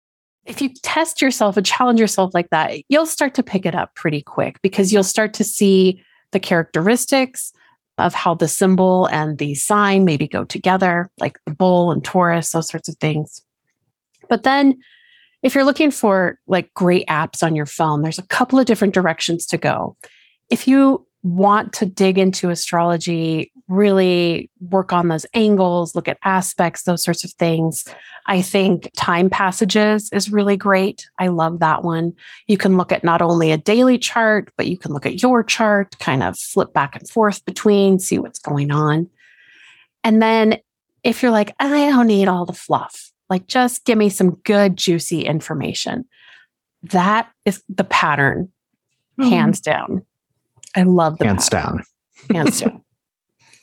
If 0.47 0.63
you 0.63 0.71
test 0.83 1.21
yourself 1.21 1.57
and 1.57 1.67
challenge 1.67 1.99
yourself 2.01 2.33
like 2.33 2.51
that, 2.51 2.77
you'll 2.89 3.07
start 3.07 3.35
to 3.35 3.43
pick 3.43 3.67
it 3.67 3.75
up 3.75 3.95
pretty 3.95 4.23
quick 4.23 4.61
because 4.63 4.93
you'll 4.93 5.03
start 5.03 5.35
to 5.35 5.45
see 5.45 6.03
the 6.31 6.41
characteristics 6.41 7.53
of 7.99 8.15
how 8.15 8.35
the 8.35 8.49
symbol 8.49 9.07
and 9.07 9.39
the 9.39 9.55
sign 9.55 10.05
maybe 10.05 10.29
go 10.29 10.45
together, 10.45 11.11
like 11.19 11.39
the 11.47 11.55
bull 11.55 11.91
and 11.91 12.05
Taurus, 12.05 12.51
those 12.51 12.69
sorts 12.69 12.89
of 12.89 12.97
things. 12.99 13.43
But 14.29 14.43
then 14.43 14.79
if 15.43 15.55
you're 15.55 15.65
looking 15.65 15.91
for 15.91 16.39
like 16.47 16.73
great 16.75 17.07
apps 17.07 17.43
on 17.43 17.57
your 17.57 17.67
phone, 17.67 18.03
there's 18.03 18.19
a 18.19 18.27
couple 18.27 18.59
of 18.59 18.67
different 18.67 18.95
directions 18.95 19.47
to 19.47 19.59
go. 19.59 19.97
If 20.51 20.69
you 20.69 21.06
want 21.27 21.73
to 21.73 21.87
dig 21.87 22.19
into 22.19 22.51
astrology, 22.51 23.53
really 23.67 24.49
work 24.61 24.93
on 24.93 25.09
those 25.09 25.27
angles, 25.35 25.97
look 25.97 26.07
at 26.07 26.19
aspects, 26.23 26.85
those 26.85 27.03
sorts 27.03 27.25
of 27.25 27.33
things. 27.33 27.85
I 28.27 28.43
think 28.43 28.89
time 28.97 29.29
passages 29.29 30.09
is 30.13 30.31
really 30.31 30.57
great. 30.57 31.09
I 31.19 31.29
love 31.29 31.59
that 31.59 31.83
one. 31.83 32.13
You 32.47 32.57
can 32.57 32.77
look 32.77 32.93
at 32.93 33.03
not 33.03 33.23
only 33.23 33.51
a 33.51 33.57
daily 33.59 33.99
chart, 33.99 34.53
but 34.57 34.69
you 34.69 34.79
can 34.79 34.93
look 34.93 35.05
at 35.05 35.21
your 35.21 35.43
chart, 35.43 35.99
kind 35.99 36.23
of 36.23 36.39
flip 36.39 36.73
back 36.73 36.95
and 36.95 37.09
forth 37.09 37.45
between, 37.45 37.99
see 37.99 38.21
what's 38.21 38.39
going 38.39 38.71
on. 38.71 39.11
And 40.05 40.23
then 40.23 40.59
if 41.03 41.23
you're 41.23 41.33
like, 41.33 41.55
I 41.59 41.69
don't 41.69 42.07
need 42.07 42.29
all 42.29 42.47
the 42.47 42.53
fluff, 42.53 43.11
like 43.29 43.49
just 43.49 43.85
give 43.85 43.99
me 43.99 44.11
some 44.11 44.37
good, 44.45 44.77
juicy 44.77 45.23
information. 45.23 46.05
That 46.85 47.29
is 47.45 47.65
the 47.69 47.85
pattern, 47.85 48.53
mm-hmm. 49.19 49.29
hands 49.29 49.61
down. 49.61 50.07
I 50.77 50.83
love 50.83 51.19
the 51.19 51.27
hands 51.27 51.49
pattern. 51.49 51.83
down. 52.29 52.37
Hands 52.45 52.61
down. 52.61 52.83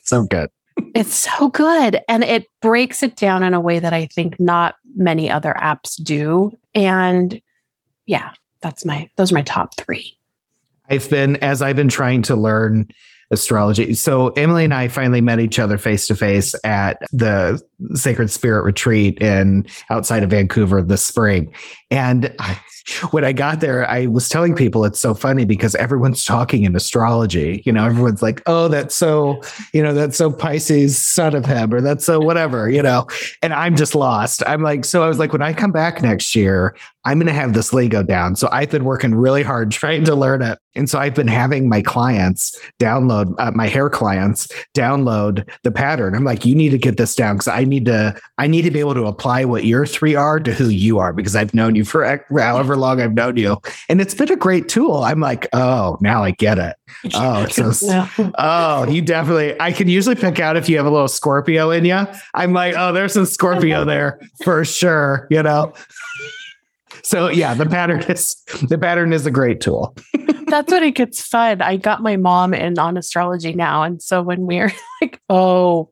so 0.02 0.24
good. 0.24 0.50
It's 0.94 1.14
so 1.14 1.48
good. 1.50 2.00
And 2.08 2.24
it 2.24 2.46
breaks 2.60 3.02
it 3.02 3.16
down 3.16 3.42
in 3.42 3.54
a 3.54 3.60
way 3.60 3.78
that 3.78 3.92
I 3.92 4.06
think 4.06 4.38
not 4.40 4.74
many 4.96 5.30
other 5.30 5.54
apps 5.56 6.02
do. 6.02 6.50
And 6.74 7.40
yeah, 8.06 8.32
that's 8.60 8.84
my, 8.84 9.08
those 9.16 9.30
are 9.30 9.36
my 9.36 9.42
top 9.42 9.76
three. 9.76 10.18
I've 10.90 11.08
been, 11.08 11.36
as 11.36 11.62
I've 11.62 11.76
been 11.76 11.88
trying 11.88 12.22
to 12.22 12.36
learn 12.36 12.88
astrology. 13.30 13.94
So 13.94 14.28
Emily 14.30 14.64
and 14.64 14.74
I 14.74 14.88
finally 14.88 15.20
met 15.20 15.40
each 15.40 15.58
other 15.58 15.78
face 15.78 16.06
to 16.08 16.16
face 16.16 16.54
at 16.64 16.98
the 17.12 17.62
Sacred 17.94 18.30
Spirit 18.30 18.62
Retreat 18.64 19.20
in 19.20 19.66
outside 19.90 20.22
of 20.22 20.30
Vancouver 20.30 20.82
this 20.82 21.04
spring. 21.04 21.52
And 21.90 22.34
I, 22.38 22.60
when 23.12 23.24
I 23.24 23.32
got 23.32 23.60
there, 23.60 23.88
I 23.88 24.06
was 24.06 24.28
telling 24.28 24.54
people 24.54 24.84
it's 24.84 25.00
so 25.00 25.14
funny 25.14 25.46
because 25.46 25.74
everyone's 25.74 26.22
talking 26.24 26.64
in 26.64 26.76
astrology. 26.76 27.62
You 27.64 27.72
know, 27.72 27.84
everyone's 27.84 28.20
like, 28.20 28.42
oh, 28.44 28.68
that's 28.68 28.94
so, 28.94 29.40
you 29.72 29.82
know, 29.82 29.94
that's 29.94 30.18
so 30.18 30.30
Pisces 30.30 31.00
sun 31.00 31.34
of 31.34 31.46
him, 31.46 31.72
or 31.72 31.80
that's 31.80 32.04
so 32.04 32.20
whatever, 32.20 32.68
you 32.68 32.82
know. 32.82 33.06
And 33.42 33.54
I'm 33.54 33.74
just 33.74 33.94
lost. 33.94 34.42
I'm 34.46 34.62
like, 34.62 34.84
so 34.84 35.02
I 35.02 35.08
was 35.08 35.18
like, 35.18 35.32
when 35.32 35.40
I 35.40 35.54
come 35.54 35.72
back 35.72 36.02
next 36.02 36.36
year, 36.36 36.76
I'm 37.06 37.18
going 37.18 37.26
to 37.26 37.32
have 37.32 37.54
this 37.54 37.72
Lego 37.72 38.02
down. 38.02 38.36
So 38.36 38.48
I've 38.52 38.70
been 38.70 38.84
working 38.84 39.14
really 39.14 39.42
hard 39.42 39.70
trying 39.70 40.04
to 40.04 40.14
learn 40.14 40.42
it. 40.42 40.58
And 40.76 40.88
so 40.88 40.98
I've 40.98 41.14
been 41.14 41.28
having 41.28 41.68
my 41.68 41.82
clients 41.82 42.58
download, 42.78 43.34
uh, 43.38 43.52
my 43.52 43.68
hair 43.68 43.88
clients 43.88 44.48
download 44.74 45.48
the 45.62 45.70
pattern. 45.70 46.14
I'm 46.14 46.24
like, 46.24 46.44
you 46.44 46.54
need 46.54 46.70
to 46.70 46.78
get 46.78 46.96
this 46.96 47.14
down 47.14 47.36
because 47.36 47.48
I 47.48 47.64
need 47.64 47.84
to, 47.86 48.18
I 48.38 48.46
need 48.46 48.62
to 48.62 48.70
be 48.70 48.80
able 48.80 48.94
to 48.94 49.06
apply 49.06 49.44
what 49.44 49.64
your 49.64 49.86
three 49.86 50.14
are 50.14 50.40
to 50.40 50.52
who 50.52 50.68
you 50.68 50.98
are 50.98 51.12
because 51.12 51.36
I've 51.36 51.54
known 51.54 51.74
you 51.74 51.84
for 51.84 52.04
however 52.36 52.76
long 52.76 53.00
I've 53.00 53.14
known 53.14 53.36
you. 53.36 53.58
And 53.88 54.00
it's 54.00 54.14
been 54.14 54.32
a 54.32 54.36
great 54.36 54.68
tool. 54.68 55.04
I'm 55.04 55.20
like, 55.20 55.48
oh, 55.52 55.96
now 56.00 56.22
I 56.24 56.32
get 56.32 56.58
it. 56.58 56.76
Oh, 57.14 57.46
so, 57.46 58.06
oh, 58.38 58.88
you 58.88 59.02
definitely, 59.02 59.58
I 59.60 59.72
can 59.72 59.88
usually 59.88 60.14
pick 60.14 60.40
out 60.40 60.56
if 60.56 60.68
you 60.68 60.76
have 60.76 60.86
a 60.86 60.90
little 60.90 61.08
Scorpio 61.08 61.70
in 61.70 61.84
you. 61.84 62.06
I'm 62.34 62.52
like, 62.52 62.74
oh, 62.76 62.92
there's 62.92 63.12
some 63.12 63.26
Scorpio 63.26 63.84
there 63.84 64.20
for 64.42 64.64
sure, 64.64 65.26
you 65.30 65.42
know? 65.42 65.72
So 67.04 67.28
yeah, 67.28 67.52
the 67.52 67.66
pattern 67.66 68.00
is 68.02 68.34
the 68.62 68.78
pattern 68.78 69.12
is 69.12 69.26
a 69.26 69.30
great 69.30 69.60
tool. 69.60 69.94
That's 70.46 70.70
when 70.70 70.82
it 70.82 70.94
gets 70.94 71.20
fun. 71.20 71.62
I 71.62 71.76
got 71.76 72.02
my 72.02 72.16
mom 72.16 72.54
in 72.54 72.78
on 72.78 72.96
astrology 72.96 73.52
now. 73.52 73.82
And 73.82 74.02
so 74.02 74.22
when 74.22 74.46
we're 74.46 74.72
like, 75.00 75.20
oh, 75.28 75.90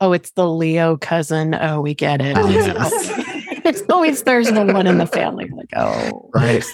oh, 0.00 0.12
it's 0.12 0.30
the 0.32 0.48
Leo 0.48 0.96
cousin. 0.96 1.54
Oh, 1.54 1.80
we 1.80 1.94
get 1.94 2.20
it. 2.20 2.36
Oh, 2.38 2.46
it's 3.64 3.82
always 3.90 4.22
there's 4.22 4.50
the 4.50 4.64
one 4.64 4.86
in 4.86 4.98
the 4.98 5.06
family. 5.06 5.50
Like, 5.54 5.70
oh, 5.74 6.30
right, 6.34 6.64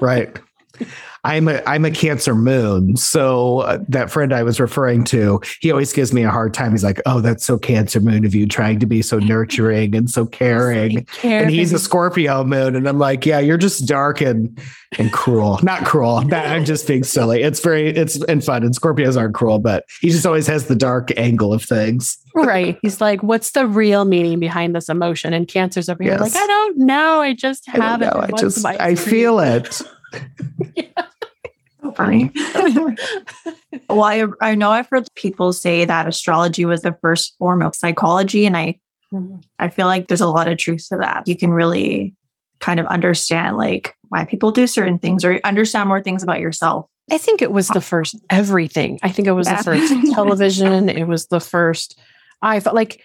right. 0.00 0.38
I'm 1.24 1.48
a 1.48 1.62
I'm 1.66 1.86
a 1.86 1.90
Cancer 1.90 2.34
Moon, 2.34 2.96
so 2.96 3.60
uh, 3.60 3.78
that 3.88 4.10
friend 4.10 4.32
I 4.32 4.42
was 4.42 4.60
referring 4.60 5.04
to, 5.04 5.40
he 5.60 5.70
always 5.70 5.90
gives 5.90 6.12
me 6.12 6.22
a 6.22 6.30
hard 6.30 6.52
time. 6.52 6.72
He's 6.72 6.84
like, 6.84 7.00
"Oh, 7.06 7.22
that's 7.22 7.46
so 7.46 7.58
Cancer 7.58 7.98
Moon 8.00 8.26
of 8.26 8.34
you, 8.34 8.46
trying 8.46 8.78
to 8.80 8.86
be 8.86 9.00
so 9.00 9.18
nurturing 9.18 9.94
and 9.94 10.10
so 10.10 10.26
caring." 10.26 11.06
And 11.22 11.48
he's 11.48 11.72
a 11.72 11.78
Scorpio 11.78 12.44
Moon, 12.44 12.76
and 12.76 12.86
I'm 12.86 12.98
like, 12.98 13.24
"Yeah, 13.24 13.38
you're 13.38 13.56
just 13.56 13.88
dark 13.88 14.20
and 14.20 14.60
and 14.98 15.14
cruel. 15.14 15.60
Not 15.62 15.86
cruel. 15.86 16.22
I'm 16.30 16.66
just 16.66 16.86
being 16.86 17.04
silly. 17.04 17.42
It's 17.42 17.60
very 17.60 17.88
it's 17.88 18.22
and 18.24 18.44
fun. 18.44 18.62
And 18.62 18.74
Scorpios 18.74 19.18
aren't 19.18 19.34
cruel, 19.34 19.58
but 19.58 19.86
he 20.02 20.10
just 20.10 20.26
always 20.26 20.46
has 20.46 20.66
the 20.66 20.76
dark 20.76 21.10
angle 21.16 21.54
of 21.54 21.62
things." 21.62 22.18
right. 22.34 22.78
He's 22.82 23.00
like, 23.00 23.22
"What's 23.22 23.52
the 23.52 23.66
real 23.66 24.04
meaning 24.04 24.40
behind 24.40 24.76
this 24.76 24.90
emotion?" 24.90 25.32
And 25.32 25.48
Cancer's 25.48 25.88
over 25.88 26.02
here, 26.02 26.12
yes. 26.12 26.20
like, 26.20 26.36
"I 26.36 26.46
don't 26.46 26.78
know. 26.80 27.22
I 27.22 27.32
just 27.32 27.66
have 27.68 28.02
I 28.02 28.06
it. 28.06 28.12
I 28.14 28.30
just 28.38 28.66
I 28.66 28.94
feel 28.94 29.40
it." 29.40 29.80
yeah 30.76 31.06
funny. 31.92 32.30
well, 33.88 34.02
I, 34.02 34.26
I 34.40 34.54
know 34.54 34.70
I've 34.70 34.88
heard 34.88 35.06
people 35.14 35.52
say 35.52 35.84
that 35.84 36.06
astrology 36.06 36.64
was 36.64 36.82
the 36.82 36.96
first 37.00 37.36
form 37.38 37.62
of 37.62 37.74
psychology, 37.74 38.46
and 38.46 38.56
I 38.56 38.78
mm-hmm. 39.12 39.36
I 39.58 39.68
feel 39.68 39.86
like 39.86 40.08
there's 40.08 40.20
a 40.20 40.28
lot 40.28 40.48
of 40.48 40.58
truth 40.58 40.88
to 40.90 40.98
that. 40.98 41.26
You 41.26 41.36
can 41.36 41.50
really 41.50 42.14
kind 42.60 42.80
of 42.80 42.86
understand 42.86 43.56
like 43.56 43.94
why 44.08 44.24
people 44.24 44.50
do 44.50 44.66
certain 44.66 44.98
things 44.98 45.24
or 45.24 45.40
understand 45.44 45.88
more 45.88 46.02
things 46.02 46.22
about 46.22 46.40
yourself. 46.40 46.86
I 47.10 47.18
think 47.18 47.42
it 47.42 47.52
was 47.52 47.68
the 47.68 47.80
first 47.80 48.16
everything. 48.30 48.98
I 49.02 49.10
think 49.10 49.28
it 49.28 49.32
was 49.32 49.46
yeah. 49.46 49.58
the 49.58 49.64
first 49.64 49.92
television. 50.14 50.88
it 50.88 51.06
was 51.06 51.26
the 51.26 51.40
first. 51.40 51.98
I 52.40 52.60
felt 52.60 52.74
like 52.74 53.02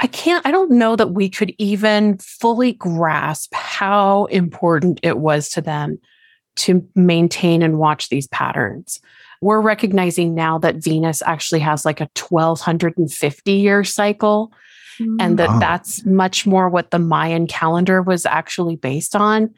I 0.00 0.06
can't, 0.06 0.46
I 0.46 0.50
don't 0.50 0.72
know 0.72 0.94
that 0.94 1.12
we 1.12 1.28
could 1.28 1.54
even 1.58 2.18
fully 2.18 2.72
grasp 2.72 3.52
how 3.54 4.26
important 4.26 5.00
it 5.02 5.18
was 5.18 5.48
to 5.50 5.60
them 5.60 5.98
to 6.58 6.86
maintain 6.94 7.62
and 7.62 7.78
watch 7.78 8.08
these 8.08 8.26
patterns. 8.28 9.00
We're 9.40 9.60
recognizing 9.60 10.34
now 10.34 10.58
that 10.58 10.82
Venus 10.82 11.22
actually 11.22 11.60
has 11.60 11.84
like 11.84 12.00
a 12.00 12.10
1250 12.18 13.52
year 13.52 13.84
cycle 13.84 14.52
mm. 14.98 15.16
and 15.20 15.38
that 15.38 15.48
wow. 15.48 15.58
that's 15.58 16.04
much 16.04 16.46
more 16.46 16.68
what 16.68 16.90
the 16.90 16.98
Mayan 16.98 17.46
calendar 17.46 18.02
was 18.02 18.26
actually 18.26 18.76
based 18.76 19.14
on. 19.14 19.54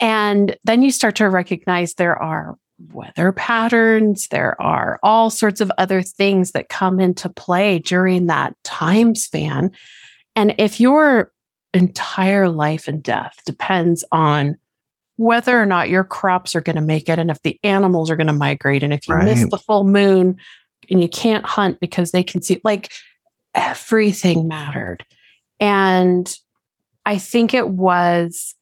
And 0.00 0.56
then 0.64 0.82
you 0.82 0.90
start 0.90 1.16
to 1.16 1.28
recognize 1.28 1.94
there 1.94 2.20
are 2.20 2.56
weather 2.92 3.32
patterns, 3.32 4.28
there 4.28 4.60
are 4.60 4.98
all 5.02 5.30
sorts 5.30 5.60
of 5.60 5.72
other 5.78 6.02
things 6.02 6.52
that 6.52 6.68
come 6.68 7.00
into 7.00 7.28
play 7.28 7.78
during 7.78 8.26
that 8.26 8.54
time 8.64 9.14
span. 9.14 9.70
And 10.34 10.54
if 10.58 10.80
your 10.80 11.32
entire 11.72 12.48
life 12.48 12.88
and 12.88 13.02
death 13.02 13.38
depends 13.46 14.04
on 14.12 14.58
whether 15.16 15.60
or 15.60 15.66
not 15.66 15.88
your 15.88 16.04
crops 16.04 16.54
are 16.54 16.60
going 16.60 16.76
to 16.76 16.82
make 16.82 17.08
it 17.08 17.18
and 17.18 17.30
if 17.30 17.40
the 17.42 17.58
animals 17.62 18.10
are 18.10 18.16
going 18.16 18.26
to 18.26 18.32
migrate 18.32 18.82
and 18.82 18.92
if 18.92 19.08
you 19.08 19.14
right. 19.14 19.24
miss 19.24 19.48
the 19.50 19.58
full 19.58 19.84
moon 19.84 20.36
and 20.90 21.02
you 21.02 21.08
can't 21.08 21.44
hunt 21.44 21.80
because 21.80 22.12
they 22.12 22.22
can 22.22 22.42
see 22.42 22.60
like 22.64 22.92
everything 23.54 24.46
mattered 24.46 25.04
and 25.58 26.36
i 27.06 27.16
think 27.16 27.54
it 27.54 27.68
was 27.68 28.54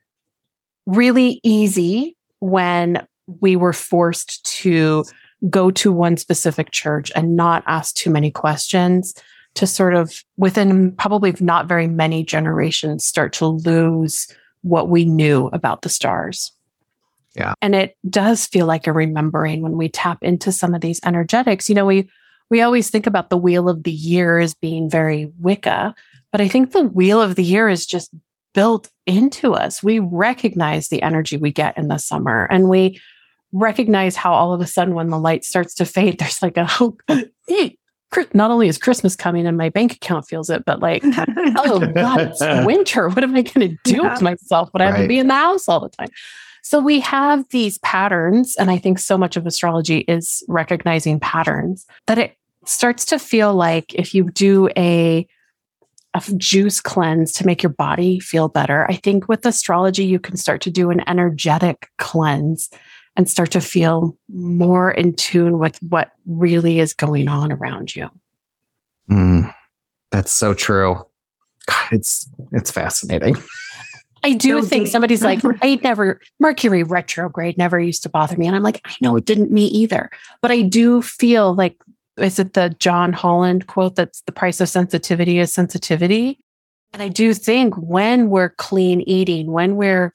really 0.86 1.40
easy 1.42 2.16
when 2.38 3.04
we 3.40 3.56
were 3.56 3.72
forced 3.72 4.44
to 4.44 5.04
go 5.50 5.70
to 5.70 5.92
one 5.92 6.16
specific 6.16 6.70
church 6.70 7.10
and 7.16 7.36
not 7.36 7.64
ask 7.66 7.94
too 7.94 8.10
many 8.10 8.30
questions 8.30 9.14
to 9.54 9.66
sort 9.66 9.94
of 9.94 10.22
within 10.36 10.92
probably 10.92 11.34
not 11.40 11.66
very 11.66 11.86
many 11.86 12.24
generations 12.24 13.04
start 13.04 13.32
to 13.32 13.46
lose 13.46 14.28
what 14.64 14.88
we 14.88 15.04
knew 15.04 15.48
about 15.48 15.82
the 15.82 15.88
stars. 15.88 16.52
Yeah. 17.36 17.54
And 17.60 17.74
it 17.74 17.96
does 18.08 18.46
feel 18.46 18.66
like 18.66 18.86
a 18.86 18.92
remembering 18.92 19.60
when 19.60 19.76
we 19.76 19.88
tap 19.88 20.18
into 20.22 20.52
some 20.52 20.74
of 20.74 20.80
these 20.80 21.00
energetics. 21.04 21.68
You 21.68 21.74
know, 21.74 21.86
we 21.86 22.08
we 22.50 22.62
always 22.62 22.90
think 22.90 23.06
about 23.06 23.30
the 23.30 23.36
wheel 23.36 23.68
of 23.68 23.82
the 23.82 23.92
year 23.92 24.38
as 24.38 24.54
being 24.54 24.88
very 24.88 25.32
Wicca, 25.38 25.94
but 26.30 26.40
I 26.40 26.48
think 26.48 26.72
the 26.72 26.84
wheel 26.84 27.20
of 27.20 27.34
the 27.34 27.44
year 27.44 27.68
is 27.68 27.86
just 27.86 28.10
built 28.54 28.88
into 29.06 29.54
us. 29.54 29.82
We 29.82 29.98
recognize 29.98 30.88
the 30.88 31.02
energy 31.02 31.36
we 31.36 31.52
get 31.52 31.76
in 31.76 31.88
the 31.88 31.98
summer 31.98 32.46
and 32.50 32.68
we 32.68 33.00
recognize 33.52 34.16
how 34.16 34.32
all 34.32 34.52
of 34.52 34.60
a 34.60 34.66
sudden 34.66 34.94
when 34.94 35.08
the 35.08 35.18
light 35.18 35.44
starts 35.44 35.74
to 35.74 35.84
fade, 35.84 36.18
there's 36.18 36.42
like 36.42 36.56
a 36.56 36.68
oh, 36.80 36.96
not 38.32 38.50
only 38.50 38.68
is 38.68 38.78
Christmas 38.78 39.16
coming 39.16 39.46
and 39.46 39.56
my 39.56 39.68
bank 39.68 39.92
account 39.92 40.26
feels 40.26 40.50
it, 40.50 40.64
but 40.64 40.80
like, 40.80 41.02
oh 41.04 41.80
God, 41.94 42.20
it's 42.20 42.66
winter. 42.66 43.08
What 43.08 43.24
am 43.24 43.34
I 43.34 43.42
going 43.42 43.70
to 43.70 43.78
do 43.84 44.02
yeah. 44.02 44.14
to 44.14 44.24
myself 44.24 44.68
when 44.72 44.82
I 44.82 44.86
have 44.86 45.00
to 45.00 45.08
be 45.08 45.18
in 45.18 45.28
the 45.28 45.34
house 45.34 45.68
all 45.68 45.80
the 45.80 45.88
time? 45.88 46.08
So 46.62 46.80
we 46.80 47.00
have 47.00 47.44
these 47.50 47.78
patterns. 47.78 48.56
And 48.56 48.70
I 48.70 48.78
think 48.78 48.98
so 48.98 49.18
much 49.18 49.36
of 49.36 49.46
astrology 49.46 49.98
is 49.98 50.42
recognizing 50.48 51.20
patterns 51.20 51.86
that 52.06 52.18
it 52.18 52.36
starts 52.64 53.04
to 53.06 53.18
feel 53.18 53.54
like 53.54 53.94
if 53.94 54.14
you 54.14 54.30
do 54.30 54.70
a, 54.74 55.26
a 56.14 56.22
juice 56.38 56.80
cleanse 56.80 57.32
to 57.32 57.46
make 57.46 57.62
your 57.62 57.70
body 57.70 58.18
feel 58.18 58.48
better, 58.48 58.86
I 58.88 58.94
think 58.94 59.28
with 59.28 59.44
astrology, 59.44 60.06
you 60.06 60.18
can 60.18 60.38
start 60.38 60.62
to 60.62 60.70
do 60.70 60.90
an 60.90 61.06
energetic 61.06 61.90
cleanse 61.98 62.70
and 63.16 63.28
start 63.28 63.50
to 63.52 63.60
feel 63.60 64.16
more 64.28 64.90
in 64.90 65.14
tune 65.14 65.58
with 65.58 65.78
what 65.82 66.12
really 66.26 66.80
is 66.80 66.92
going 66.92 67.28
on 67.28 67.52
around 67.52 67.94
you. 67.94 68.10
Mm, 69.10 69.54
that's 70.10 70.32
so 70.32 70.54
true. 70.54 71.04
God, 71.66 71.88
it's 71.92 72.28
it's 72.52 72.70
fascinating. 72.70 73.36
I 74.22 74.32
do 74.32 74.62
think 74.62 74.86
somebody's 74.86 75.22
like, 75.22 75.40
I 75.62 75.78
never 75.82 76.20
Mercury 76.40 76.82
retrograde 76.82 77.58
never 77.58 77.78
used 77.78 78.02
to 78.04 78.08
bother 78.08 78.36
me. 78.36 78.46
And 78.46 78.56
I'm 78.56 78.62
like, 78.62 78.80
I 78.84 78.94
know 79.02 79.16
it 79.16 79.26
didn't 79.26 79.50
me 79.50 79.66
either. 79.66 80.10
But 80.40 80.50
I 80.50 80.62
do 80.62 81.02
feel 81.02 81.54
like 81.54 81.76
is 82.16 82.38
it 82.38 82.54
the 82.54 82.74
John 82.78 83.12
Holland 83.12 83.66
quote 83.66 83.96
that's 83.96 84.22
the 84.22 84.32
price 84.32 84.60
of 84.60 84.68
sensitivity 84.68 85.38
is 85.38 85.52
sensitivity? 85.52 86.38
And 86.92 87.02
I 87.02 87.08
do 87.08 87.34
think 87.34 87.74
when 87.74 88.30
we're 88.30 88.50
clean 88.50 89.00
eating, 89.02 89.50
when 89.50 89.76
we're 89.76 90.14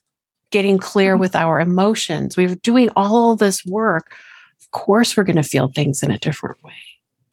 getting 0.51 0.77
clear 0.77 1.13
mm-hmm. 1.13 1.21
with 1.21 1.35
our 1.35 1.59
emotions. 1.59 2.37
We're 2.37 2.55
doing 2.55 2.89
all 2.95 3.35
this 3.35 3.65
work. 3.65 4.13
Of 4.61 4.71
course, 4.71 5.15
we're 5.15 5.23
going 5.23 5.35
to 5.35 5.43
feel 5.43 5.69
things 5.69 6.03
in 6.03 6.11
a 6.11 6.19
different 6.19 6.61
way. 6.63 6.73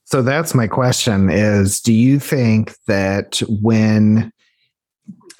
So 0.05 0.23
that's 0.23 0.55
my 0.55 0.69
question 0.69 1.31
is 1.31 1.81
do 1.81 1.93
you 1.93 2.21
think 2.21 2.77
that 2.87 3.43
when 3.49 4.33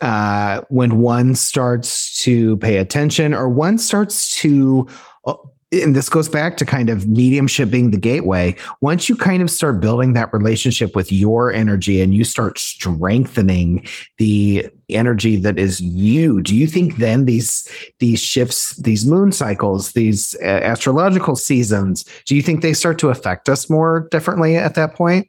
uh, 0.03 0.61
when 0.69 0.99
one 0.99 1.35
starts 1.35 2.21
to 2.23 2.57
pay 2.59 2.77
attention 2.77 3.33
or 3.33 3.49
one 3.49 3.79
starts 3.79 4.37
to 4.41 4.87
uh, 5.25 5.35
and 5.83 5.95
this 5.95 6.09
goes 6.09 6.29
back 6.29 6.57
to 6.57 6.65
kind 6.65 6.91
of 6.91 7.07
mediumship 7.09 7.71
being 7.71 7.91
the 7.91 7.99
gateway. 7.99 8.55
Once 8.81 9.09
you 9.09 9.17
kind 9.17 9.43
of 9.43 9.51
start 9.51 9.81
building 9.81 10.13
that 10.15 10.33
relationship 10.33 10.95
with 10.95 11.11
your 11.13 11.53
energy 11.53 12.01
and 12.01 12.15
you 12.15 12.25
start 12.25 12.59
strengthening 12.59 13.87
the 14.19 14.69
energy 14.89 15.37
that 15.37 15.59
is 15.59 15.81
you, 15.81 16.43
do 16.43 16.55
you 16.55 16.67
think 16.67 16.97
then 16.97 17.25
these 17.25 17.69
these 17.99 18.21
shifts, 18.21 18.77
these 18.77 19.07
moon 19.07 19.33
cycles, 19.33 19.93
these 19.93 20.37
uh, 20.43 20.47
astrological 20.47 21.37
seasons, 21.37 22.05
do 22.25 22.37
you 22.37 22.43
think 22.43 22.63
they 22.63 22.75
start 22.75 22.99
to 22.99 23.09
affect 23.09 23.49
us 23.49 23.71
more 23.71 24.09
differently 24.11 24.57
at 24.57 24.75
that 24.75 24.95
point? 24.95 25.29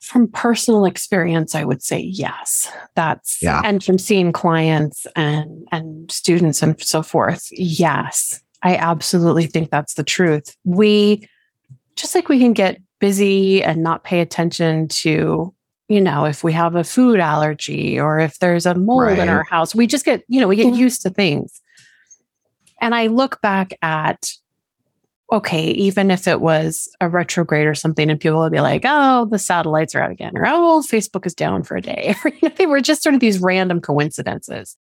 From 0.00 0.28
personal 0.28 0.84
experience, 0.84 1.54
I 1.54 1.64
would 1.64 1.82
say 1.82 1.98
yes. 1.98 2.70
That's 2.94 3.38
yeah. 3.40 3.62
and 3.64 3.82
from 3.82 3.96
seeing 3.98 4.32
clients 4.32 5.06
and 5.16 5.66
and 5.72 6.10
students 6.12 6.62
and 6.62 6.80
so 6.82 7.02
forth, 7.02 7.48
yes 7.50 8.43
I 8.64 8.76
absolutely 8.76 9.46
think 9.46 9.70
that's 9.70 9.94
the 9.94 10.02
truth. 10.02 10.56
We, 10.64 11.28
just 11.96 12.14
like 12.14 12.30
we 12.30 12.38
can 12.38 12.54
get 12.54 12.80
busy 12.98 13.62
and 13.62 13.82
not 13.82 14.02
pay 14.02 14.20
attention 14.20 14.88
to, 14.88 15.54
you 15.88 16.00
know, 16.00 16.24
if 16.24 16.42
we 16.42 16.54
have 16.54 16.74
a 16.74 16.82
food 16.82 17.20
allergy 17.20 18.00
or 18.00 18.18
if 18.18 18.38
there's 18.38 18.64
a 18.64 18.74
mold 18.74 19.02
right. 19.02 19.18
in 19.18 19.28
our 19.28 19.44
house, 19.44 19.74
we 19.74 19.86
just 19.86 20.06
get, 20.06 20.24
you 20.28 20.40
know, 20.40 20.48
we 20.48 20.56
get 20.56 20.66
mm-hmm. 20.66 20.80
used 20.80 21.02
to 21.02 21.10
things. 21.10 21.60
And 22.80 22.94
I 22.94 23.08
look 23.08 23.40
back 23.42 23.74
at, 23.82 24.30
okay, 25.30 25.70
even 25.72 26.10
if 26.10 26.26
it 26.26 26.40
was 26.40 26.88
a 27.02 27.08
retrograde 27.08 27.66
or 27.66 27.74
something, 27.74 28.10
and 28.10 28.18
people 28.18 28.40
would 28.40 28.52
be 28.52 28.60
like, 28.60 28.82
oh, 28.86 29.26
the 29.26 29.38
satellites 29.38 29.94
are 29.94 30.02
out 30.02 30.10
again, 30.10 30.32
or 30.36 30.46
oh, 30.46 30.82
Facebook 30.84 31.26
is 31.26 31.34
down 31.34 31.64
for 31.64 31.76
a 31.76 31.82
day. 31.82 32.14
they 32.56 32.66
were 32.66 32.80
just 32.80 33.02
sort 33.02 33.14
of 33.14 33.20
these 33.20 33.40
random 33.40 33.82
coincidences. 33.82 34.76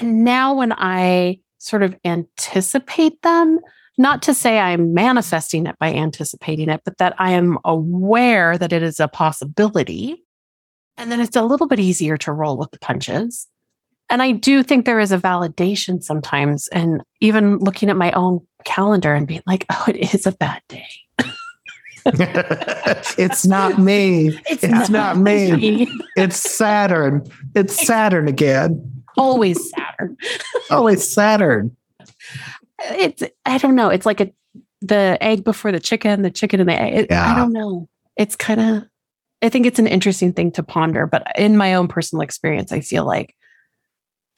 And 0.00 0.24
now 0.24 0.54
when 0.54 0.72
I 0.72 1.40
sort 1.60 1.82
of 1.82 1.94
anticipate 2.04 3.22
them. 3.22 3.60
Not 3.98 4.22
to 4.22 4.34
say 4.34 4.58
I'm 4.58 4.94
manifesting 4.94 5.66
it 5.66 5.78
by 5.78 5.92
anticipating 5.92 6.70
it, 6.70 6.80
but 6.84 6.98
that 6.98 7.14
I 7.18 7.32
am 7.32 7.58
aware 7.64 8.56
that 8.56 8.72
it 8.72 8.82
is 8.82 8.98
a 8.98 9.08
possibility. 9.08 10.24
And 10.96 11.12
then 11.12 11.20
it's 11.20 11.36
a 11.36 11.42
little 11.42 11.68
bit 11.68 11.78
easier 11.78 12.16
to 12.18 12.32
roll 12.32 12.56
with 12.56 12.70
the 12.70 12.78
punches. 12.78 13.46
And 14.08 14.22
I 14.22 14.32
do 14.32 14.62
think 14.62 14.86
there 14.86 14.98
is 14.98 15.12
a 15.12 15.18
validation 15.18 16.02
sometimes, 16.02 16.66
and 16.68 17.02
even 17.20 17.58
looking 17.58 17.88
at 17.90 17.96
my 17.96 18.10
own 18.12 18.40
calendar 18.64 19.14
and 19.14 19.26
being 19.26 19.42
like, 19.46 19.66
oh, 19.70 19.84
it 19.86 20.14
is 20.14 20.26
a 20.26 20.32
bad 20.32 20.62
day. 20.68 20.88
it's 22.06 23.46
not 23.46 23.78
me. 23.78 24.28
It's, 24.48 24.64
it's 24.64 24.88
not, 24.88 24.90
not, 24.90 25.18
me. 25.18 25.52
me. 25.52 25.98
It's 26.16 26.36
Saturn. 26.36 27.22
It's 27.54 27.86
Saturn 27.86 28.26
again. 28.26 28.99
Always 29.20 29.70
Saturn. 29.70 30.16
Always 30.70 31.08
Saturn. 31.08 31.76
It's 32.92 33.22
I 33.44 33.58
don't 33.58 33.74
know. 33.74 33.90
It's 33.90 34.06
like 34.06 34.20
a 34.20 34.32
the 34.80 35.18
egg 35.20 35.44
before 35.44 35.72
the 35.72 35.80
chicken, 35.80 36.22
the 36.22 36.30
chicken 36.30 36.60
and 36.60 36.68
the 36.68 36.80
egg. 36.80 36.94
It, 36.94 37.06
yeah. 37.10 37.32
I 37.32 37.36
don't 37.36 37.52
know. 37.52 37.88
It's 38.16 38.36
kind 38.36 38.60
of 38.60 38.84
I 39.42 39.48
think 39.48 39.66
it's 39.66 39.78
an 39.78 39.86
interesting 39.86 40.32
thing 40.32 40.52
to 40.52 40.62
ponder, 40.62 41.06
but 41.06 41.26
in 41.36 41.56
my 41.56 41.74
own 41.74 41.88
personal 41.88 42.22
experience, 42.22 42.72
I 42.72 42.80
feel 42.80 43.06
like 43.06 43.34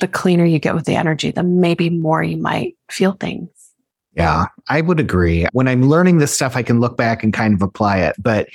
the 0.00 0.08
cleaner 0.08 0.44
you 0.44 0.58
get 0.58 0.74
with 0.74 0.84
the 0.84 0.96
energy, 0.96 1.30
the 1.30 1.42
maybe 1.42 1.90
more 1.90 2.22
you 2.22 2.36
might 2.36 2.76
feel 2.90 3.12
things. 3.12 3.48
Yeah, 4.14 4.46
I 4.68 4.80
would 4.80 5.00
agree. 5.00 5.46
When 5.52 5.68
I'm 5.68 5.82
learning 5.88 6.18
this 6.18 6.34
stuff, 6.34 6.56
I 6.56 6.62
can 6.62 6.80
look 6.80 6.96
back 6.96 7.22
and 7.22 7.32
kind 7.32 7.54
of 7.54 7.62
apply 7.62 7.98
it. 7.98 8.16
But 8.18 8.48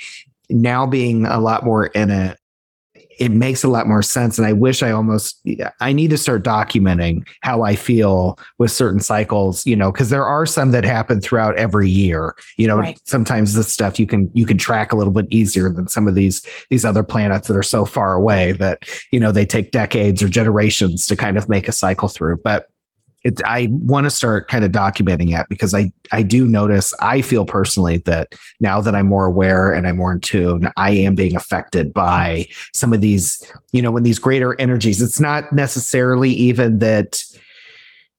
now 0.50 0.86
being 0.86 1.26
a 1.26 1.40
lot 1.40 1.64
more 1.64 1.86
in 1.86 2.10
a 2.10 2.36
it 3.18 3.30
makes 3.32 3.64
a 3.64 3.68
lot 3.68 3.86
more 3.86 4.02
sense. 4.02 4.38
And 4.38 4.46
I 4.46 4.52
wish 4.52 4.82
I 4.82 4.92
almost, 4.92 5.40
I 5.80 5.92
need 5.92 6.10
to 6.10 6.18
start 6.18 6.44
documenting 6.44 7.26
how 7.42 7.62
I 7.62 7.74
feel 7.74 8.38
with 8.58 8.70
certain 8.70 9.00
cycles, 9.00 9.66
you 9.66 9.74
know, 9.74 9.90
because 9.90 10.10
there 10.10 10.24
are 10.24 10.46
some 10.46 10.70
that 10.70 10.84
happen 10.84 11.20
throughout 11.20 11.56
every 11.56 11.90
year. 11.90 12.36
You 12.56 12.68
know, 12.68 12.78
right. 12.78 12.98
sometimes 13.04 13.54
this 13.54 13.72
stuff 13.72 13.98
you 13.98 14.06
can, 14.06 14.30
you 14.34 14.46
can 14.46 14.56
track 14.56 14.92
a 14.92 14.96
little 14.96 15.12
bit 15.12 15.26
easier 15.30 15.68
than 15.68 15.88
some 15.88 16.06
of 16.06 16.14
these, 16.14 16.46
these 16.70 16.84
other 16.84 17.02
planets 17.02 17.48
that 17.48 17.56
are 17.56 17.62
so 17.62 17.84
far 17.84 18.14
away 18.14 18.52
that, 18.52 18.84
you 19.10 19.18
know, 19.18 19.32
they 19.32 19.44
take 19.44 19.72
decades 19.72 20.22
or 20.22 20.28
generations 20.28 21.06
to 21.08 21.16
kind 21.16 21.36
of 21.36 21.48
make 21.48 21.66
a 21.66 21.72
cycle 21.72 22.08
through. 22.08 22.36
But 22.44 22.68
it, 23.24 23.42
I 23.44 23.68
want 23.70 24.04
to 24.04 24.10
start 24.10 24.48
kind 24.48 24.64
of 24.64 24.70
documenting 24.70 25.38
it 25.38 25.46
because 25.48 25.74
I, 25.74 25.92
I 26.12 26.22
do 26.22 26.46
notice, 26.46 26.94
I 27.00 27.20
feel 27.20 27.44
personally 27.44 27.98
that 27.98 28.34
now 28.60 28.80
that 28.80 28.94
I'm 28.94 29.06
more 29.06 29.26
aware 29.26 29.72
and 29.72 29.86
I'm 29.86 29.96
more 29.96 30.12
in 30.12 30.20
tune, 30.20 30.70
I 30.76 30.92
am 30.92 31.14
being 31.14 31.34
affected 31.34 31.92
by 31.92 32.46
some 32.72 32.92
of 32.92 33.00
these, 33.00 33.42
you 33.72 33.82
know, 33.82 33.90
when 33.90 34.04
these 34.04 34.18
greater 34.18 34.58
energies, 34.60 35.02
it's 35.02 35.18
not 35.18 35.52
necessarily 35.52 36.30
even 36.30 36.78
that 36.78 37.22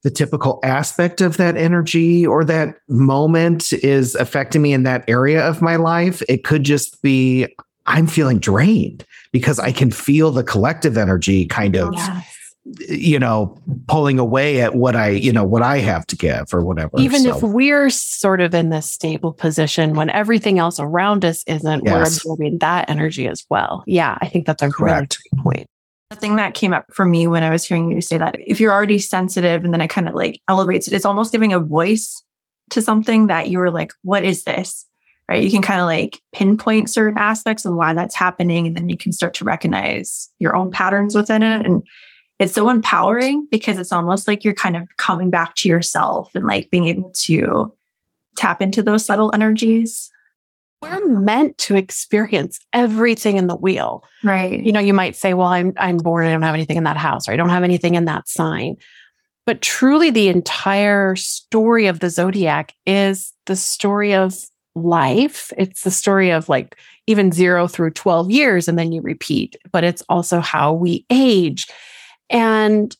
the 0.04 0.12
typical 0.12 0.60
aspect 0.64 1.22
of 1.22 1.38
that 1.38 1.58
energy 1.58 2.26
or 2.26 2.44
that 2.46 2.76
moment 2.88 3.74
is 3.74 4.16
affecting 4.16 4.62
me 4.62 4.74
in 4.74 4.84
that 4.84 5.04
area 5.08 5.46
of 5.46 5.62
my 5.62 5.76
life. 5.76 6.22
It 6.30 6.44
could 6.44 6.64
just 6.64 7.02
be, 7.02 7.48
I'm 7.86 8.08
feeling 8.08 8.40
drained 8.40 9.06
because 9.32 9.60
I 9.60 9.72
can 9.72 9.92
feel 9.92 10.32
the 10.32 10.44
collective 10.44 10.98
energy 10.98 11.46
kind 11.46 11.76
of 11.76 11.94
yes 11.94 12.40
you 12.66 13.18
know, 13.18 13.58
pulling 13.88 14.20
away 14.20 14.62
at 14.62 14.76
what 14.76 14.96
I, 14.96 15.10
you 15.10 15.32
know, 15.32 15.44
what 15.44 15.62
I 15.62 15.80
have 15.80 16.06
to 16.08 16.16
give 16.16 16.54
or 16.54 16.64
whatever. 16.64 16.92
Even 16.98 17.22
so. 17.22 17.36
if 17.36 17.42
we're 17.44 17.90
sort 17.90 18.42
of 18.42 18.54
in 18.54 18.70
this 18.70 18.90
stable 18.90 19.34
position 19.34 19.96
when 19.96 20.10
everything 20.10 20.60
else 20.60 20.80
around 20.80 21.26
us 21.26 21.44
isn't, 21.48 21.84
yes. 21.86 21.94
we're 21.94 22.02
absorbing 22.02 22.58
that 22.60 22.90
energy 22.90 23.28
as 23.28 23.46
well. 23.50 23.84
Yeah, 23.88 24.18
I 24.22 24.28
think 24.28 24.46
that's 24.46 24.62
a 24.62 24.70
correct 24.70 25.18
point. 25.40 25.68
The 26.10 26.16
thing 26.16 26.36
that 26.38 26.54
came 26.54 26.74
up 26.74 26.86
for 26.92 27.06
me 27.06 27.28
when 27.28 27.44
I 27.44 27.50
was 27.50 27.64
hearing 27.64 27.92
you 27.92 28.02
say 28.02 28.18
that, 28.18 28.36
if 28.40 28.60
you're 28.60 28.74
already 28.74 29.00
sensitive 29.00 29.64
and 29.64 29.74
then 29.74 29.82
it 29.82 29.90
kind 29.90 30.10
of 30.10 30.16
like 30.16 30.42
elevates 30.48 30.88
it, 30.88 30.94
it's 30.94 31.06
almost 31.06 31.32
giving 31.32 31.54
a 31.54 31.60
voice 31.60 32.24
to 32.72 32.82
something 32.82 33.28
that 33.28 33.50
you 33.50 33.60
were 33.60 33.72
like, 33.72 33.94
what 34.04 34.24
is 34.24 34.44
this? 34.44 34.86
Right. 35.30 35.44
You 35.44 35.52
can 35.52 35.62
kind 35.62 35.80
of 35.80 35.86
like 35.86 36.20
pinpoint 36.34 36.90
certain 36.90 37.20
aspects 37.20 37.64
of 37.64 37.76
why 37.76 37.94
that's 37.94 38.16
happening. 38.16 38.66
And 38.66 38.76
then 38.76 38.90
you 38.90 38.98
can 38.98 39.12
start 39.12 39.36
to 39.36 39.46
recognize 39.46 40.28
your 40.40 40.56
own 40.56 40.72
patterns 40.72 41.14
within 41.14 41.44
it. 41.44 41.68
And 41.68 41.84
it's 42.40 42.54
so 42.54 42.70
empowering 42.70 43.48
because 43.52 43.78
it's 43.78 43.92
almost 43.92 44.28
like 44.28 44.44
you're 44.44 44.54
kind 44.54 44.78
of 44.78 44.88
coming 44.98 45.30
back 45.30 45.56
to 45.56 45.70
yourself 45.70 46.34
and 46.34 46.46
like 46.46 46.72
being 46.72 46.88
able 46.88 47.12
to 47.12 47.74
tap 48.38 48.62
into 48.62 48.82
those 48.82 49.06
subtle 49.06 49.32
energies. 49.34 50.10
we're 50.82 51.06
meant 51.08 51.58
to 51.58 51.76
experience 51.76 52.60
everything 52.72 53.36
in 53.36 53.48
the 53.48 53.56
wheel. 53.56 54.06
Right. 54.24 54.64
You 54.64 54.72
know, 54.72 54.80
you 54.80 54.94
might 54.94 55.18
say, 55.18 55.34
well, 55.34 55.48
I'm 55.48 55.74
I'm 55.76 55.98
born, 55.98 56.26
I 56.26 56.32
don't 56.32 56.42
have 56.42 56.56
anything 56.56 56.78
in 56.78 56.86
that 56.86 56.96
house, 56.98 57.28
or 57.28 57.34
I 57.34 57.36
don't 57.36 57.50
have 57.50 57.64
anything 57.66 57.96
in 57.96 58.06
that 58.06 58.30
sign. 58.30 58.78
But 59.46 59.62
truly 59.62 60.10
the 60.10 60.30
entire 60.30 61.16
story 61.18 61.88
of 61.88 62.00
the 62.00 62.10
zodiac 62.10 62.74
is 62.86 63.34
the 63.48 63.56
story 63.58 64.14
of 64.14 64.36
life. 64.76 65.52
It's 65.58 65.82
the 65.82 65.92
story 65.92 66.30
of 66.30 66.48
like 66.48 66.78
even 67.08 67.32
0 67.32 67.68
through 67.68 67.92
12 67.92 68.32
years 68.32 68.68
and 68.68 68.78
then 68.78 68.92
you 68.92 69.02
repeat, 69.02 69.58
but 69.72 69.84
it's 69.84 70.04
also 70.08 70.40
how 70.40 70.72
we 70.72 71.06
age. 71.10 71.68
And 72.30 72.96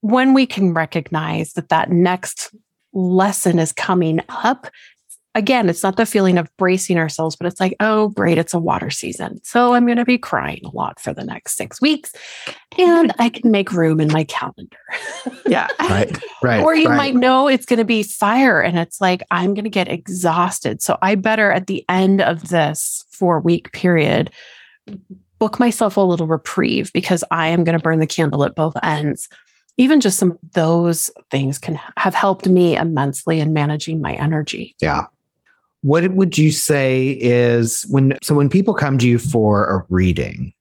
when 0.00 0.34
we 0.34 0.46
can 0.46 0.74
recognize 0.74 1.52
that 1.54 1.68
that 1.68 1.90
next 1.90 2.54
lesson 2.92 3.58
is 3.58 3.72
coming 3.72 4.20
up, 4.28 4.68
again, 5.34 5.68
it's 5.68 5.82
not 5.82 5.96
the 5.96 6.06
feeling 6.06 6.36
of 6.36 6.48
bracing 6.56 6.98
ourselves, 6.98 7.36
but 7.36 7.46
it's 7.46 7.60
like, 7.60 7.76
oh, 7.80 8.08
great, 8.08 8.38
it's 8.38 8.54
a 8.54 8.58
water 8.58 8.90
season. 8.90 9.40
So 9.44 9.74
I'm 9.74 9.86
going 9.86 9.98
to 9.98 10.04
be 10.04 10.18
crying 10.18 10.60
a 10.64 10.70
lot 10.70 10.98
for 10.98 11.12
the 11.12 11.24
next 11.24 11.56
six 11.56 11.80
weeks. 11.80 12.12
And 12.76 13.14
I 13.18 13.28
can 13.28 13.50
make 13.50 13.72
room 13.72 14.00
in 14.00 14.08
my 14.08 14.24
calendar. 14.24 14.78
yeah. 15.46 15.68
Right. 15.80 16.16
Right. 16.40 16.62
or 16.62 16.72
you 16.72 16.88
right. 16.88 16.96
might 16.96 17.14
know 17.16 17.48
it's 17.48 17.66
going 17.66 17.80
to 17.80 17.84
be 17.84 18.04
fire 18.04 18.60
and 18.60 18.78
it's 18.78 19.00
like, 19.00 19.24
I'm 19.32 19.54
going 19.54 19.64
to 19.64 19.70
get 19.70 19.88
exhausted. 19.88 20.80
So 20.80 20.96
I 21.02 21.16
better 21.16 21.50
at 21.50 21.66
the 21.66 21.84
end 21.88 22.20
of 22.20 22.50
this 22.50 23.04
four 23.10 23.40
week 23.40 23.72
period 23.72 24.30
book 25.38 25.58
myself 25.58 25.96
a 25.96 26.00
little 26.00 26.26
reprieve 26.26 26.92
because 26.92 27.24
I 27.30 27.48
am 27.48 27.64
going 27.64 27.78
to 27.78 27.82
burn 27.82 28.00
the 28.00 28.06
candle 28.06 28.44
at 28.44 28.54
both 28.54 28.74
ends. 28.82 29.28
Even 29.76 30.00
just 30.00 30.18
some 30.18 30.32
of 30.32 30.38
those 30.52 31.10
things 31.30 31.58
can 31.58 31.78
have 31.96 32.14
helped 32.14 32.48
me 32.48 32.76
immensely 32.76 33.40
in 33.40 33.52
managing 33.52 34.00
my 34.00 34.14
energy. 34.14 34.74
Yeah. 34.80 35.06
What 35.82 36.10
would 36.10 36.36
you 36.36 36.50
say 36.50 37.10
is 37.20 37.86
when 37.88 38.18
so 38.22 38.34
when 38.34 38.48
people 38.48 38.74
come 38.74 38.98
to 38.98 39.06
you 39.06 39.18
for 39.18 39.66
a 39.66 39.86
reading, 39.88 40.52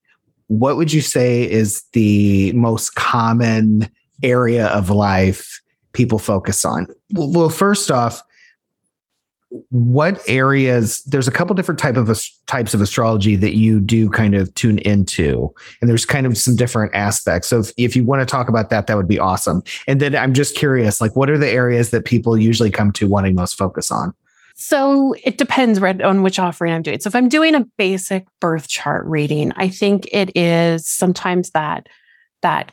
what 0.47 0.77
would 0.77 0.93
you 0.93 1.01
say 1.01 1.49
is 1.49 1.83
the 1.93 2.51
most 2.53 2.93
common 2.93 3.89
area 4.21 4.67
of 4.67 4.91
life 4.91 5.59
people 5.93 6.19
focus 6.19 6.63
on? 6.63 6.85
Well, 7.13 7.31
well 7.31 7.49
first 7.49 7.89
off, 7.89 8.21
what 9.69 10.21
areas 10.27 11.01
there's 11.03 11.27
a 11.27 11.31
couple 11.31 11.55
different 11.55 11.79
type 11.79 11.95
of 11.95 12.21
types 12.47 12.73
of 12.73 12.81
astrology 12.81 13.35
that 13.35 13.55
you 13.55 13.79
do 13.79 14.09
kind 14.09 14.35
of 14.35 14.53
tune 14.55 14.77
into 14.79 15.53
and 15.81 15.89
there's 15.89 16.05
kind 16.05 16.25
of 16.25 16.37
some 16.37 16.55
different 16.55 16.93
aspects 16.93 17.47
so 17.47 17.59
if, 17.59 17.71
if 17.77 17.95
you 17.95 18.03
want 18.03 18.19
to 18.19 18.25
talk 18.25 18.49
about 18.49 18.69
that 18.69 18.87
that 18.87 18.97
would 18.97 19.07
be 19.07 19.19
awesome 19.19 19.63
and 19.87 20.01
then 20.01 20.15
i'm 20.15 20.33
just 20.33 20.55
curious 20.55 20.99
like 20.99 21.15
what 21.15 21.29
are 21.29 21.37
the 21.37 21.49
areas 21.49 21.91
that 21.91 22.03
people 22.03 22.37
usually 22.37 22.69
come 22.69 22.91
to 22.91 23.07
wanting 23.07 23.35
most 23.35 23.57
focus 23.57 23.89
on 23.91 24.13
So 24.59 25.13
it 25.23 25.37
depends 25.37 25.79
on 25.79 26.23
which 26.23 26.39
offering 26.39 26.73
I'm 26.73 26.81
doing. 26.81 26.99
So 26.99 27.09
if 27.09 27.15
I'm 27.15 27.29
doing 27.29 27.53
a 27.53 27.63
basic 27.77 28.25
birth 28.41 28.67
chart 28.67 29.05
reading, 29.05 29.53
I 29.55 29.69
think 29.69 30.07
it 30.11 30.35
is 30.35 30.87
sometimes 30.87 31.51
that 31.51 31.85
that 32.41 32.71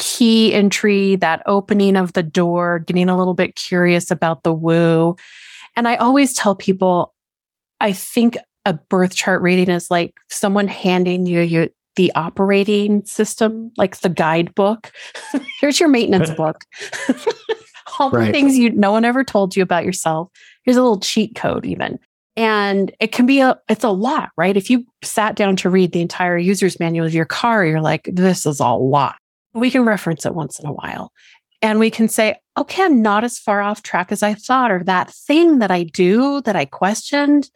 key 0.00 0.52
entry, 0.52 1.14
that 1.16 1.42
opening 1.46 1.96
of 1.96 2.12
the 2.14 2.24
door, 2.24 2.80
getting 2.80 3.08
a 3.08 3.16
little 3.16 3.34
bit 3.34 3.54
curious 3.54 4.10
about 4.10 4.42
the 4.42 4.52
woo. 4.52 5.14
And 5.76 5.88
I 5.88 5.96
always 5.96 6.34
tell 6.34 6.54
people, 6.54 7.14
I 7.80 7.92
think 7.92 8.36
a 8.64 8.74
birth 8.74 9.14
chart 9.14 9.42
reading 9.42 9.70
is 9.70 9.90
like 9.90 10.14
someone 10.28 10.68
handing 10.68 11.26
you, 11.26 11.40
you 11.40 11.68
the 11.96 12.12
operating 12.14 13.04
system, 13.04 13.70
like 13.76 13.98
the 14.00 14.08
guidebook. 14.08 14.92
Here's 15.60 15.78
your 15.78 15.88
maintenance 15.88 16.30
book. 16.36 16.64
All 17.98 18.10
the 18.10 18.32
things 18.32 18.56
you 18.56 18.70
no 18.70 18.90
one 18.90 19.04
ever 19.04 19.22
told 19.22 19.54
you 19.54 19.62
about 19.62 19.84
yourself. 19.84 20.30
Here's 20.64 20.76
a 20.76 20.82
little 20.82 21.00
cheat 21.00 21.34
code, 21.34 21.66
even. 21.66 21.98
And 22.36 22.90
it 23.00 23.12
can 23.12 23.26
be 23.26 23.40
a 23.40 23.58
it's 23.68 23.84
a 23.84 23.90
lot, 23.90 24.30
right? 24.38 24.56
If 24.56 24.70
you 24.70 24.86
sat 25.04 25.36
down 25.36 25.56
to 25.56 25.68
read 25.68 25.92
the 25.92 26.00
entire 26.00 26.38
user's 26.38 26.80
manual 26.80 27.06
of 27.06 27.12
your 27.12 27.26
car, 27.26 27.66
you're 27.66 27.82
like, 27.82 28.08
this 28.10 28.46
is 28.46 28.60
a 28.60 28.68
lot. 28.68 29.16
We 29.52 29.70
can 29.70 29.84
reference 29.84 30.24
it 30.24 30.34
once 30.34 30.58
in 30.58 30.66
a 30.66 30.72
while. 30.72 31.12
And 31.62 31.78
we 31.78 31.90
can 31.90 32.08
say, 32.08 32.36
okay, 32.58 32.82
I'm 32.82 33.00
not 33.00 33.24
as 33.24 33.38
far 33.38 33.62
off 33.62 33.82
track 33.82 34.10
as 34.10 34.22
I 34.22 34.34
thought, 34.34 34.72
or 34.72 34.82
that 34.84 35.10
thing 35.10 35.60
that 35.60 35.70
I 35.70 35.84
do 35.84 36.42
that 36.42 36.56
I 36.56 36.64
questioned, 36.64 37.48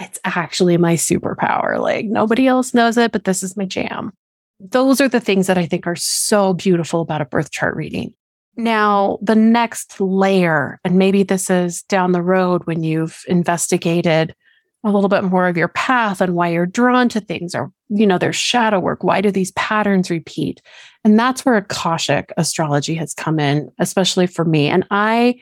it's 0.00 0.20
actually 0.24 0.76
my 0.76 0.94
superpower. 0.94 1.80
Like 1.80 2.06
nobody 2.06 2.46
else 2.46 2.72
knows 2.72 2.96
it, 2.96 3.12
but 3.12 3.24
this 3.24 3.42
is 3.42 3.56
my 3.56 3.64
jam. 3.64 4.12
Those 4.60 5.00
are 5.00 5.08
the 5.08 5.20
things 5.20 5.48
that 5.48 5.58
I 5.58 5.66
think 5.66 5.88
are 5.88 5.96
so 5.96 6.54
beautiful 6.54 7.00
about 7.00 7.20
a 7.20 7.26
birth 7.26 7.50
chart 7.50 7.74
reading. 7.76 8.14
Now, 8.56 9.18
the 9.20 9.34
next 9.34 10.00
layer, 10.00 10.78
and 10.84 10.96
maybe 10.96 11.22
this 11.22 11.50
is 11.50 11.82
down 11.82 12.12
the 12.12 12.22
road 12.22 12.62
when 12.64 12.84
you've 12.84 13.24
investigated 13.26 14.36
a 14.84 14.90
little 14.90 15.08
bit 15.08 15.24
more 15.24 15.46
of 15.46 15.56
your 15.56 15.68
path 15.68 16.20
and 16.20 16.34
why 16.34 16.48
you're 16.48 16.66
drawn 16.66 17.08
to 17.10 17.20
things, 17.20 17.54
or, 17.54 17.70
you 17.88 18.06
know, 18.06 18.18
there's 18.18 18.36
shadow 18.36 18.80
work. 18.80 19.04
Why 19.04 19.20
do 19.20 19.30
these 19.30 19.52
patterns 19.52 20.10
repeat? 20.10 20.60
And 21.04 21.18
that's 21.18 21.44
where 21.44 21.56
Akashic 21.56 22.32
astrology 22.36 22.94
has 22.96 23.14
come 23.14 23.38
in, 23.38 23.70
especially 23.78 24.26
for 24.26 24.44
me. 24.44 24.68
And 24.68 24.86
I, 24.90 25.40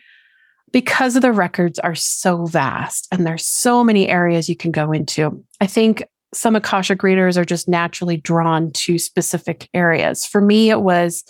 because 0.73 1.17
of 1.17 1.23
the 1.23 1.33
records 1.33 1.79
are 1.79 1.95
so 1.95 2.45
vast 2.45 3.09
and 3.11 3.27
there's 3.27 3.47
so 3.47 3.83
many 3.83 4.09
areas 4.09 4.49
you 4.49 4.57
can 4.57 4.71
go 4.71 4.93
into, 4.93 5.43
I 5.61 5.67
think 5.67 6.05
some 6.33 6.55
Akashic 6.55 7.03
readers 7.03 7.37
are 7.37 7.45
just 7.45 7.69
naturally 7.69 8.17
drawn 8.17 8.71
to 8.73 8.99
specific 8.99 9.69
areas. 9.75 10.25
For 10.27 10.41
me, 10.41 10.71
it 10.71 10.83
was 10.83 11.25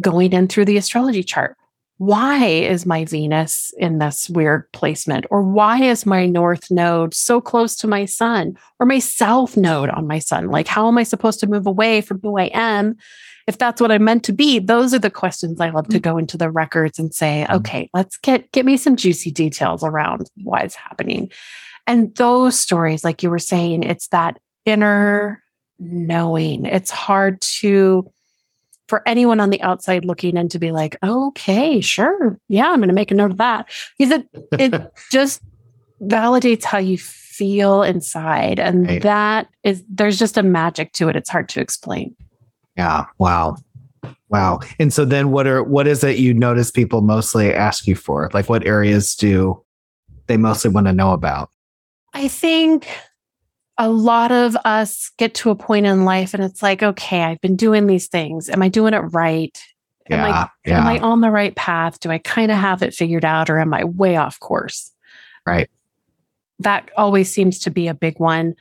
going 0.00 0.32
in 0.32 0.48
through 0.48 0.64
the 0.64 0.76
astrology 0.76 1.22
chart. 1.22 1.56
Why 2.00 2.46
is 2.46 2.86
my 2.86 3.04
Venus 3.04 3.74
in 3.76 3.98
this 3.98 4.30
weird 4.30 4.72
placement? 4.72 5.26
Or 5.30 5.42
why 5.42 5.82
is 5.82 6.06
my 6.06 6.24
North 6.24 6.70
node 6.70 7.12
so 7.12 7.42
close 7.42 7.76
to 7.76 7.86
my 7.86 8.06
sun 8.06 8.56
or 8.78 8.86
my 8.86 9.00
South 9.00 9.54
node 9.54 9.90
on 9.90 10.06
my 10.06 10.18
sun? 10.18 10.48
Like, 10.48 10.66
how 10.66 10.88
am 10.88 10.96
I 10.96 11.02
supposed 11.02 11.40
to 11.40 11.46
move 11.46 11.66
away 11.66 12.00
from 12.00 12.18
who 12.22 12.38
I 12.38 12.50
am 12.54 12.96
if 13.46 13.58
that's 13.58 13.82
what 13.82 13.92
I'm 13.92 14.02
meant 14.02 14.24
to 14.24 14.32
be? 14.32 14.60
Those 14.60 14.94
are 14.94 14.98
the 14.98 15.10
questions 15.10 15.60
I 15.60 15.68
love 15.68 15.88
to 15.88 15.98
mm. 15.98 16.02
go 16.02 16.16
into 16.16 16.38
the 16.38 16.50
records 16.50 16.98
and 16.98 17.12
say, 17.12 17.44
mm-hmm. 17.46 17.56
okay, 17.56 17.90
let's 17.92 18.16
get, 18.16 18.50
get 18.52 18.64
me 18.64 18.78
some 18.78 18.96
juicy 18.96 19.30
details 19.30 19.84
around 19.84 20.30
why 20.42 20.60
it's 20.60 20.76
happening. 20.76 21.30
And 21.86 22.14
those 22.14 22.58
stories, 22.58 23.04
like 23.04 23.22
you 23.22 23.28
were 23.28 23.38
saying, 23.38 23.82
it's 23.82 24.08
that 24.08 24.38
inner 24.64 25.42
knowing. 25.78 26.64
It's 26.64 26.90
hard 26.90 27.42
to, 27.60 28.10
for 28.90 29.06
anyone 29.06 29.38
on 29.40 29.50
the 29.50 29.62
outside 29.62 30.04
looking 30.04 30.36
in 30.36 30.48
to 30.48 30.58
be 30.58 30.72
like, 30.72 30.96
okay, 31.02 31.80
sure. 31.80 32.38
Yeah, 32.48 32.70
I'm 32.70 32.78
going 32.80 32.88
to 32.88 32.94
make 32.94 33.10
a 33.10 33.14
note 33.14 33.30
of 33.30 33.36
that. 33.38 33.70
Because 33.96 34.12
it, 34.12 34.28
it 34.58 34.92
just 35.12 35.40
validates 36.02 36.64
how 36.64 36.78
you 36.78 36.98
feel 36.98 37.82
inside. 37.84 38.58
And 38.58 38.86
Right. 38.88 39.02
that 39.02 39.48
is, 39.62 39.84
there's 39.88 40.18
just 40.18 40.36
a 40.36 40.42
magic 40.42 40.92
to 40.94 41.08
it. 41.08 41.14
It's 41.16 41.30
hard 41.30 41.48
to 41.50 41.60
explain. 41.60 42.14
Yeah. 42.76 43.04
Wow. 43.18 43.56
Wow. 44.28 44.58
And 44.80 44.92
so 44.92 45.04
then 45.04 45.30
what 45.30 45.46
are 45.46 45.62
what 45.62 45.86
is 45.86 46.02
it 46.04 46.18
you 46.18 46.34
notice 46.34 46.70
people 46.70 47.00
mostly 47.00 47.54
ask 47.54 47.86
you 47.86 47.94
for? 47.94 48.28
Like 48.34 48.48
what 48.48 48.66
areas 48.66 49.14
do 49.14 49.62
they 50.26 50.36
mostly 50.36 50.70
want 50.70 50.86
to 50.88 50.92
know 50.92 51.12
about? 51.12 51.50
I 52.12 52.26
think 52.28 52.88
a 53.80 53.88
lot 53.88 54.30
of 54.30 54.56
us 54.66 55.10
get 55.16 55.32
to 55.34 55.48
a 55.48 55.54
point 55.56 55.86
in 55.86 56.04
life 56.04 56.34
and 56.34 56.44
it's 56.44 56.62
like, 56.62 56.82
okay, 56.82 57.22
I've 57.22 57.40
been 57.40 57.56
doing 57.56 57.86
these 57.86 58.08
things. 58.08 58.50
Am 58.50 58.60
I 58.62 58.68
doing 58.68 58.92
it 58.92 58.98
right? 58.98 59.58
Am 60.10 60.20
I 60.20 60.28
Yeah. 60.28 60.48
Yeah. 60.66 60.80
Am 60.80 60.86
I 60.86 60.98
on 60.98 61.22
the 61.22 61.30
right 61.30 61.56
path? 61.56 61.98
Do 61.98 62.10
I 62.10 62.18
kind 62.18 62.50
of 62.50 62.58
have 62.58 62.82
it 62.82 62.92
figured 62.92 63.24
out 63.24 63.48
or 63.48 63.58
am 63.58 63.72
I 63.72 63.84
way 63.84 64.16
off 64.16 64.38
course? 64.38 64.92
Right. 65.46 65.70
That 66.58 66.90
always 66.94 67.32
seems 67.32 67.58
to 67.60 67.70
be 67.70 67.88
a 67.88 67.94
big 67.94 68.20
one. 68.20 68.54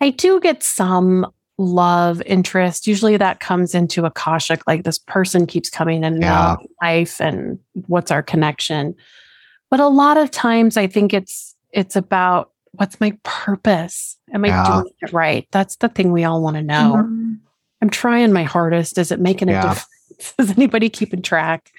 I 0.00 0.10
do 0.10 0.40
get 0.40 0.64
some 0.64 1.30
love 1.58 2.20
interest. 2.26 2.88
Usually 2.88 3.16
that 3.16 3.38
comes 3.38 3.72
into 3.72 4.04
Akashic, 4.04 4.66
like 4.66 4.82
this 4.82 4.98
person 4.98 5.46
keeps 5.46 5.70
coming 5.70 6.02
in 6.02 6.20
Yeah. 6.20 6.56
life 6.82 7.20
and 7.20 7.60
what's 7.86 8.10
our 8.10 8.22
connection. 8.22 8.96
But 9.70 9.78
a 9.78 9.86
lot 9.86 10.16
of 10.16 10.32
times 10.32 10.76
I 10.76 10.88
think 10.88 11.14
it's 11.14 11.54
it's 11.70 11.94
about 11.94 12.50
what's 12.76 13.00
my 13.00 13.16
purpose? 13.22 14.16
Am 14.32 14.44
I 14.44 14.48
Yeah. 14.48 14.64
doing 14.82 14.92
it 15.02 15.12
right? 15.12 15.46
That's 15.52 15.76
the 15.76 15.88
thing 15.88 16.12
we 16.12 16.24
all 16.24 16.42
want 16.42 16.56
to 16.56 16.62
know. 16.62 16.94
Mhm. 16.96 17.38
I'm 17.82 17.90
trying 17.90 18.32
my 18.32 18.42
hardest. 18.44 18.98
Is 18.98 19.10
it 19.12 19.20
making 19.20 19.48
a 19.48 19.60
difference? 19.60 19.86
Is 20.38 20.50
anybody 20.56 20.88
keeping 20.88 21.22
track? 21.22 21.70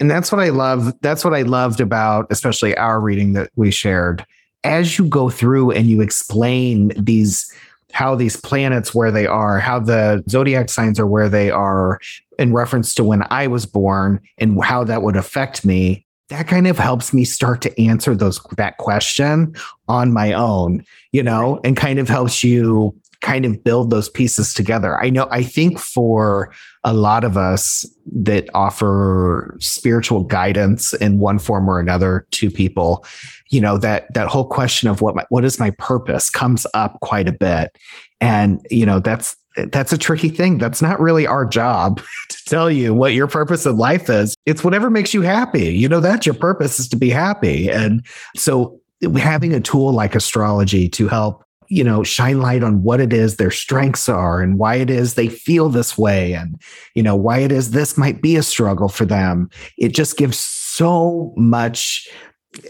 And 0.00 0.10
that's 0.10 0.30
what 0.32 0.40
I 0.40 0.48
love. 0.50 0.92
That's 1.02 1.24
what 1.24 1.34
I 1.34 1.42
loved 1.42 1.80
about 1.80 2.26
especially 2.30 2.76
our 2.76 3.00
reading 3.00 3.32
that 3.34 3.50
we 3.56 3.70
shared. 3.70 4.24
As 4.64 4.98
you 4.98 5.06
go 5.06 5.28
through 5.28 5.72
and 5.72 5.86
you 5.86 6.00
explain 6.00 6.92
these 6.96 7.50
how 7.92 8.16
these 8.16 8.36
planets 8.36 8.92
where 8.92 9.12
they 9.12 9.24
are, 9.26 9.60
how 9.60 9.78
the 9.78 10.24
zodiac 10.28 10.68
signs 10.68 10.98
are 10.98 11.06
where 11.06 11.28
they 11.28 11.48
are 11.48 12.00
in 12.40 12.52
reference 12.52 12.92
to 12.96 13.04
when 13.04 13.24
I 13.30 13.46
was 13.46 13.66
born 13.66 14.20
and 14.38 14.60
how 14.64 14.82
that 14.82 15.02
would 15.02 15.14
affect 15.14 15.64
me, 15.64 16.04
that 16.34 16.48
kind 16.48 16.66
of 16.66 16.76
helps 16.76 17.14
me 17.14 17.24
start 17.24 17.62
to 17.62 17.80
answer 17.80 18.14
those 18.16 18.40
that 18.56 18.76
question 18.78 19.54
on 19.88 20.12
my 20.12 20.32
own, 20.32 20.84
you 21.12 21.22
know, 21.22 21.60
and 21.62 21.76
kind 21.76 22.00
of 22.00 22.08
helps 22.08 22.42
you 22.42 22.92
kind 23.20 23.44
of 23.44 23.62
build 23.62 23.90
those 23.90 24.08
pieces 24.08 24.52
together. 24.52 25.00
I 25.00 25.10
know, 25.10 25.28
I 25.30 25.44
think 25.44 25.78
for 25.78 26.52
a 26.82 26.92
lot 26.92 27.22
of 27.22 27.36
us 27.36 27.86
that 28.12 28.50
offer 28.52 29.56
spiritual 29.60 30.24
guidance 30.24 30.92
in 30.94 31.20
one 31.20 31.38
form 31.38 31.70
or 31.70 31.78
another 31.78 32.26
to 32.32 32.50
people, 32.50 33.06
you 33.48 33.60
know, 33.60 33.78
that, 33.78 34.12
that 34.12 34.26
whole 34.26 34.46
question 34.46 34.88
of 34.88 35.00
what 35.00 35.14
my, 35.14 35.24
what 35.28 35.44
is 35.44 35.60
my 35.60 35.70
purpose 35.78 36.30
comes 36.30 36.66
up 36.74 36.98
quite 37.00 37.28
a 37.28 37.32
bit. 37.32 37.78
And, 38.20 38.66
you 38.70 38.84
know, 38.84 38.98
that's, 38.98 39.36
that's 39.56 39.92
a 39.92 39.98
tricky 39.98 40.28
thing. 40.28 40.58
That's 40.58 40.82
not 40.82 41.00
really 41.00 41.26
our 41.26 41.44
job 41.44 42.02
to 42.28 42.44
tell 42.46 42.70
you 42.70 42.94
what 42.94 43.12
your 43.12 43.26
purpose 43.26 43.66
in 43.66 43.76
life 43.76 44.10
is. 44.10 44.34
It's 44.46 44.64
whatever 44.64 44.90
makes 44.90 45.14
you 45.14 45.22
happy. 45.22 45.74
You 45.74 45.88
know, 45.88 46.00
that's 46.00 46.26
your 46.26 46.34
purpose 46.34 46.80
is 46.80 46.88
to 46.88 46.96
be 46.96 47.10
happy. 47.10 47.70
And 47.70 48.04
so 48.36 48.80
having 49.16 49.52
a 49.52 49.60
tool 49.60 49.92
like 49.92 50.14
astrology 50.14 50.88
to 50.90 51.08
help 51.08 51.44
you 51.68 51.82
know, 51.82 52.02
shine 52.02 52.40
light 52.40 52.62
on 52.62 52.82
what 52.82 53.00
it 53.00 53.12
is 53.12 53.36
their 53.36 53.50
strengths 53.50 54.08
are 54.08 54.40
and 54.40 54.58
why 54.58 54.76
it 54.76 54.90
is 54.90 55.14
they 55.14 55.28
feel 55.28 55.68
this 55.68 55.96
way 55.96 56.32
and, 56.34 56.60
you 56.94 57.02
know, 57.02 57.16
why 57.16 57.38
it 57.38 57.50
is 57.50 57.70
this 57.70 57.96
might 57.96 58.22
be 58.22 58.36
a 58.36 58.42
struggle 58.42 58.88
for 58.88 59.04
them. 59.04 59.48
It 59.78 59.94
just 59.94 60.16
gives 60.16 60.38
so 60.38 61.32
much, 61.36 62.08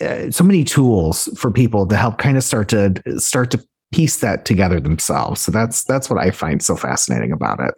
uh, 0.00 0.30
so 0.30 0.44
many 0.44 0.64
tools 0.64 1.28
for 1.36 1.50
people 1.50 1.86
to 1.86 1.96
help 1.96 2.18
kind 2.18 2.36
of 2.36 2.44
start 2.44 2.68
to 2.68 2.94
start 3.18 3.50
to 3.50 3.64
piece 3.94 4.16
that 4.16 4.44
together 4.44 4.80
themselves. 4.80 5.40
So 5.40 5.52
that's, 5.52 5.84
that's 5.84 6.10
what 6.10 6.18
I 6.18 6.32
find 6.32 6.60
so 6.60 6.74
fascinating 6.74 7.30
about 7.30 7.60
it. 7.60 7.74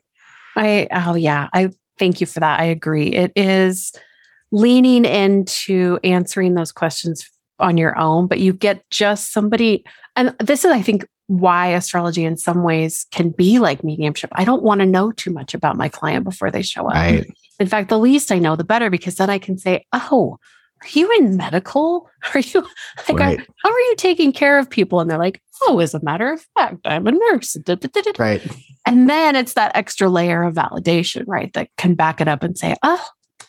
I, 0.57 0.89
oh 0.91 1.15
yeah, 1.15 1.49
I 1.53 1.69
thank 1.99 2.23
you 2.23 2.27
for 2.27 2.41
that. 2.41 2.59
I 2.59 2.65
agree. 2.65 3.09
It 3.09 3.33
is 3.37 3.93
leaning 4.51 5.05
into 5.05 5.99
answering 6.03 6.55
those 6.55 6.73
questions 6.73 7.29
on 7.59 7.77
your 7.77 7.99
own, 7.99 8.29
but 8.29 8.41
you 8.41 8.55
get 8.55 8.89
just 8.91 9.31
somebody. 9.31 9.85
And 10.15 10.35
this 10.39 10.65
is, 10.65 10.73
I 10.73 10.81
think, 10.81 11.07
why 11.27 11.69
astrology 11.69 12.25
in 12.25 12.39
some 12.39 12.63
ways 12.63 13.05
can 13.13 13.29
be 13.31 13.59
like 13.59 13.85
mediumship. 13.85 14.31
I 14.33 14.45
don't 14.45 14.63
want 14.63 14.81
to 14.81 14.87
know 14.87 15.13
too 15.13 15.33
much 15.33 15.53
about 15.53 15.77
my 15.77 15.91
client 15.91 16.25
before 16.25 16.51
they 16.51 16.63
show 16.63 16.87
up. 16.87 16.95
Right. 16.95 17.27
In 17.61 17.67
fact, 17.67 17.91
the 17.91 17.99
least 17.99 18.33
I 18.33 18.39
know, 18.39 18.57
the 18.57 18.65
better, 18.65 18.89
because 18.89 19.17
then 19.17 19.29
I 19.29 19.39
can 19.39 19.59
say, 19.59 19.85
oh, 19.93 20.39
are 20.83 20.89
you 20.93 21.11
in 21.19 21.37
medical? 21.37 22.09
Are 22.35 22.41
you 22.41 22.61
like, 23.09 23.19
Right. 23.19 23.41
how 23.63 23.71
are 23.71 23.81
you 23.81 23.95
taking 23.97 24.33
care 24.33 24.59
of 24.59 24.69
people? 24.69 25.01
And 25.01 25.11
they're 25.11 25.19
like, 25.19 25.41
oh, 25.63 25.79
as 25.81 25.95
a 25.95 26.03
matter 26.05 26.33
of 26.33 26.45
fact, 26.57 26.79
I'm 26.85 27.07
a 27.07 27.13
nurse. 27.13 27.57
Right. 28.19 28.43
And 28.85 29.09
then 29.09 29.37
it's 29.37 29.55
that 29.55 29.73
extra 29.75 30.09
layer 30.09 30.43
of 30.43 30.55
validation, 30.55 31.25
right? 31.27 31.53
That 31.55 31.69
can 31.77 31.95
back 31.95 32.21
it 32.21 32.29
up 32.29 32.43
and 32.43 32.57
say, 32.59 32.75
oh, 32.83 33.05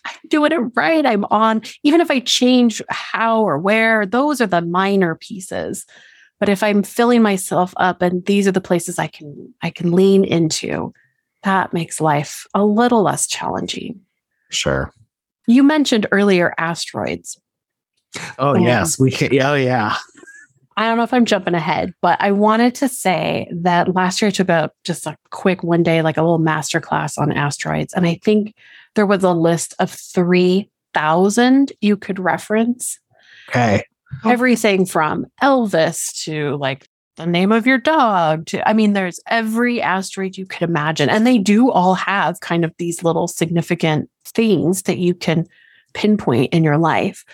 I'm 0.06 0.16
doing 0.30 0.52
it 0.52 0.60
right. 0.76 1.06
I'm 1.06 1.26
on, 1.26 1.62
even 1.84 2.02
if 2.02 2.10
I 2.10 2.20
change 2.22 2.82
how 2.90 3.42
or 3.44 3.58
where, 3.58 4.06
those 4.06 4.42
are 4.42 4.48
the 4.48 4.62
minor 4.62 5.16
pieces. 5.16 5.86
But 6.40 6.50
if 6.50 6.64
I'm 6.64 6.82
filling 6.84 7.22
myself 7.22 7.74
up 7.78 8.02
and 8.02 8.26
these 8.26 8.48
are 8.48 8.52
the 8.52 8.62
places 8.62 9.00
I 9.00 9.08
can 9.08 9.54
I 9.62 9.70
can 9.70 9.92
lean 9.92 10.24
into, 10.24 10.94
that 11.44 11.74
makes 11.74 12.00
life 12.00 12.46
a 12.54 12.64
little 12.64 13.02
less 13.04 13.28
challenging. 13.28 14.02
Sure. 14.50 14.94
You 15.48 15.64
mentioned 15.64 16.06
earlier 16.12 16.54
asteroids. 16.58 17.40
Oh, 18.38 18.56
Yeah. 18.56 18.62
yes. 18.80 19.00
We 19.00 19.12
can. 19.12 19.30
Oh, 19.42 19.56
yeah. 19.56 19.96
I 20.76 20.88
don't 20.88 20.98
know 20.98 21.04
if 21.04 21.14
I'm 21.14 21.26
jumping 21.26 21.56
ahead, 21.56 21.92
but 22.04 22.22
I 22.22 22.32
wanted 22.32 22.76
to 22.76 22.88
say 22.88 23.48
that 23.52 23.96
last 23.96 24.22
year 24.22 24.28
I 24.28 24.32
took 24.32 24.50
a 24.50 24.70
just 24.84 25.08
a 25.08 25.18
quick 25.32 25.64
one 25.64 25.82
day, 25.82 26.04
like 26.04 26.18
a 26.18 26.22
little 26.22 26.38
master 26.38 26.80
class 26.80 27.18
on 27.18 27.32
asteroids. 27.32 27.94
And 27.94 28.06
I 28.06 28.20
think 28.24 28.54
there 28.94 29.08
was 29.08 29.24
a 29.24 29.32
list 29.32 29.74
of 29.80 29.90
3,000 29.90 31.72
you 31.82 31.98
could 31.98 32.20
reference. 32.20 33.00
Okay. 33.50 33.84
Oh. 34.24 34.30
Everything 34.30 34.86
from 34.86 35.26
Elvis 35.42 36.24
to 36.26 36.56
like 36.58 36.88
the 37.16 37.26
name 37.26 37.52
of 37.52 37.66
your 37.66 37.80
dog 37.80 38.46
to, 38.48 38.68
I 38.70 38.74
mean, 38.74 38.94
there's 38.94 39.20
every 39.28 39.82
asteroid 39.82 40.38
you 40.38 40.46
could 40.46 40.62
imagine. 40.62 41.10
And 41.10 41.26
they 41.26 41.40
do 41.40 41.72
all 41.72 41.96
have 41.96 42.40
kind 42.42 42.64
of 42.64 42.72
these 42.78 43.04
little 43.04 43.28
significant 43.28 44.10
things 44.38 44.84
that 44.84 45.00
you 45.00 45.16
can 45.16 45.48
pinpoint 45.94 46.54
in 46.54 46.64
your 46.64 46.78
life. 46.78 47.26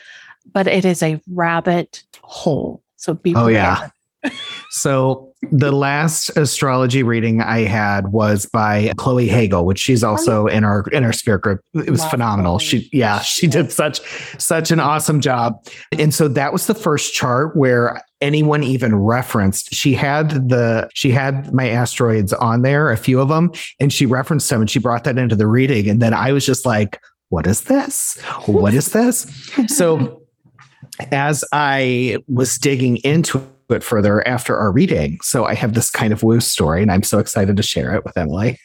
But 0.51 0.67
it 0.67 0.85
is 0.85 1.03
a 1.03 1.21
rabbit 1.29 2.03
hole. 2.21 2.81
So 2.95 3.13
be 3.13 3.35
Oh, 3.35 3.43
prepared. 3.45 3.91
yeah. 4.23 4.29
So 4.69 5.32
the 5.51 5.71
last 5.71 6.29
astrology 6.37 7.03
reading 7.03 7.41
I 7.41 7.61
had 7.61 8.11
was 8.11 8.45
by 8.45 8.93
Chloe 8.97 9.27
Hagel, 9.27 9.65
which 9.65 9.79
she's 9.79 10.03
oh, 10.03 10.11
also 10.11 10.47
in 10.47 10.63
our 10.63 10.85
in 10.91 11.03
our 11.03 11.13
spirit 11.13 11.41
group. 11.41 11.61
It 11.73 11.89
was 11.89 12.01
Love 12.01 12.11
phenomenal. 12.11 12.59
She 12.59 12.89
yeah, 12.91 13.19
she 13.19 13.47
did 13.47 13.71
such 13.71 14.01
such 14.39 14.71
an 14.71 14.79
awesome 14.79 15.21
job. 15.21 15.65
And 15.91 16.13
so 16.13 16.27
that 16.29 16.53
was 16.53 16.67
the 16.67 16.75
first 16.75 17.13
chart 17.13 17.55
where 17.55 18.01
anyone 18.21 18.63
even 18.63 18.95
referenced. 18.95 19.73
She 19.73 19.93
had 19.93 20.49
the 20.49 20.89
she 20.93 21.11
had 21.11 21.53
my 21.53 21.69
asteroids 21.69 22.33
on 22.33 22.61
there, 22.61 22.91
a 22.91 22.97
few 22.97 23.19
of 23.19 23.29
them, 23.29 23.51
and 23.79 23.91
she 23.91 24.05
referenced 24.05 24.49
them 24.49 24.61
and 24.61 24.69
she 24.69 24.79
brought 24.79 25.03
that 25.03 25.17
into 25.17 25.35
the 25.35 25.47
reading. 25.47 25.89
And 25.89 26.01
then 26.01 26.13
I 26.13 26.31
was 26.31 26.45
just 26.45 26.65
like, 26.65 26.99
what 27.29 27.47
is 27.47 27.61
this? 27.61 28.19
What 28.45 28.73
is 28.73 28.91
this? 28.91 29.27
So 29.67 30.21
as 31.11 31.43
I 31.51 32.17
was 32.27 32.57
digging 32.57 32.97
into 32.97 33.45
it 33.74 33.84
further 33.84 34.26
after 34.28 34.57
our 34.57 34.71
reading, 34.71 35.19
so 35.21 35.45
I 35.45 35.53
have 35.53 35.74
this 35.74 35.89
kind 35.89 36.13
of 36.13 36.24
woo 36.24 36.39
story, 36.39 36.82
and 36.82 36.91
I'm 36.91 37.03
so 37.03 37.19
excited 37.19 37.57
to 37.57 37.63
share 37.63 37.93
it 37.95 38.03
with 38.05 38.17
Emily. 38.17 38.59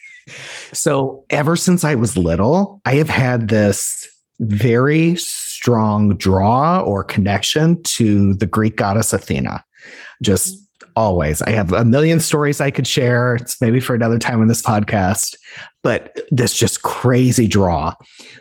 So, 0.73 1.25
ever 1.29 1.55
since 1.55 1.83
I 1.83 1.95
was 1.95 2.15
little, 2.15 2.81
I 2.85 2.95
have 2.95 3.09
had 3.09 3.47
this 3.47 4.07
very 4.39 5.15
strong 5.15 6.15
draw 6.15 6.81
or 6.81 7.03
connection 7.03 7.81
to 7.83 8.33
the 8.35 8.45
Greek 8.45 8.75
goddess 8.75 9.11
Athena. 9.11 9.63
Just 10.21 10.57
always. 10.95 11.41
I 11.41 11.51
have 11.51 11.71
a 11.71 11.85
million 11.85 12.19
stories 12.19 12.59
I 12.59 12.71
could 12.71 12.87
share. 12.87 13.35
It's 13.35 13.59
maybe 13.61 13.79
for 13.79 13.95
another 13.95 14.19
time 14.19 14.41
on 14.41 14.47
this 14.47 14.61
podcast, 14.61 15.35
but 15.81 16.19
this 16.29 16.57
just 16.57 16.81
crazy 16.81 17.47
draw. 17.47 17.93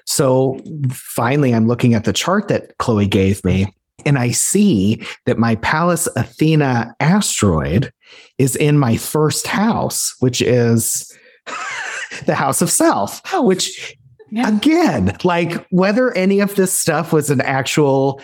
So 0.07 0.61
finally, 0.91 1.55
I'm 1.55 1.69
looking 1.69 1.95
at 1.95 2.05
the 2.05 2.13
chart 2.13 2.49
that 2.49 2.77
Chloe 2.79 3.07
gave 3.07 3.45
me, 3.45 3.73
and 4.05 4.19
I 4.19 4.31
see 4.31 5.03
that 5.27 5.39
my 5.39 5.57
Pallas 5.57 6.09
Athena 6.17 6.95
asteroid 7.01 7.93
is 8.39 8.57
in 8.57 8.79
my 8.79 8.97
first 8.97 9.47
house, 9.47 10.15
which 10.21 10.41
is 10.41 11.17
the 12.27 12.35
house 12.35 12.63
of 12.63 12.71
self, 12.71 13.21
oh, 13.33 13.43
which 13.43 13.97
Yeah. 14.31 14.49
again, 14.49 15.17
like 15.25 15.67
whether 15.71 16.13
any 16.17 16.41
of 16.41 16.55
this 16.55 16.73
stuff 16.73 17.13
was 17.13 17.31
an 17.31 17.41
actual 17.41 18.21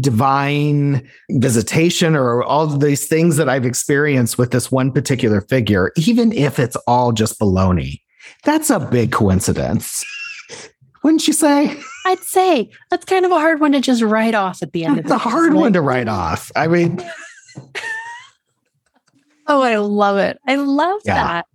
divine 0.00 1.08
visitation 1.30 2.16
or 2.16 2.42
all 2.42 2.64
of 2.64 2.80
these 2.80 3.06
things 3.06 3.36
that 3.36 3.48
I've 3.48 3.64
experienced 3.64 4.36
with 4.36 4.50
this 4.50 4.70
one 4.70 4.90
particular 4.92 5.40
figure, 5.42 5.92
even 5.96 6.32
if 6.32 6.58
it's 6.58 6.76
all 6.86 7.12
just 7.12 7.38
baloney, 7.38 8.00
that's 8.44 8.70
a 8.70 8.80
big 8.80 9.12
coincidence. 9.12 10.04
Wouldn't 11.06 11.28
you 11.28 11.34
say? 11.34 11.78
I'd 12.04 12.18
say 12.18 12.68
that's 12.90 13.04
kind 13.04 13.24
of 13.24 13.30
a 13.30 13.36
hard 13.38 13.60
one 13.60 13.70
to 13.70 13.80
just 13.80 14.02
write 14.02 14.34
off 14.34 14.60
at 14.60 14.72
the 14.72 14.84
end 14.84 14.98
of 14.98 15.04
It's 15.04 15.12
a 15.14 15.18
hard 15.18 15.54
one 15.54 15.72
to 15.74 15.80
write 15.80 16.08
off. 16.08 16.50
I 16.56 16.66
mean, 16.66 16.98
Oh, 19.46 19.62
I 19.62 19.76
love 19.76 20.16
it. 20.18 20.36
I 20.48 20.56
love 20.56 21.00
Yeah. 21.04 21.14
that. 21.14 21.46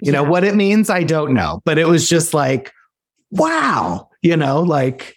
you 0.00 0.10
know 0.10 0.22
what 0.24 0.42
it 0.44 0.54
means 0.54 0.88
i 0.88 1.02
don't 1.02 1.34
know 1.34 1.60
but 1.66 1.76
it 1.76 1.86
was 1.86 2.08
just 2.08 2.32
like 2.32 2.72
wow 3.30 4.08
you 4.22 4.34
know 4.38 4.60
like 4.62 5.16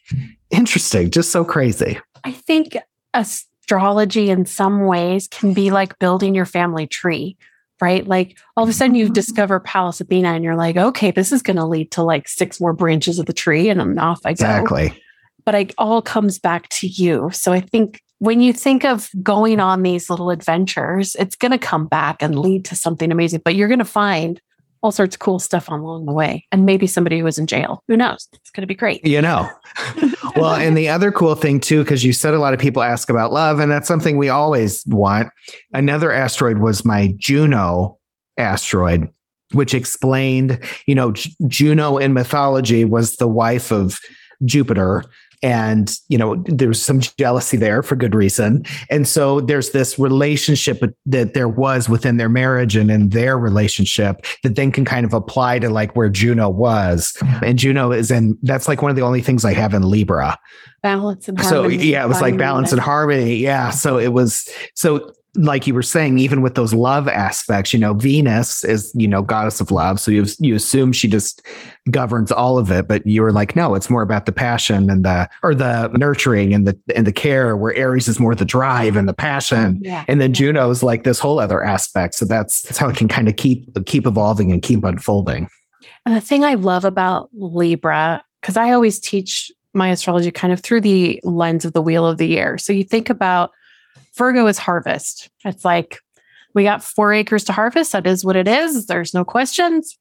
interesting 0.50 1.10
just 1.10 1.32
so 1.32 1.46
crazy 1.46 1.98
I 2.26 2.34
think 2.34 2.76
astrology 3.14 4.30
in 4.32 4.46
some 4.46 4.86
ways 4.86 5.30
can 5.30 5.54
be 5.54 5.72
like 5.72 5.98
building 6.00 6.36
your 6.36 6.46
family 6.46 6.88
tree, 6.88 7.38
right? 7.84 8.08
Like 8.08 8.38
all 8.56 8.64
of 8.64 8.70
a 8.70 8.74
sudden 8.74 8.96
you 8.96 9.06
mm-hmm. 9.06 9.14
discover 9.14 9.60
Pallas 9.60 10.00
Athena 10.00 10.30
and 10.30 10.44
you're 10.44 10.56
like, 10.56 10.78
okay, 10.78 11.12
this 11.12 11.34
is 11.34 11.42
going 11.42 11.58
to 11.58 11.66
lead 11.66 11.92
to 11.92 12.02
like 12.02 12.30
six 12.30 12.62
more 12.62 12.72
branches 12.72 13.20
of 13.20 13.26
the 13.26 13.34
tree 13.34 13.70
and 13.70 13.82
I'm 13.82 14.00
off 14.00 14.22
I 14.24 14.30
go. 14.30 14.32
exactly 14.32 15.04
But 15.44 15.56
it 15.56 15.74
all 15.78 16.02
comes 16.02 16.40
back 16.40 16.70
to 16.70 16.88
you. 16.88 17.30
So 17.34 17.52
I 17.52 17.60
think 17.60 18.02
when 18.20 18.40
you 18.40 18.54
think 18.54 18.86
of 18.86 19.10
going 19.22 19.60
on 19.60 19.84
these 19.84 20.10
little 20.10 20.30
adventures, 20.30 21.14
it's 21.16 21.36
going 21.36 21.52
to 21.52 21.58
come 21.58 21.88
back 21.88 22.24
and 22.24 22.40
lead 22.40 22.64
to 22.66 22.76
something 22.76 23.12
amazing, 23.12 23.42
but 23.44 23.56
you're 23.56 23.68
going 23.68 23.80
to 23.80 23.86
find 23.86 24.40
all 24.84 24.92
sorts 24.92 25.16
of 25.16 25.20
cool 25.20 25.40
stuff 25.40 25.70
along 25.70 26.06
the 26.06 26.12
way. 26.12 26.46
And 26.52 26.66
maybe 26.66 26.86
somebody 26.86 27.18
who 27.18 27.24
was 27.24 27.38
in 27.40 27.48
jail. 27.48 27.82
Who 27.88 27.98
knows? 27.98 28.28
It's 28.34 28.52
going 28.52 28.62
to 28.62 28.68
be 28.68 28.76
great. 28.76 29.06
you 29.08 29.22
know 29.22 29.50
well 30.36 30.54
and 30.56 30.78
the 30.78 30.90
other 30.90 31.12
cool 31.12 31.36
thing 31.36 31.60
too 31.60 31.84
because 31.84 32.04
you 32.04 32.12
said 32.14 32.34
a 32.34 32.40
lot 32.40 32.54
of 32.54 32.60
people 32.60 32.84
ask 32.84 33.10
about 33.10 33.32
love 33.32 33.60
and 33.60 33.72
that's 33.72 33.88
something 33.88 34.18
we 34.18 34.30
always 34.30 34.84
want 34.88 35.30
another 35.74 36.12
asteroid 36.12 36.58
was 36.60 36.84
my 36.86 37.14
juno 37.18 37.98
asteroid 38.38 39.10
which 39.54 39.74
explained 39.74 40.60
you 40.86 40.96
know 40.96 41.12
J- 41.14 41.32
juno 41.48 41.98
in 41.98 42.14
mythology 42.14 42.86
was 42.86 43.16
the 43.18 43.28
wife 43.28 43.72
of 43.72 44.00
jupiter 44.46 45.04
and 45.44 46.00
you 46.08 46.18
know 46.18 46.42
there's 46.48 46.82
some 46.82 47.02
jealousy 47.02 47.58
there 47.58 47.84
for 47.84 47.96
good 47.96 48.16
reason. 48.16 48.66
And 48.90 49.08
so 49.08 49.42
there's 49.42 49.72
this 49.72 50.00
relationship 50.00 50.82
that 51.06 51.34
there 51.34 51.50
was 51.50 51.90
within 51.90 52.18
their 52.18 52.30
marriage 52.30 52.76
and 52.76 52.90
in 52.90 53.10
their 53.10 53.38
relationship 53.38 54.26
that 54.42 54.56
then 54.56 54.72
can 54.72 54.86
kind 54.86 55.06
of 55.06 55.14
apply 55.14 55.60
to 55.60 55.70
like 55.70 55.96
where 55.96 56.10
juno 56.10 56.50
was. 56.50 57.16
And 57.44 57.60
juno 57.60 57.92
is 57.92 58.10
in 58.10 58.38
that's 58.42 58.68
like 58.68 58.82
one 58.82 58.90
of 58.90 58.96
the 58.96 59.04
only 59.04 59.22
things 59.22 59.46
i 59.46 59.54
have 59.54 59.74
in 59.74 59.84
libra. 59.84 60.40
Balance 60.82 61.28
and 61.28 61.40
so 61.42 61.68
yeah 61.68 62.04
it 62.04 62.08
was 62.08 62.22
like 62.22 62.38
balance 62.38 62.72
and 62.72 62.82
harmony. 62.82 63.36
Yeah 63.36 63.70
so 63.70 64.00
it 64.00 64.14
was 64.14 64.50
so 64.76 65.14
like 65.36 65.66
you 65.66 65.74
were 65.74 65.82
saying, 65.82 66.20
even 66.20 66.42
with 66.42 66.54
those 66.54 66.74
love 66.74 67.08
aspects, 67.08 67.74
you 67.74 67.80
know, 67.80 67.94
Venus 67.94 68.64
is, 68.64 68.92
you 68.94 69.08
know, 69.08 69.24
goddess 69.24 69.60
of 69.60 69.72
love. 69.72 70.00
So 70.00 70.12
you 70.12 70.26
you 70.40 70.56
assume 70.56 70.92
she 70.92 71.08
just 71.08 71.42
governs 71.90 72.32
all 72.32 72.60
of 72.60 72.70
it, 72.72 72.88
but 72.88 73.06
you 73.08 73.24
were 73.24 73.32
like, 73.32 73.56
no, 73.56 73.74
it's 73.74 73.90
more 73.90 74.04
about 74.04 74.28
the 74.28 74.32
passion 74.32 74.92
and 74.92 75.04
the 75.04 75.28
or 75.42 75.56
the 75.56 75.88
nurturing 75.90 76.54
and 76.54 76.68
the 76.68 76.80
and 76.96 77.08
the 77.08 77.12
care, 77.12 77.58
where 77.58 77.74
Aries 77.74 78.08
is 78.08 78.20
more 78.20 78.36
the 78.36 78.46
drive 78.46 78.96
and 78.96 79.10
the 79.10 79.14
passion. 79.14 79.80
Yeah. 79.82 80.06
And 80.08 80.22
then 80.22 80.34
Juno 80.34 80.70
is 80.70 80.84
like 80.84 81.04
this 81.04 81.20
whole 81.20 81.40
other 81.40 81.64
aspect. 81.64 82.14
So 82.16 82.26
that's 82.26 82.62
that's 82.62 82.78
how 82.78 82.90
it 82.90 82.96
can 82.96 83.08
kind 83.08 83.28
of 83.28 83.36
keep 83.36 83.68
keep 83.86 84.06
evolving 84.06 84.52
and 84.52 84.62
keep 84.62 84.84
unfolding. 84.84 85.50
And 86.06 86.16
the 86.16 86.22
thing 86.22 86.44
I 86.44 86.54
love 86.54 86.86
about 86.86 87.30
Libra, 87.34 88.24
because 88.42 88.56
I 88.56 88.72
always 88.72 89.00
teach 89.00 89.52
my 89.74 89.90
astrology 89.90 90.30
kind 90.30 90.54
of 90.54 90.60
through 90.60 90.82
the 90.82 91.20
lens 91.24 91.66
of 91.66 91.74
the 91.74 91.82
wheel 91.82 92.06
of 92.06 92.20
the 92.20 92.28
year. 92.28 92.60
So 92.60 92.72
you 92.72 92.84
think 92.84 93.10
about 93.10 93.52
Virgo 94.18 94.48
is 94.48 94.58
harvest. 94.58 95.30
It's 95.46 95.66
like 95.66 96.00
we 96.54 96.64
got 96.64 96.84
four 96.84 97.14
acres 97.14 97.44
to 97.46 97.54
harvest. 97.54 97.92
That 97.94 98.08
is 98.08 98.24
what 98.24 98.36
it 98.36 98.48
is. 98.48 98.86
There's 98.86 99.14
no 99.14 99.26
questions. 99.26 99.98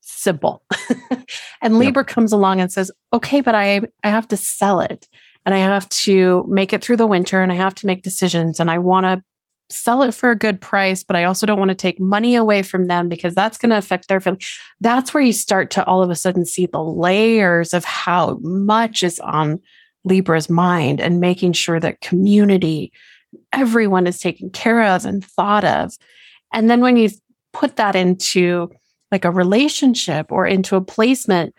Simple. 0.00 0.64
and 1.62 1.78
Libra 1.78 2.02
yep. 2.02 2.08
comes 2.08 2.32
along 2.32 2.60
and 2.60 2.70
says, 2.70 2.90
okay, 3.12 3.40
but 3.40 3.54
I, 3.54 3.82
I 4.04 4.10
have 4.10 4.28
to 4.28 4.36
sell 4.36 4.80
it 4.80 5.08
and 5.44 5.54
I 5.54 5.58
have 5.58 5.88
to 5.88 6.44
make 6.48 6.72
it 6.72 6.84
through 6.84 6.96
the 6.96 7.06
winter 7.06 7.42
and 7.42 7.50
I 7.50 7.56
have 7.56 7.74
to 7.76 7.86
make 7.86 8.02
decisions 8.02 8.60
and 8.60 8.70
I 8.70 8.78
want 8.78 9.06
to 9.06 9.22
sell 9.70 10.02
it 10.02 10.12
for 10.12 10.30
a 10.30 10.36
good 10.36 10.60
price, 10.60 11.02
but 11.02 11.16
I 11.16 11.24
also 11.24 11.46
don't 11.46 11.58
want 11.58 11.70
to 11.70 11.74
take 11.74 11.98
money 11.98 12.34
away 12.34 12.62
from 12.62 12.86
them 12.86 13.08
because 13.08 13.34
that's 13.34 13.58
going 13.58 13.70
to 13.70 13.78
affect 13.78 14.08
their 14.08 14.20
family. 14.20 14.40
That's 14.80 15.14
where 15.14 15.22
you 15.22 15.32
start 15.32 15.70
to 15.72 15.84
all 15.84 16.02
of 16.02 16.10
a 16.10 16.14
sudden 16.14 16.44
see 16.44 16.66
the 16.66 16.82
layers 16.82 17.72
of 17.72 17.84
how 17.84 18.38
much 18.42 19.02
is 19.02 19.18
on 19.20 19.60
Libra's 20.04 20.50
mind 20.50 21.00
and 21.00 21.20
making 21.20 21.54
sure 21.54 21.80
that 21.80 22.00
community, 22.00 22.92
everyone 23.52 24.06
is 24.06 24.18
taken 24.18 24.50
care 24.50 24.82
of 24.82 25.04
and 25.04 25.24
thought 25.24 25.64
of. 25.64 25.92
And 26.52 26.70
then 26.70 26.80
when 26.80 26.96
you 26.96 27.10
put 27.52 27.76
that 27.76 27.96
into 27.96 28.70
like 29.10 29.24
a 29.24 29.30
relationship 29.30 30.30
or 30.30 30.46
into 30.46 30.76
a 30.76 30.80
placement, 30.80 31.54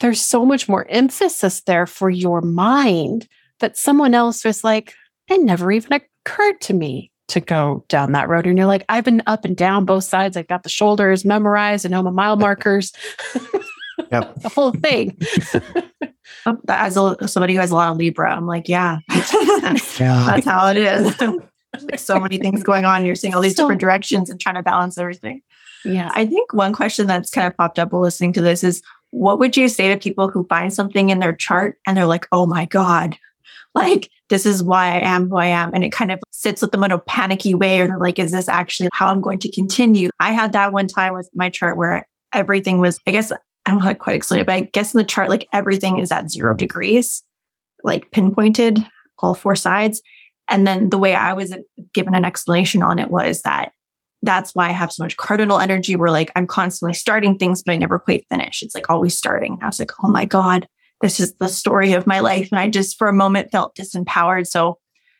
there's 0.00 0.20
so 0.20 0.44
much 0.44 0.68
more 0.68 0.86
emphasis 0.88 1.62
there 1.62 1.86
for 1.86 2.10
your 2.10 2.40
mind 2.40 3.28
that 3.60 3.76
someone 3.76 4.14
else 4.14 4.44
was 4.44 4.62
like, 4.62 4.94
it 5.28 5.42
never 5.42 5.72
even 5.72 6.00
occurred 6.24 6.60
to 6.62 6.74
me 6.74 7.10
to 7.28 7.40
go 7.40 7.84
down 7.88 8.12
that 8.12 8.28
road. 8.28 8.46
And 8.46 8.56
you're 8.56 8.66
like, 8.66 8.84
I've 8.88 9.04
been 9.04 9.22
up 9.26 9.44
and 9.44 9.56
down 9.56 9.84
both 9.84 10.04
sides. 10.04 10.36
I've 10.36 10.46
got 10.46 10.62
the 10.62 10.68
shoulders 10.68 11.24
memorized. 11.24 11.84
I 11.84 11.88
know 11.88 12.02
my 12.02 12.10
mile 12.10 12.36
markers. 12.36 12.92
Yep. 14.10 14.34
the 14.42 14.48
whole 14.48 14.72
thing. 14.72 15.18
Oh, 16.44 16.58
as 16.68 16.96
a, 16.96 17.28
somebody 17.28 17.54
who 17.54 17.60
has 17.60 17.70
a 17.70 17.74
lot 17.74 17.90
of 17.90 17.96
Libra, 17.96 18.32
I'm 18.32 18.46
like, 18.46 18.68
yeah, 18.68 18.98
yeah. 19.10 19.76
that's 19.98 20.44
how 20.44 20.68
it 20.68 20.76
is. 20.76 21.20
like 21.20 21.98
so 21.98 22.18
many 22.18 22.38
things 22.38 22.62
going 22.62 22.84
on. 22.84 23.04
You're 23.04 23.14
seeing 23.14 23.34
all 23.34 23.40
these 23.40 23.56
so, 23.56 23.64
different 23.64 23.80
directions 23.80 24.28
and 24.28 24.40
trying 24.40 24.56
to 24.56 24.62
balance 24.62 24.98
everything. 24.98 25.42
Yeah. 25.84 26.10
I 26.14 26.26
think 26.26 26.52
one 26.52 26.72
question 26.72 27.06
that's 27.06 27.30
kind 27.30 27.46
of 27.46 27.56
popped 27.56 27.78
up 27.78 27.92
while 27.92 28.02
listening 28.02 28.32
to 28.34 28.40
this 28.40 28.64
is 28.64 28.82
what 29.10 29.38
would 29.38 29.56
you 29.56 29.68
say 29.68 29.88
to 29.88 29.98
people 29.98 30.28
who 30.28 30.46
find 30.46 30.72
something 30.72 31.10
in 31.10 31.20
their 31.20 31.32
chart 31.32 31.78
and 31.86 31.96
they're 31.96 32.06
like, 32.06 32.26
oh 32.32 32.46
my 32.46 32.64
God, 32.64 33.16
like 33.74 34.10
this 34.28 34.46
is 34.46 34.62
why 34.62 34.96
I 34.96 34.98
am 35.00 35.28
who 35.28 35.36
I 35.36 35.46
am. 35.46 35.72
And 35.74 35.84
it 35.84 35.92
kind 35.92 36.10
of 36.10 36.18
sits 36.32 36.62
with 36.62 36.72
them 36.72 36.84
in 36.84 36.92
a 36.92 36.98
panicky 36.98 37.54
way 37.54 37.80
or 37.80 37.98
like, 37.98 38.18
is 38.18 38.32
this 38.32 38.48
actually 38.48 38.88
how 38.92 39.08
I'm 39.08 39.20
going 39.20 39.38
to 39.40 39.52
continue? 39.52 40.10
I 40.18 40.32
had 40.32 40.52
that 40.52 40.72
one 40.72 40.88
time 40.88 41.14
with 41.14 41.30
my 41.34 41.50
chart 41.50 41.76
where 41.76 42.06
everything 42.32 42.80
was, 42.80 42.98
I 43.06 43.12
guess, 43.12 43.32
I 43.66 43.70
don't 43.70 43.80
know 43.80 43.88
to 43.88 43.94
quite 43.96 44.22
it, 44.30 44.46
but 44.46 44.54
I 44.54 44.60
guess 44.60 44.94
in 44.94 44.98
the 44.98 45.04
chart, 45.04 45.28
like 45.28 45.48
everything 45.52 45.98
is 45.98 46.12
at 46.12 46.30
zero 46.30 46.54
degrees, 46.54 47.24
like 47.82 48.12
pinpointed, 48.12 48.86
all 49.18 49.34
four 49.34 49.56
sides. 49.56 50.00
And 50.48 50.66
then 50.66 50.90
the 50.90 50.98
way 50.98 51.14
I 51.14 51.32
was 51.32 51.52
given 51.92 52.14
an 52.14 52.24
explanation 52.24 52.82
on 52.82 53.00
it 53.00 53.10
was 53.10 53.42
that 53.42 53.72
that's 54.22 54.54
why 54.54 54.68
I 54.68 54.72
have 54.72 54.92
so 54.92 55.02
much 55.02 55.16
cardinal 55.16 55.58
energy 55.58 55.96
where 55.96 56.10
like 56.10 56.30
I'm 56.36 56.46
constantly 56.46 56.94
starting 56.94 57.36
things, 57.36 57.62
but 57.62 57.72
I 57.72 57.76
never 57.76 57.98
quite 57.98 58.24
finish. 58.30 58.62
It's 58.62 58.74
like 58.74 58.88
always 58.88 59.16
starting. 59.16 59.54
And 59.54 59.62
I 59.62 59.66
was 59.66 59.80
like, 59.80 59.90
oh 60.02 60.08
my 60.08 60.24
God, 60.24 60.68
this 61.00 61.18
is 61.18 61.34
the 61.34 61.48
story 61.48 61.92
of 61.92 62.06
my 62.06 62.20
life. 62.20 62.48
And 62.52 62.60
I 62.60 62.68
just 62.68 62.96
for 62.98 63.08
a 63.08 63.12
moment 63.12 63.50
felt 63.50 63.76
disempowered. 63.76 64.46
So 64.46 64.78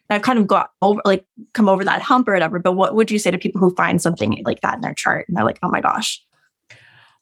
I've 0.08 0.22
kind 0.22 0.38
of 0.38 0.46
got 0.46 0.70
over 0.82 1.00
like 1.04 1.24
come 1.52 1.68
over 1.68 1.84
that 1.84 2.02
hump 2.02 2.28
or 2.28 2.32
whatever. 2.32 2.60
But 2.60 2.72
what 2.72 2.94
would 2.94 3.10
you 3.10 3.18
say 3.18 3.32
to 3.32 3.38
people 3.38 3.60
who 3.60 3.74
find 3.74 4.00
something 4.00 4.40
like 4.44 4.60
that 4.60 4.76
in 4.76 4.80
their 4.80 4.94
chart 4.94 5.26
and 5.28 5.36
they're 5.36 5.44
like, 5.44 5.58
oh 5.62 5.68
my 5.68 5.80
gosh? 5.80 6.22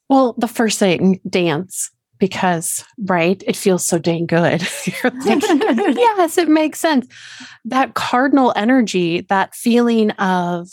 Well, 0.09 0.35
the 0.37 0.47
first 0.47 0.79
thing, 0.79 1.19
dance, 1.29 1.91
because 2.19 2.85
right, 2.97 3.41
it 3.45 3.55
feels 3.55 3.85
so 3.85 3.97
dang 3.97 4.25
good. 4.25 4.61
yes, 5.25 6.37
it 6.37 6.47
makes 6.47 6.79
sense. 6.79 7.07
That 7.65 7.93
cardinal 7.93 8.53
energy, 8.55 9.21
that 9.21 9.55
feeling 9.55 10.11
of 10.11 10.69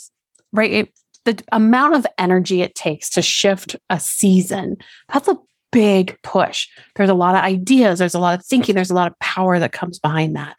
right, 0.51 0.71
it, 0.71 0.99
the 1.25 1.41
amount 1.51 1.95
of 1.95 2.05
energy 2.17 2.61
it 2.61 2.75
takes 2.75 3.09
to 3.11 3.21
shift 3.21 3.75
a 3.89 3.99
season, 3.99 4.77
that's 5.11 5.27
a 5.27 5.37
big 5.71 6.17
push. 6.21 6.67
There's 6.95 7.09
a 7.09 7.15
lot 7.15 7.35
of 7.35 7.43
ideas, 7.43 7.99
there's 7.99 8.13
a 8.13 8.19
lot 8.19 8.39
of 8.39 8.45
thinking, 8.45 8.75
there's 8.75 8.91
a 8.91 8.95
lot 8.95 9.11
of 9.11 9.19
power 9.19 9.59
that 9.59 9.71
comes 9.71 9.99
behind 9.99 10.35
that. 10.35 10.55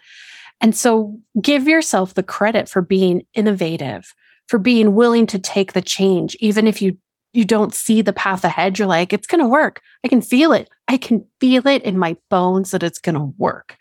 And 0.60 0.74
so 0.74 1.18
give 1.40 1.68
yourself 1.68 2.14
the 2.14 2.22
credit 2.22 2.68
for 2.68 2.82
being 2.82 3.22
innovative, 3.34 4.12
for 4.48 4.58
being 4.58 4.94
willing 4.94 5.26
to 5.28 5.38
take 5.38 5.72
the 5.72 5.82
change, 5.82 6.36
even 6.40 6.66
if 6.66 6.82
you 6.82 6.98
you 7.34 7.44
don't 7.44 7.74
see 7.74 8.00
the 8.02 8.12
path 8.12 8.44
ahead. 8.44 8.78
You're 8.78 8.88
like, 8.88 9.12
it's 9.12 9.26
gonna 9.26 9.48
work. 9.48 9.80
I 10.04 10.08
can 10.08 10.22
feel 10.22 10.52
it. 10.52 10.68
I 10.88 10.96
can 10.96 11.26
feel 11.40 11.66
it 11.66 11.82
in 11.82 11.98
my 11.98 12.16
bones 12.30 12.70
that 12.70 12.82
it's 12.82 12.98
gonna 12.98 13.26
work. 13.38 13.76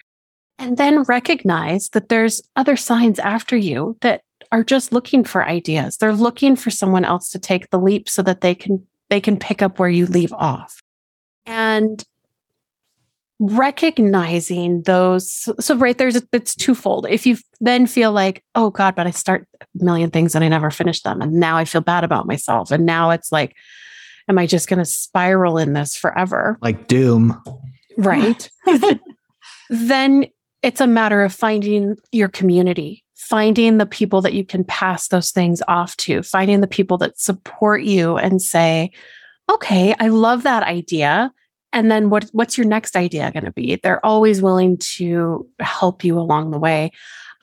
And 0.57 0.77
then 0.77 1.03
recognize 1.03 1.89
that 1.89 2.09
there's 2.09 2.41
other 2.55 2.75
signs 2.75 3.19
after 3.19 3.55
you 3.55 3.97
that 4.01 4.21
are 4.51 4.63
just 4.63 4.91
looking 4.91 5.23
for 5.23 5.45
ideas. 5.45 5.97
They're 5.97 6.13
looking 6.13 6.55
for 6.55 6.69
someone 6.69 7.05
else 7.05 7.29
to 7.31 7.39
take 7.39 7.69
the 7.69 7.79
leap 7.79 8.09
so 8.09 8.21
that 8.23 8.41
they 8.41 8.55
can 8.55 8.85
they 9.09 9.21
can 9.21 9.37
pick 9.37 9.61
up 9.61 9.79
where 9.79 9.89
you 9.89 10.05
leave 10.07 10.33
off 10.33 10.81
and 11.45 12.03
recognizing 13.51 14.81
those 14.83 15.49
so 15.59 15.75
right 15.75 15.97
there's 15.97 16.21
it's 16.31 16.55
twofold. 16.55 17.05
If 17.09 17.25
you 17.25 17.37
then 17.59 17.87
feel 17.87 18.11
like 18.11 18.43
oh 18.55 18.69
god 18.69 18.95
but 18.95 19.05
i 19.05 19.11
start 19.11 19.47
a 19.59 19.65
million 19.75 20.11
things 20.11 20.33
and 20.33 20.43
i 20.45 20.47
never 20.47 20.71
finish 20.71 21.01
them 21.01 21.21
and 21.21 21.33
now 21.33 21.57
i 21.57 21.65
feel 21.65 21.81
bad 21.81 22.03
about 22.03 22.25
myself 22.25 22.71
and 22.71 22.85
now 22.85 23.09
it's 23.09 23.31
like 23.31 23.53
am 24.29 24.37
i 24.37 24.47
just 24.47 24.69
going 24.69 24.79
to 24.79 24.85
spiral 24.85 25.57
in 25.57 25.73
this 25.73 25.95
forever? 25.95 26.57
Like 26.61 26.87
doom. 26.87 27.41
Right? 27.97 28.49
Then 29.69 30.25
it's 30.61 30.81
a 30.81 30.87
matter 30.87 31.23
of 31.23 31.33
finding 31.33 31.95
your 32.11 32.27
community 32.27 33.03
finding 33.15 33.77
the 33.77 33.85
people 33.85 34.21
that 34.21 34.33
you 34.33 34.45
can 34.45 34.63
pass 34.65 35.07
those 35.07 35.31
things 35.31 35.61
off 35.67 35.95
to 35.97 36.21
finding 36.21 36.61
the 36.61 36.67
people 36.67 36.97
that 36.97 37.17
support 37.17 37.81
you 37.81 38.17
and 38.17 38.41
say 38.41 38.91
okay, 39.51 39.93
I 39.99 40.07
love 40.07 40.43
that 40.43 40.63
idea. 40.63 41.31
And 41.73 41.91
then 41.91 42.09
what, 42.09 42.29
what's 42.31 42.57
your 42.57 42.67
next 42.67 42.95
idea 42.95 43.31
going 43.31 43.45
to 43.45 43.51
be? 43.51 43.79
They're 43.81 44.05
always 44.05 44.41
willing 44.41 44.77
to 44.95 45.47
help 45.59 46.03
you 46.03 46.17
along 46.17 46.51
the 46.51 46.59
way. 46.59 46.91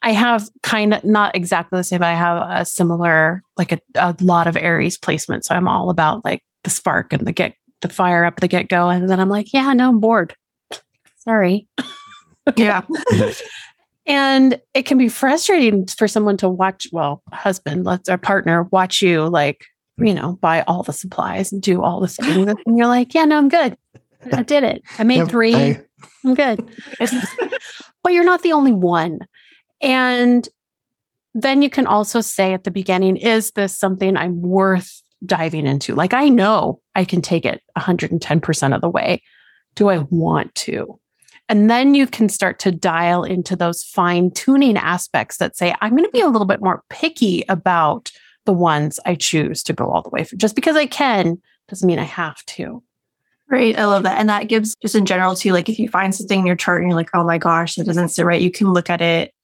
I 0.03 0.13
have 0.13 0.49
kind 0.63 0.95
of 0.95 1.05
not 1.05 1.37
exactly 1.37 1.79
the 1.79 1.85
same, 1.85 1.99
but 1.99 2.09
I 2.09 2.15
have 2.15 2.61
a 2.61 2.65
similar, 2.65 3.43
like 3.59 3.73
a, 3.73 3.81
a 3.97 4.17
lot 4.21 4.47
of 4.47 4.57
Aries 4.57 4.97
placement. 4.97 5.45
So 5.45 5.55
I'm 5.55 5.69
all 5.69 5.91
about 5.91 6.25
like 6.25 6.43
the 6.65 6.71
spark 6.71 7.13
and 7.13 7.27
the 7.27 7.33
get 7.33 7.55
the 7.83 7.89
fire 7.89 8.25
up 8.25 8.41
the 8.41 8.49
get 8.49 8.69
go. 8.69 8.89
And 8.89 9.11
then 9.11 9.21
I'm 9.21 9.29
like, 9.29 9.53
yeah, 9.53 9.73
no, 9.73 9.91
I'm 9.91 10.01
bored. 10.01 10.35
Sorry. 11.19 11.67
yeah. 12.57 12.83
and 14.07 14.61
it 14.73 14.87
can 14.87 14.97
be 14.97 15.09
frustrating 15.09 15.87
for 15.87 16.09
someone 16.09 16.37
to 16.39 16.49
watch, 16.49 16.87
well, 16.93 17.23
husband, 17.33 17.85
let's 17.85 18.09
our 18.09 18.19
partner 18.19 18.63
watch 18.71 19.03
you 19.03 19.29
like 19.29 19.67
you 20.01 20.15
know, 20.15 20.39
buy 20.41 20.63
all 20.63 20.83
the 20.83 20.93
supplies 20.93 21.53
and 21.53 21.63
do 21.63 21.83
all 21.83 22.01
the 22.01 22.09
things. 22.09 22.55
and 22.67 22.79
you're 22.79 22.87
like, 22.87 23.15
yeah, 23.15 23.25
no, 23.25 23.37
I'm 23.37 23.49
good. 23.49 23.77
I 24.33 24.43
did 24.43 24.65
it. 24.65 24.83
I 24.99 25.05
made 25.05 25.19
yep, 25.19 25.29
three. 25.29 25.55
I... 25.55 25.81
I'm 26.25 26.35
good. 26.35 26.69
but 28.03 28.13
you're 28.13 28.25
not 28.25 28.43
the 28.43 28.53
only 28.53 28.73
one. 28.73 29.21
And 29.81 30.49
then 31.35 31.63
you 31.63 31.71
can 31.71 31.87
also 31.87 32.21
say 32.21 32.53
at 32.53 32.65
the 32.65 32.71
beginning, 32.71 33.17
is 33.17 33.53
this 33.53 33.79
something 33.79 34.17
I'm 34.17 34.43
worth 34.43 35.03
diving 35.25 35.67
into? 35.67 35.95
Like, 35.95 36.13
I 36.13 36.29
know 36.29 36.81
I 36.95 37.05
can 37.05 37.23
take 37.23 37.45
it 37.45 37.63
110% 37.79 38.75
of 38.75 38.81
the 38.81 38.89
way. 38.89 39.23
Do 39.75 39.89
I 39.89 39.99
want 40.11 40.55
to? 40.57 40.99
And 41.49 41.69
then 41.69 41.95
you 41.95 42.07
can 42.07 42.29
start 42.29 42.59
to 42.61 42.71
dial 42.71 43.25
into 43.25 43.57
those 43.57 43.83
fine 43.83 44.31
tuning 44.31 44.77
aspects 44.77 45.39
that 45.39 45.57
say, 45.57 45.75
I'm 45.81 45.97
going 45.97 46.05
to 46.05 46.11
be 46.11 46.21
a 46.21 46.29
little 46.29 46.47
bit 46.47 46.63
more 46.63 46.85
picky 46.91 47.45
about 47.49 48.13
the 48.47 48.53
ones 48.53 49.01
I 49.05 49.17
choose 49.17 49.63
to 49.65 49.73
go 49.73 49.91
all 49.91 50.03
the 50.03 50.11
way 50.11 50.25
for. 50.25 50.37
Just 50.37 50.55
because 50.55 50.77
I 50.77 50.87
can 50.87 51.41
doesn't 51.69 51.87
mean 51.87 51.99
I 51.99 52.05
have 52.05 52.45
to. 52.47 52.83
Right. 53.51 53.77
I 53.77 53.87
love 53.87 54.05
that. 54.05 54.19
And 54.19 54.29
that 54.29 54.47
gives 54.47 54.77
just 54.77 54.95
in 54.95 55.07
general 55.07 55.35
too, 55.35 55.53
like 55.53 55.69
if 55.69 55.81
you 55.81 55.89
find 55.89 56.15
something 56.15 56.39
in 56.39 56.47
your 56.47 56.55
chart 56.55 56.83
and 56.83 56.91
you're 56.91 56.97
like, 56.97 57.11
oh 57.15 57.25
my 57.25 57.37
gosh, 57.37 57.75
that 57.75 57.85
doesn't 57.85 58.11
sit 58.11 58.25
right, 58.25 58.41
you 58.41 58.51
can 58.51 58.73
look 58.73 58.89
at 58.89 59.01
it. 59.01 59.35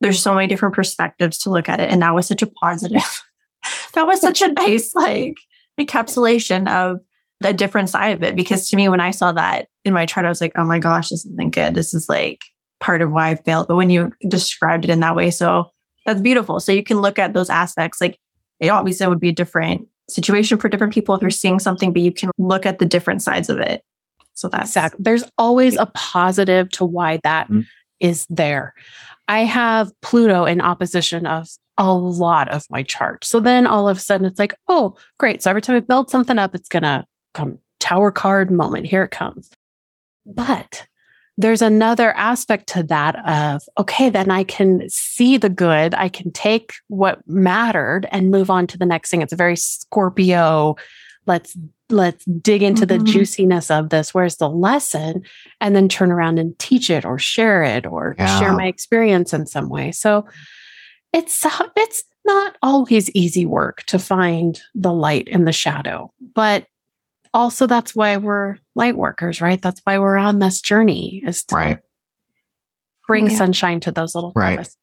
There's 0.00 0.20
so 0.20 0.34
many 0.34 0.48
different 0.48 0.74
perspectives 0.74 1.38
to 1.38 1.50
look 1.50 1.68
at 1.68 1.78
it. 1.78 1.88
And 1.88 2.02
that 2.02 2.12
was 2.12 2.26
such 2.26 2.42
a 2.42 2.48
positive, 2.48 3.22
that 3.94 4.04
was 4.04 4.20
such 4.20 4.42
a 4.42 4.52
nice 4.52 4.94
like 4.96 5.36
encapsulation 5.78 6.68
of 6.68 6.98
the 7.38 7.52
different 7.52 7.88
side 7.88 8.16
of 8.16 8.24
it. 8.24 8.34
Because 8.34 8.68
to 8.70 8.76
me, 8.76 8.88
when 8.88 9.00
I 9.00 9.12
saw 9.12 9.30
that 9.30 9.68
in 9.84 9.94
my 9.94 10.06
chart, 10.06 10.26
I 10.26 10.28
was 10.28 10.40
like, 10.40 10.52
oh 10.56 10.64
my 10.64 10.80
gosh, 10.80 11.10
this 11.10 11.24
isn't 11.24 11.54
good. 11.54 11.74
This 11.74 11.94
is 11.94 12.08
like 12.08 12.40
part 12.80 13.00
of 13.00 13.12
why 13.12 13.30
I 13.30 13.34
failed. 13.36 13.68
But 13.68 13.76
when 13.76 13.90
you 13.90 14.12
described 14.28 14.84
it 14.84 14.90
in 14.90 15.00
that 15.00 15.14
way, 15.14 15.30
so 15.30 15.70
That's 16.04 16.20
beautiful. 16.20 16.58
So 16.58 16.72
you 16.72 16.82
can 16.82 17.00
look 17.00 17.18
at 17.18 17.32
those 17.32 17.50
aspects. 17.50 18.00
Like 18.00 18.18
it 18.58 18.70
obviously 18.70 19.06
would 19.06 19.20
be 19.20 19.32
different 19.32 19.86
situation 20.08 20.58
for 20.58 20.68
different 20.68 20.92
people 20.92 21.14
if 21.14 21.20
you're 21.22 21.30
seeing 21.30 21.58
something, 21.58 21.92
but 21.92 22.02
you 22.02 22.12
can 22.12 22.30
look 22.38 22.66
at 22.66 22.78
the 22.78 22.86
different 22.86 23.22
sides 23.22 23.48
of 23.48 23.58
it. 23.58 23.82
So 24.34 24.48
that's 24.48 24.70
exactly. 24.70 25.02
There's 25.02 25.24
always 25.38 25.76
a 25.76 25.86
positive 25.94 26.70
to 26.72 26.84
why 26.84 27.18
that 27.24 27.48
Mhm. 27.48 27.64
is 28.00 28.26
there. 28.28 28.74
I 29.28 29.40
have 29.40 29.90
Pluto 30.02 30.44
in 30.44 30.60
opposition 30.60 31.26
of 31.26 31.48
a 31.78 31.92
lot 31.92 32.48
of 32.50 32.64
my 32.70 32.82
chart. 32.82 33.24
So 33.24 33.40
then 33.40 33.66
all 33.66 33.88
of 33.88 33.96
a 33.96 34.00
sudden 34.00 34.26
it's 34.26 34.38
like, 34.38 34.54
oh, 34.68 34.96
great. 35.18 35.42
So 35.42 35.50
every 35.50 35.62
time 35.62 35.76
I 35.76 35.80
build 35.80 36.10
something 36.10 36.38
up, 36.38 36.54
it's 36.54 36.68
going 36.68 36.84
to 36.84 37.04
come 37.34 37.58
tower 37.80 38.10
card 38.10 38.50
moment. 38.50 38.86
Here 38.86 39.02
it 39.02 39.10
comes. 39.10 39.50
But 40.24 40.86
there's 41.38 41.62
another 41.62 42.12
aspect 42.16 42.66
to 42.68 42.82
that 42.84 43.16
of, 43.28 43.62
okay, 43.78 44.08
then 44.10 44.30
I 44.30 44.42
can 44.44 44.88
see 44.88 45.36
the 45.36 45.50
good. 45.50 45.94
I 45.94 46.08
can 46.08 46.32
take 46.32 46.72
what 46.88 47.20
mattered 47.26 48.06
and 48.10 48.30
move 48.30 48.48
on 48.50 48.66
to 48.68 48.78
the 48.78 48.86
next 48.86 49.10
thing. 49.10 49.20
It's 49.22 49.32
a 49.32 49.36
very 49.36 49.56
Scorpio. 49.56 50.76
Let's 51.26 51.56
let's 51.88 52.24
dig 52.24 52.64
into 52.64 52.84
the 52.84 52.98
Mhm. 52.98 53.04
juiciness 53.04 53.70
of 53.70 53.90
this. 53.90 54.12
Where's 54.12 54.38
the 54.38 54.50
lesson? 54.50 55.22
And 55.60 55.76
then 55.76 55.88
turn 55.88 56.10
around 56.10 56.38
and 56.40 56.58
teach 56.58 56.90
it 56.90 57.04
or 57.04 57.16
share 57.16 57.62
it 57.62 57.86
or 57.86 58.16
Yeah. 58.18 58.40
share 58.40 58.52
my 58.54 58.66
experience 58.66 59.32
in 59.32 59.46
some 59.46 59.68
way. 59.68 59.92
So 59.92 60.26
it's 61.12 61.46
it's 61.76 62.02
not 62.24 62.56
always 62.60 63.08
easy 63.10 63.46
work 63.46 63.84
to 63.84 64.00
find 64.00 64.60
the 64.74 64.92
light 64.92 65.28
in 65.28 65.44
the 65.44 65.52
shadow, 65.52 66.12
but 66.34 66.66
also 67.36 67.66
that's 67.66 67.94
why 67.94 68.16
we're 68.16 68.56
light 68.74 68.96
workers, 68.96 69.40
right? 69.40 69.60
That's 69.60 69.80
why 69.84 69.98
we're 69.98 70.16
on 70.16 70.38
this 70.38 70.60
journey 70.60 71.22
is 71.26 71.44
to 71.44 71.54
Right. 71.54 71.78
bring 73.06 73.30
Yeah. 73.30 73.36
sunshine 73.36 73.80
to 73.80 73.92
those 73.92 74.14
little 74.14 74.32
Right. 74.34 74.54
crevices. 74.56 74.76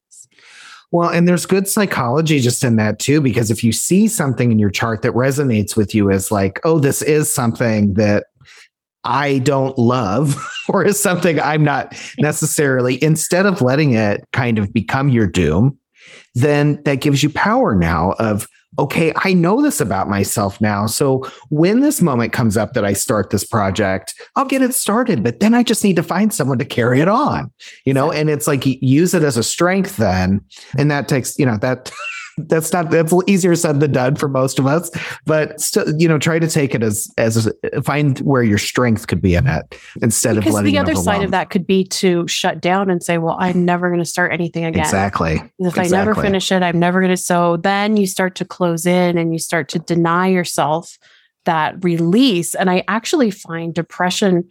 Well, 0.92 1.10
and 1.10 1.28
there's 1.28 1.48
good 1.48 1.68
psychology 1.68 2.40
just 2.40 2.64
in 2.64 2.76
that 2.76 3.00
too, 3.00 3.20
because 3.20 3.50
if 3.50 3.64
you 3.64 3.72
see 3.72 4.08
something 4.08 4.52
in 4.52 4.60
your 4.60 4.70
chart 4.70 5.02
that 5.02 5.14
resonates 5.14 5.76
with 5.76 5.96
you 5.96 6.12
as 6.12 6.32
like, 6.32 6.60
oh, 6.64 6.78
this 6.80 7.02
is 7.02 7.34
something 7.34 7.96
that 7.96 8.28
I 9.04 9.40
don't 9.40 9.78
love, 9.78 10.48
or 10.70 10.86
is 10.86 11.00
something 11.00 11.40
I'm 11.42 11.64
not 11.64 11.96
necessarily, 12.20 13.04
instead 13.04 13.46
of 13.48 13.62
letting 13.62 13.94
it 13.94 14.24
kind 14.32 14.60
of 14.60 14.72
become 14.72 15.10
your 15.10 15.26
doom, 15.28 15.78
then 16.36 16.80
that 16.86 17.02
gives 17.02 17.24
you 17.24 17.30
power 17.32 17.76
now 17.76 18.12
of, 18.20 18.48
okay, 18.80 19.14
I 19.18 19.34
know 19.34 19.62
this 19.62 19.80
about 19.80 20.10
myself 20.10 20.60
now. 20.60 20.86
So 20.88 21.30
when 21.50 21.82
this 21.82 22.02
moment 22.02 22.34
comes 22.34 22.58
up 22.58 22.74
that 22.74 22.86
I 22.86 22.94
start 22.94 23.30
this 23.30 23.46
project, 23.46 24.14
I'll 24.36 24.46
get 24.46 24.62
it 24.62 24.74
started, 24.74 25.24
but 25.24 25.40
then 25.40 25.54
I 25.54 25.64
just 25.64 25.84
need 25.84 25.96
to 25.96 26.04
find 26.04 26.34
someone 26.34 26.58
to 26.58 26.66
carry 26.66 27.00
it 27.00 27.08
on, 27.08 27.52
you 27.86 27.94
know? 27.94 28.12
And 28.12 28.30
it's 28.30 28.48
like, 28.48 28.66
use 28.66 29.14
it 29.14 29.24
as 29.24 29.38
a 29.38 29.44
strength 29.44 29.98
then. 29.98 30.42
And 30.78 30.90
that 30.92 31.08
takes, 31.08 31.38
you 31.38 31.46
know, 31.46 31.58
that. 31.58 31.92
That's 32.38 32.74
not 32.74 32.90
that's 32.90 33.14
easier 33.28 33.56
said 33.56 33.80
than 33.80 33.92
done 33.92 34.16
for 34.16 34.28
most 34.28 34.60
of 34.60 34.66
us, 34.66 34.90
but 35.26 35.60
still, 35.62 35.86
you 36.00 36.08
know, 36.08 36.18
try 36.18 36.40
to 36.40 36.48
take 36.48 36.74
it 36.74 36.82
as 36.82 37.12
as 37.18 37.52
find 37.84 38.20
where 38.20 38.44
your 38.44 38.58
strength 38.58 39.08
could 39.08 39.22
be 39.22 39.36
in 39.36 39.48
it 39.48 39.80
instead 40.02 40.36
Because 40.36 40.50
of 40.50 40.54
letting 40.56 40.74
the 40.74 40.80
other 40.80 40.96
side 40.96 41.24
of 41.24 41.32
that 41.32 41.50
could 41.50 41.68
be 41.68 41.84
to 41.86 42.28
shut 42.28 42.60
down 42.62 42.90
and 42.90 43.04
say, 43.04 43.18
well, 43.18 43.38
I'm 43.40 43.66
never 43.66 43.90
going 43.90 44.00
to 44.00 44.06
start 44.06 44.32
anything 44.34 44.66
again. 44.66 44.84
Exactly. 44.84 45.42
If 45.60 45.78
I 45.78 45.88
never 45.88 46.16
finish 46.16 46.52
it, 46.52 46.64
I'm 46.64 46.80
never 46.80 47.00
going 47.02 47.12
to. 47.12 47.18
So 47.18 47.58
then 47.58 47.98
you 47.98 48.08
start 48.08 48.36
to 48.36 48.46
close 48.46 48.86
in 48.86 49.18
and 49.18 49.32
you 49.32 49.40
start 49.40 49.70
to 49.70 49.80
deny 49.80 50.28
yourself 50.28 50.98
that 51.46 51.84
release. 51.84 52.56
And 52.56 52.70
I 52.70 52.84
actually 52.88 53.32
find 53.32 53.74
depression 53.74 54.50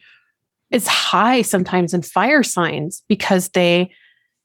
is 0.70 0.86
high 0.86 1.42
sometimes 1.42 1.92
in 1.94 2.02
fire 2.02 2.42
signs 2.42 3.02
because 3.08 3.50
they 3.50 3.90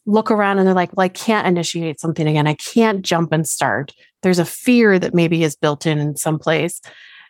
look 0.08 0.32
around 0.32 0.58
and 0.58 0.66
they're 0.66 0.74
like, 0.74 0.95
well, 0.97 1.03
I 1.05 1.10
can't 1.10 1.45
initiate 1.45 1.99
something 1.99 2.28
again. 2.28 2.47
I 2.47 2.55
can't 2.55 3.03
jump 3.03 3.32
and 3.34 3.47
start. 3.47 3.93
There's 4.24 4.39
a 4.39 4.45
fear 4.45 4.97
that 4.97 5.14
maybe 5.14 5.43
is 5.43 5.55
built 5.55 5.86
in 5.86 5.99
in 5.99 6.16
some 6.16 6.39
place. 6.39 6.82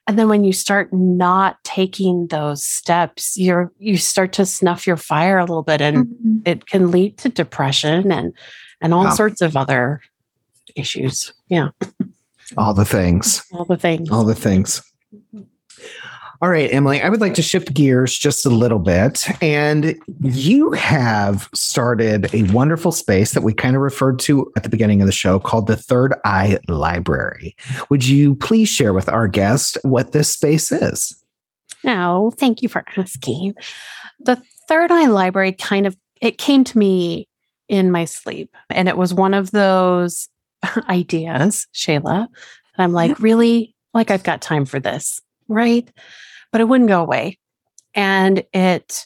And 0.08 0.18
then 0.18 0.30
when 0.30 0.46
you 0.46 0.54
start 0.54 0.94
not 0.94 1.58
taking 1.66 2.28
those 2.28 2.64
steps, 2.64 3.36
you're 3.36 3.74
you 3.80 3.98
start 3.98 4.32
to 4.34 4.46
snuff 4.46 4.88
your 4.88 4.96
fire 4.96 5.38
a 5.38 5.44
little 5.44 5.64
bit 5.64 5.82
and 5.82 6.06
Mhm. 6.06 6.42
it 6.48 6.66
can 6.68 6.92
lead 6.92 7.18
to 7.18 7.30
depression 7.30 8.10
and 8.12 8.32
and 8.80 8.94
all 8.94 9.06
Yeah. 9.06 9.10
sorts 9.16 9.42
of 9.42 9.58
other 9.58 10.00
issues. 10.76 11.34
Yeah, 11.50 11.70
All 12.56 12.74
the 12.76 12.86
things. 12.86 13.44
all 13.52 13.66
the 13.66 13.76
things. 13.76 14.10
All 14.12 14.24
the 14.24 14.36
things. 14.36 14.82
All 16.40 16.50
right, 16.50 16.72
Emily, 16.72 17.02
I 17.02 17.10
would 17.10 17.22
like 17.22 17.34
to 17.36 17.42
shift 17.42 17.74
gears 17.74 18.16
just 18.16 18.46
a 18.46 18.50
little 18.50 18.78
bit. 18.78 19.26
And 19.42 19.98
you 20.22 20.72
have 20.74 21.50
started 21.54 22.32
a 22.34 22.44
wonderful 22.54 22.92
space 22.92 23.32
that 23.32 23.42
we 23.42 23.54
kind 23.54 23.76
of 23.76 23.82
referred 23.82 24.20
to 24.20 24.52
at 24.56 24.62
the 24.62 24.70
beginning 24.70 25.02
of 25.02 25.08
the 25.08 25.12
show 25.12 25.40
called 25.40 25.66
the 25.66 25.76
Third 25.76 26.14
Eye 26.26 26.60
Library. 26.68 27.56
Would 27.90 28.08
you 28.08 28.36
please 28.36 28.70
share 28.70 28.94
with 28.94 29.10
our 29.10 29.28
guest 29.28 29.80
what 29.82 30.12
this 30.12 30.32
space 30.32 30.72
is? 30.72 31.16
No, 31.84 32.32
thank 32.38 32.62
you 32.62 32.70
for 32.70 32.84
asking. 32.98 33.56
The 34.20 34.40
Third 34.68 34.92
Eye 34.92 35.08
Library 35.08 35.54
kind 35.54 35.88
of 35.88 35.98
it 36.22 36.38
came 36.38 36.64
to 36.66 36.78
me 36.78 37.28
in 37.68 37.92
my 37.92 38.06
sleep, 38.06 38.56
and 38.70 38.88
it 38.88 38.98
was 38.98 39.14
one 39.14 39.34
of 39.34 39.52
those 39.52 40.30
ideas, 40.90 41.68
Shayla. 41.74 42.28
I'm 42.78 42.94
like, 42.94 43.20
really, 43.20 43.76
like 43.94 44.12
I've 44.12 44.24
got 44.24 44.42
time 44.42 44.66
for 44.66 44.80
this, 44.80 45.20
right? 45.48 45.90
But 46.58 46.62
it 46.62 46.70
wouldn't 46.70 46.90
go 46.90 47.04
away, 47.04 47.38
and 47.94 48.44
it 48.52 49.06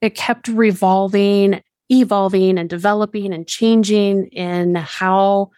it 0.00 0.14
kept 0.14 0.48
revolving, 0.48 1.60
evolving, 1.90 2.56
and 2.56 2.70
developing 2.70 3.34
and 3.34 3.46
changing 3.46 4.28
in 4.28 4.74
how 4.74 5.50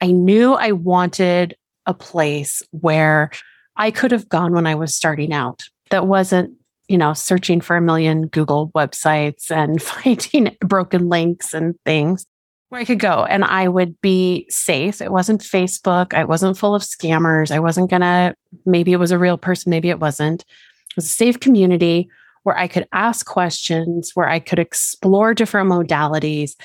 I 0.00 0.10
knew 0.10 0.54
I 0.54 0.72
wanted 0.72 1.54
a 1.86 1.94
place 1.94 2.60
where 2.72 3.30
I 3.76 3.92
could 3.92 4.10
have 4.10 4.28
gone 4.28 4.52
when 4.52 4.66
I 4.66 4.74
was 4.74 4.96
starting 4.96 5.32
out. 5.32 5.62
That 5.90 6.08
wasn't, 6.08 6.54
you 6.88 6.98
know, 6.98 7.12
searching 7.12 7.60
for 7.60 7.76
a 7.76 7.80
million 7.80 8.26
Google 8.26 8.72
websites 8.74 9.48
and 9.48 9.80
finding 9.92 10.56
broken 10.60 11.08
links 11.08 11.54
and 11.54 11.76
things 11.84 12.26
where 12.72 12.80
I 12.80 12.86
could 12.86 13.00
go 13.00 13.26
and 13.26 13.44
I 13.44 13.68
would 13.68 14.00
be 14.00 14.46
safe. 14.48 15.02
It 15.02 15.12
wasn't 15.12 15.42
Facebook. 15.42 16.14
I 16.14 16.24
wasn't 16.24 16.56
full 16.56 16.74
of 16.74 16.80
scammers. 16.80 17.50
I 17.50 17.58
wasn't 17.58 17.90
going 17.90 18.00
to, 18.00 18.34
maybe 18.64 18.94
it 18.94 18.96
was 18.96 19.10
a 19.10 19.18
real 19.18 19.36
person, 19.36 19.68
maybe 19.68 19.90
it 19.90 20.00
wasn't. 20.00 20.40
It 20.40 20.96
was 20.96 21.04
a 21.04 21.08
safe 21.08 21.38
community 21.38 22.08
where 22.44 22.56
I 22.56 22.68
could 22.68 22.88
ask 22.94 23.26
questions, 23.26 24.12
where 24.14 24.26
I 24.26 24.38
could 24.38 24.58
explore 24.58 25.34
different 25.34 25.68
modalities, 25.68 26.56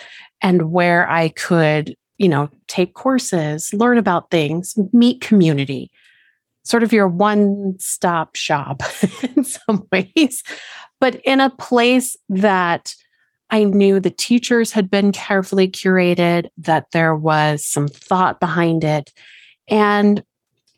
and 0.41 0.71
where 0.71 1.09
I 1.09 1.27
could, 1.27 1.93
you 2.17 2.29
know, 2.29 2.49
take 2.67 2.93
courses, 2.93 3.73
learn 3.73 3.97
about 3.97 4.31
things, 4.31 4.75
meet 4.93 5.19
community 5.19 5.91
sort 6.63 6.83
of 6.83 6.91
your 6.91 7.07
one 7.07 7.75
stop 7.79 8.35
shop 8.35 8.81
in 9.35 9.43
some 9.43 9.85
ways, 9.91 10.43
but 10.99 11.15
in 11.23 11.39
a 11.39 11.49
place 11.49 12.17
that 12.29 12.93
I 13.49 13.63
knew 13.63 13.99
the 13.99 14.09
teachers 14.09 14.71
had 14.71 14.89
been 14.89 15.11
carefully 15.11 15.67
curated, 15.69 16.49
that 16.57 16.87
there 16.91 17.15
was 17.15 17.63
some 17.65 17.87
thought 17.87 18.39
behind 18.39 18.83
it. 18.83 19.13
And 19.67 20.23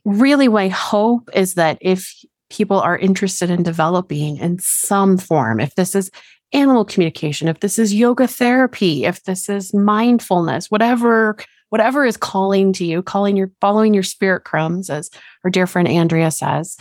really, 0.06 0.48
my 0.48 0.68
hope 0.68 1.30
is 1.34 1.56
that 1.56 1.78
if 1.82 2.14
people 2.50 2.80
are 2.80 2.98
interested 2.98 3.50
in 3.50 3.64
developing 3.64 4.38
in 4.38 4.60
some 4.60 5.18
form, 5.18 5.60
if 5.60 5.76
this 5.76 5.96
is 5.96 6.12
animal 6.52 6.86
communication, 6.86 7.48
if 7.48 7.60
this 7.60 7.78
is 7.78 7.94
yoga 7.94 8.28
therapy, 8.28 9.06
if 9.06 9.24
this 9.24 9.50
is 9.50 9.74
mindfulness, 9.74 10.72
whatever 10.72 11.38
whatever 11.70 12.04
is 12.04 12.18
calling 12.18 12.74
to 12.74 12.84
you, 12.84 13.02
calling 13.02 13.38
your 13.38 13.52
following 13.62 13.94
your 13.94 14.04
spirit 14.04 14.44
crumbs, 14.44 14.90
as 14.90 15.10
our 15.44 15.52
dear 15.52 15.68
friend 15.68 15.88
Andrea 15.88 16.32
says, 16.32 16.78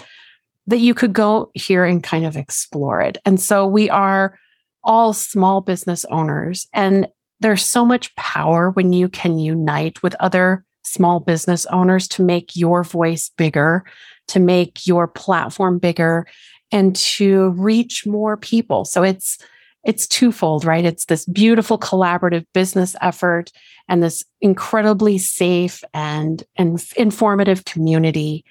that 0.67 0.79
you 0.79 0.95
could 0.95 1.13
go 1.13 1.51
here 1.55 1.85
and 1.85 2.03
kind 2.03 2.27
of 2.27 2.37
explore 2.37 3.01
it. 3.01 3.19
And 3.25 3.41
so 3.41 3.67
we 3.67 3.89
are 3.91 4.39
all 4.85 5.13
small 5.13 5.61
business 5.61 6.05
owners, 6.07 6.67
and 6.73 7.09
there's 7.41 7.65
so 7.65 7.85
much 7.85 8.15
power 8.17 8.71
when 8.71 8.93
you 8.93 9.09
can 9.09 9.39
unite 9.39 10.03
with 10.03 10.15
other 10.21 10.65
small 10.83 11.21
business 11.21 11.67
owners 11.67 12.09
to 12.09 12.23
make 12.23 12.57
your 12.57 12.83
voice 12.83 13.31
bigger, 13.37 13.85
to 14.29 14.41
make 14.41 14.87
your 14.87 15.07
platform 15.07 15.79
bigger, 15.79 16.27
and 16.73 16.97
to 16.97 17.51
reach 17.51 18.07
more 18.07 18.37
people. 18.37 18.85
So 18.85 19.03
it's 19.03 19.39
it's 19.85 20.07
twofold, 20.07 20.65
right? 20.65 20.85
It's 20.85 21.07
this 21.07 21.25
beautiful 21.25 21.79
collaborative 21.79 22.45
business 22.53 22.97
effort 23.01 23.53
and 23.89 24.03
this 24.03 24.25
incredibly 24.41 25.19
safe 25.19 25.83
and, 25.95 26.43
and 26.57 26.85
informative 26.97 27.65
community 27.65 28.45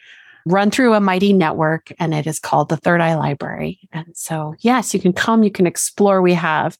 run 0.51 0.71
through 0.71 0.93
a 0.93 0.99
mighty 0.99 1.33
network. 1.33 1.91
And 1.99 2.13
it 2.13 2.27
is 2.27 2.39
called 2.39 2.69
the 2.69 2.77
Third 2.77 3.01
Eye 3.01 3.15
Library. 3.15 3.79
And 3.91 4.07
so, 4.13 4.55
yes, 4.59 4.93
you 4.93 4.99
can 4.99 5.13
come, 5.13 5.43
you 5.43 5.51
can 5.51 5.67
explore. 5.67 6.21
We 6.21 6.33
have 6.33 6.77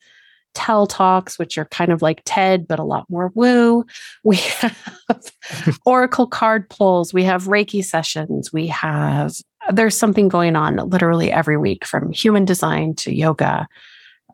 Tell 0.53 0.87
Talks, 0.87 1.37
which 1.37 1.57
are 1.57 1.65
kind 1.65 1.91
of 1.91 2.01
like 2.01 2.23
TED, 2.25 2.67
but 2.67 2.79
a 2.79 2.83
lot 2.83 3.05
more 3.09 3.31
woo. 3.35 3.85
We 4.23 4.37
have 4.37 4.75
Oracle 5.85 6.27
card 6.27 6.69
pulls. 6.69 7.13
We 7.13 7.23
have 7.25 7.43
Reiki 7.43 7.83
sessions. 7.83 8.51
We 8.51 8.67
have, 8.67 9.35
there's 9.71 9.95
something 9.95 10.29
going 10.29 10.55
on 10.55 10.77
literally 10.89 11.31
every 11.31 11.57
week 11.57 11.85
from 11.85 12.11
human 12.11 12.45
design 12.45 12.95
to 12.95 13.13
yoga 13.13 13.67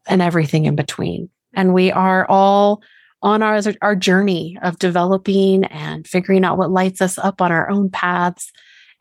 and 0.08 0.22
everything 0.22 0.66
in 0.66 0.76
between. 0.76 1.30
And 1.54 1.74
we 1.74 1.92
are 1.92 2.26
all 2.30 2.82
on 3.22 3.42
our, 3.42 3.60
our 3.82 3.96
journey 3.96 4.58
of 4.62 4.80
developing 4.80 5.66
and 5.66 6.08
figuring 6.08 6.44
out 6.44 6.58
what 6.58 6.72
lights 6.72 7.02
us 7.02 7.18
up 7.18 7.42
on 7.42 7.52
our 7.52 7.70
own 7.70 7.90
paths 7.90 8.52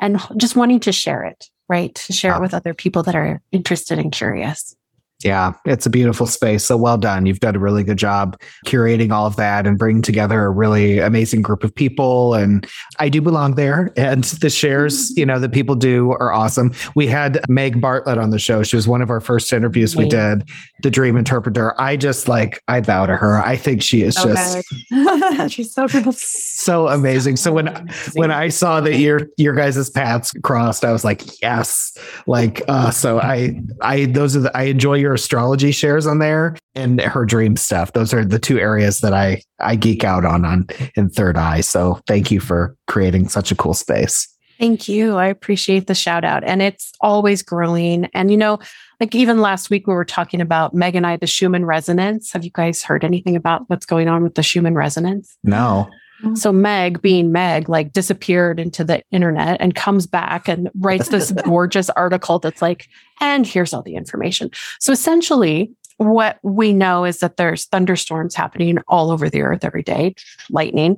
and 0.02 0.20
just 0.36 0.56
wanting 0.56 0.80
to 0.80 0.92
share 0.92 1.24
it, 1.24 1.48
right? 1.68 1.94
To 1.94 2.12
share 2.12 2.34
it 2.34 2.42
with 2.42 2.52
other 2.52 2.74
people 2.74 3.04
that 3.04 3.14
are 3.14 3.40
interested 3.52 3.98
and 3.98 4.12
curious. 4.12 4.76
Yeah, 5.24 5.52
it's 5.64 5.86
a 5.86 5.90
beautiful 5.90 6.26
space. 6.26 6.64
So 6.64 6.76
well 6.76 6.98
done. 6.98 7.26
You've 7.26 7.40
done 7.40 7.56
a 7.56 7.58
really 7.58 7.84
good 7.84 7.98
job 7.98 8.40
curating 8.66 9.12
all 9.12 9.26
of 9.26 9.36
that 9.36 9.66
and 9.66 9.78
bringing 9.78 10.02
together 10.02 10.44
a 10.44 10.50
really 10.50 10.98
amazing 10.98 11.42
group 11.42 11.64
of 11.64 11.74
people. 11.74 12.34
And 12.34 12.66
I 12.98 13.08
do 13.08 13.20
belong 13.20 13.54
there. 13.54 13.92
And 13.96 14.24
the 14.24 14.50
shares, 14.50 15.16
you 15.16 15.24
know, 15.24 15.38
that 15.38 15.52
people 15.52 15.74
do 15.74 16.12
are 16.12 16.32
awesome. 16.32 16.72
We 16.94 17.06
had 17.06 17.40
Meg 17.48 17.80
Bartlett 17.80 18.18
on 18.18 18.30
the 18.30 18.38
show. 18.38 18.62
She 18.62 18.76
was 18.76 18.88
one 18.88 19.02
of 19.02 19.10
our 19.10 19.20
first 19.20 19.52
interviews 19.52 19.96
we 19.96 20.08
did, 20.08 20.48
the 20.82 20.90
Dream 20.90 21.16
Interpreter. 21.16 21.80
I 21.80 21.96
just 21.96 22.28
like, 22.28 22.62
I 22.68 22.80
bow 22.80 23.06
to 23.06 23.16
her. 23.16 23.38
I 23.38 23.56
think 23.56 23.82
she 23.82 24.02
is 24.02 24.14
just 24.14 24.64
She's 25.52 25.72
so 25.72 25.86
good. 25.88 26.14
so 26.14 26.88
amazing. 26.88 27.36
So 27.36 27.52
when 27.52 27.88
when 28.14 28.30
I 28.30 28.48
saw 28.48 28.80
that 28.80 28.98
your 28.98 29.28
your 29.36 29.54
guys' 29.54 29.90
paths 29.90 30.32
crossed, 30.42 30.84
I 30.84 30.92
was 30.92 31.04
like, 31.04 31.40
yes. 31.40 31.96
Like 32.26 32.62
uh 32.68 32.90
so 32.90 33.20
I 33.20 33.60
I 33.80 34.06
those 34.06 34.36
are 34.36 34.40
the 34.40 34.56
I 34.56 34.64
enjoy 34.64 34.94
your 34.94 35.11
astrology 35.14 35.72
shares 35.72 36.06
on 36.06 36.18
there 36.18 36.56
and 36.74 37.00
her 37.00 37.24
dream 37.24 37.56
stuff. 37.56 37.92
Those 37.92 38.12
are 38.14 38.24
the 38.24 38.38
two 38.38 38.58
areas 38.58 39.00
that 39.00 39.12
I 39.12 39.42
I 39.58 39.76
geek 39.76 40.04
out 40.04 40.24
on 40.24 40.44
on 40.44 40.66
in 40.96 41.08
third 41.08 41.36
eye. 41.36 41.60
So 41.60 42.00
thank 42.06 42.30
you 42.30 42.40
for 42.40 42.76
creating 42.86 43.28
such 43.28 43.50
a 43.50 43.56
cool 43.56 43.74
space. 43.74 44.28
Thank 44.58 44.88
you. 44.88 45.16
I 45.16 45.26
appreciate 45.26 45.88
the 45.88 45.94
shout 45.94 46.24
out. 46.24 46.44
And 46.44 46.62
it's 46.62 46.92
always 47.00 47.42
growing. 47.42 48.08
And, 48.14 48.30
you 48.30 48.36
know, 48.36 48.60
like 49.00 49.12
even 49.12 49.40
last 49.40 49.70
week, 49.70 49.88
we 49.88 49.94
were 49.94 50.04
talking 50.04 50.40
about 50.40 50.72
Meg 50.72 50.94
and 50.94 51.04
I, 51.04 51.16
the 51.16 51.26
Schumann 51.26 51.64
resonance. 51.64 52.30
Have 52.32 52.44
you 52.44 52.52
guys 52.54 52.84
heard 52.84 53.02
anything 53.02 53.34
about 53.34 53.68
what's 53.68 53.86
going 53.86 54.06
on 54.06 54.22
with 54.22 54.36
the 54.36 54.42
Schumann 54.44 54.74
resonance? 54.74 55.36
No. 55.42 55.90
Mm-hmm. 56.22 56.34
So 56.36 56.52
Meg, 56.52 57.02
being 57.02 57.32
Meg, 57.32 57.68
like 57.68 57.92
disappeared 57.92 58.60
into 58.60 58.84
the 58.84 59.02
internet 59.10 59.60
and 59.60 59.74
comes 59.74 60.06
back 60.06 60.48
and 60.48 60.70
writes 60.78 61.08
this 61.08 61.32
gorgeous 61.44 61.90
article 61.90 62.38
that's 62.38 62.62
like, 62.62 62.88
and 63.20 63.46
here's 63.46 63.72
all 63.72 63.82
the 63.82 63.96
information. 63.96 64.50
So 64.78 64.92
essentially, 64.92 65.72
what 65.96 66.38
we 66.42 66.72
know 66.72 67.04
is 67.04 67.20
that 67.20 67.36
there's 67.36 67.66
thunderstorms 67.66 68.34
happening 68.34 68.78
all 68.88 69.10
over 69.10 69.28
the 69.28 69.42
earth 69.42 69.64
every 69.64 69.82
day, 69.82 70.14
lightning. 70.50 70.96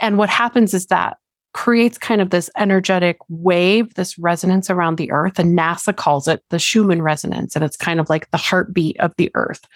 And 0.00 0.18
what 0.18 0.28
happens 0.28 0.74
is 0.74 0.86
that 0.86 1.18
creates 1.56 1.96
kind 1.96 2.20
of 2.20 2.28
this 2.28 2.50
energetic 2.58 3.16
wave, 3.30 3.94
this 3.94 4.18
resonance 4.18 4.68
around 4.68 4.96
the 4.96 5.10
earth. 5.10 5.38
And 5.38 5.58
NASA 5.58 5.96
calls 5.96 6.28
it 6.28 6.42
the 6.50 6.58
Schumann 6.58 7.00
resonance. 7.00 7.56
And 7.56 7.64
it's 7.64 7.78
kind 7.78 7.98
of 7.98 8.10
like 8.10 8.30
the 8.30 8.36
heartbeat 8.36 9.00
of 9.00 9.14
the 9.16 9.30
earth. 9.34 9.66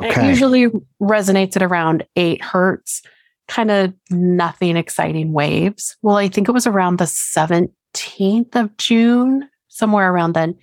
And 0.00 0.06
it 0.06 0.24
usually 0.24 0.66
resonates 1.00 1.54
at 1.54 1.62
around 1.62 2.04
eight 2.16 2.42
hertz, 2.42 3.02
kind 3.50 3.70
of 3.70 3.92
nothing 4.10 4.76
exciting 4.76 5.32
waves. 5.32 5.96
Well, 6.02 6.16
I 6.16 6.28
think 6.28 6.48
it 6.48 6.52
was 6.52 6.66
around 6.66 6.98
the 6.98 7.04
17th 7.04 8.54
of 8.54 8.76
June, 8.78 9.48
somewhere 9.68 10.12
around 10.12 10.32
then, 10.34 10.54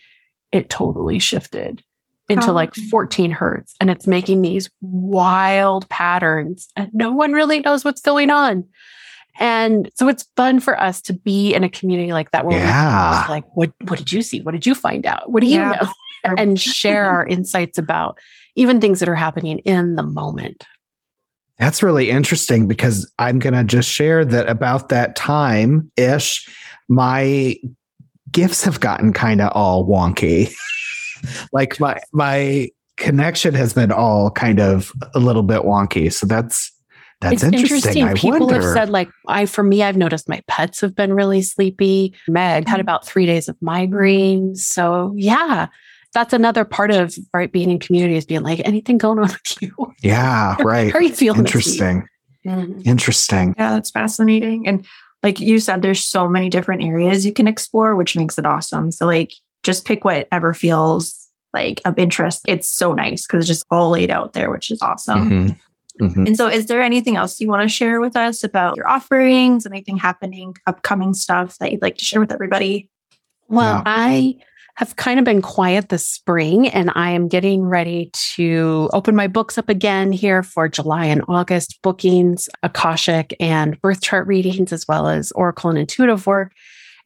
it 0.51 0.69
totally 0.69 1.19
shifted 1.19 1.83
into 2.29 2.49
Oh. 2.49 2.53
like 2.53 2.73
14 2.89 3.31
hertz 3.31 3.75
and 3.81 3.89
it's 3.89 4.07
making 4.07 4.41
these 4.41 4.69
wild 4.81 5.87
patterns 5.89 6.67
and 6.75 6.89
no 6.93 7.11
one 7.11 7.33
really 7.33 7.59
knows 7.59 7.83
what's 7.85 8.01
going 8.01 8.29
on. 8.29 8.63
And 9.39 9.89
so 9.95 10.07
it's 10.07 10.25
fun 10.35 10.59
for 10.59 10.79
us 10.81 11.01
to 11.03 11.13
be 11.13 11.53
in 11.53 11.63
a 11.63 11.69
community 11.69 12.11
like 12.13 12.31
that 12.31 12.45
where 12.45 12.57
Yeah. 12.59 13.23
we're 13.27 13.33
like, 13.35 13.45
what, 13.55 13.71
what 13.87 13.99
did 13.99 14.11
you 14.11 14.21
see? 14.21 14.41
What 14.41 14.51
did 14.53 14.65
you 14.65 14.73
find 14.75 15.05
out? 15.05 15.31
What 15.31 15.41
do 15.41 15.47
you 15.47 15.59
Yeah. 15.59 15.77
know? 15.81 15.89
and 16.37 16.59
share 16.59 17.05
our 17.05 17.25
insights 17.27 17.77
about 17.77 18.17
even 18.55 18.81
things 18.81 18.99
that 18.99 19.07
are 19.07 19.15
happening 19.15 19.59
in 19.59 19.95
the 19.95 20.03
moment. 20.03 20.65
That's 21.59 21.81
really 21.81 22.09
interesting 22.09 22.67
because 22.67 23.11
I'm 23.17 23.39
going 23.39 23.53
to 23.53 23.63
just 23.63 23.89
share 23.89 24.23
that 24.25 24.47
about 24.47 24.89
that 24.89 25.15
time 25.15 25.91
ish, 25.97 26.47
my 26.87 27.55
gifts 28.31 28.63
have 28.63 28.79
gotten 28.79 29.13
kind 29.13 29.41
of 29.41 29.51
all 29.53 29.87
wonky. 29.87 30.53
like 31.51 31.79
my 31.79 31.99
my 32.13 32.69
connection 32.97 33.53
has 33.53 33.73
been 33.73 33.91
all 33.91 34.29
kind 34.31 34.59
of 34.59 34.91
a 35.15 35.19
little 35.19 35.43
bit 35.43 35.61
wonky. 35.63 36.11
So 36.13 36.27
that's 36.27 36.71
that's 37.21 37.41
it's 37.41 37.43
interesting. 37.43 38.03
I 38.03 38.13
People 38.13 38.41
wonder. 38.41 38.61
have 38.61 38.73
said, 38.73 38.89
like, 38.89 39.09
I, 39.27 39.47
for 39.47 39.63
me, 39.63 39.81
I've 39.81 39.97
noticed 39.97 40.29
my 40.29 40.41
pets 40.47 40.81
have 40.81 40.95
been 40.95 41.13
really 41.13 41.41
sleepy. 41.41 42.13
Meg 42.27 42.65
Mm-hmm. 42.65 42.69
had 42.69 42.79
about 42.79 43.07
three 43.07 43.25
days 43.25 43.47
of 43.49 43.57
migraines. 43.59 44.57
So, 44.57 45.13
yeah, 45.15 45.67
that's 46.17 46.33
another 46.33 46.65
part 46.65 46.89
of 46.89 47.15
right 47.31 47.51
being 47.51 47.69
in 47.69 47.77
community 47.77 48.15
is 48.15 48.25
being 48.25 48.41
like, 48.41 48.59
anything 48.65 48.97
going 48.97 49.19
on 49.19 49.27
with 49.27 49.61
you? 49.61 49.93
yeah, 50.01 50.55
right. 50.63 50.91
How 50.91 50.97
are 50.97 51.01
you 51.03 51.13
feeling? 51.13 51.43
this 51.43 51.53
week? 51.53 51.65
Interesting. 51.79 52.07
Mhm. 52.43 52.85
Interesting. 52.87 53.53
Yeah, 53.55 53.73
that's 53.73 53.91
fascinating. 53.91 54.67
And 54.67 54.83
like 55.21 55.39
you 55.39 55.59
said, 55.59 55.83
there's 55.83 56.03
so 56.03 56.27
many 56.27 56.49
different 56.49 56.83
areas 56.83 57.23
you 57.23 57.33
can 57.33 57.47
explore, 57.47 57.95
which 57.95 58.15
makes 58.15 58.39
it 58.39 58.47
awesome. 58.47 58.91
So 58.91 59.05
like 59.05 59.31
just 59.61 59.85
pick 59.85 60.03
whatever 60.05 60.55
feels 60.55 61.27
like 61.53 61.81
of 61.85 61.99
interest. 61.99 62.41
It's 62.47 62.67
so 62.67 62.93
nice 62.93 63.27
because 63.27 63.41
it's 63.41 63.47
just 63.47 63.65
all 63.69 63.91
laid 63.91 64.09
out 64.09 64.33
there, 64.33 64.49
which 64.49 64.71
is 64.71 64.81
awesome. 64.81 65.29
Mhm. 65.29 65.59
Mhm. 66.01 66.27
And 66.27 66.37
so 66.37 66.47
is 66.47 66.65
there 66.65 66.81
anything 66.81 67.15
else 67.15 67.39
you 67.39 67.47
want 67.47 67.61
to 67.61 67.69
share 67.69 67.99
with 68.01 68.15
us 68.15 68.43
about 68.43 68.75
your 68.75 68.87
offerings, 68.89 69.67
anything 69.67 69.97
happening, 69.97 70.55
upcoming 70.65 71.13
stuff 71.13 71.57
that 71.59 71.71
you'd 71.71 71.81
like 71.83 71.97
to 71.97 72.05
share 72.05 72.19
with 72.19 72.31
everybody? 72.31 72.89
Well, 73.49 73.75
Yeah. 73.77 73.83
I 73.85 74.35
have 74.77 74.95
kind 74.95 75.17
of 75.17 75.25
been 75.25 75.41
quiet 75.41 75.89
this 75.89 76.07
spring 76.07 76.67
and 76.67 76.91
I 76.93 77.09
am 77.09 77.27
getting 77.27 77.63
ready 77.63 78.11
to 78.35 78.91
open 78.93 79.15
my 79.15 79.25
books 79.25 79.57
up 79.57 79.69
again 79.69 80.11
here 80.11 80.43
for 80.43 80.69
July 80.69 81.05
and 81.05 81.23
August 81.27 81.79
bookings, 81.81 82.47
Akashic 82.61 83.35
and 83.39 83.81
birth 83.81 84.01
chart 84.01 84.27
readings, 84.27 84.71
as 84.71 84.87
well 84.87 85.07
as 85.07 85.31
Oracle 85.31 85.71
and 85.71 85.79
intuitive 85.79 86.27
work. 86.27 86.51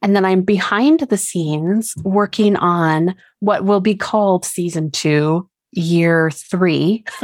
And 0.01 0.17
then 0.17 0.25
I'm 0.25 0.41
behind 0.41 0.99
the 0.99 1.15
scenes 1.15 1.95
working 2.03 2.57
on 2.57 3.15
what 3.39 3.63
will 3.63 3.79
be 3.79 3.95
called 3.95 4.43
season 4.43 4.91
two, 4.91 5.49
year 5.71 6.29
three. 6.29 7.05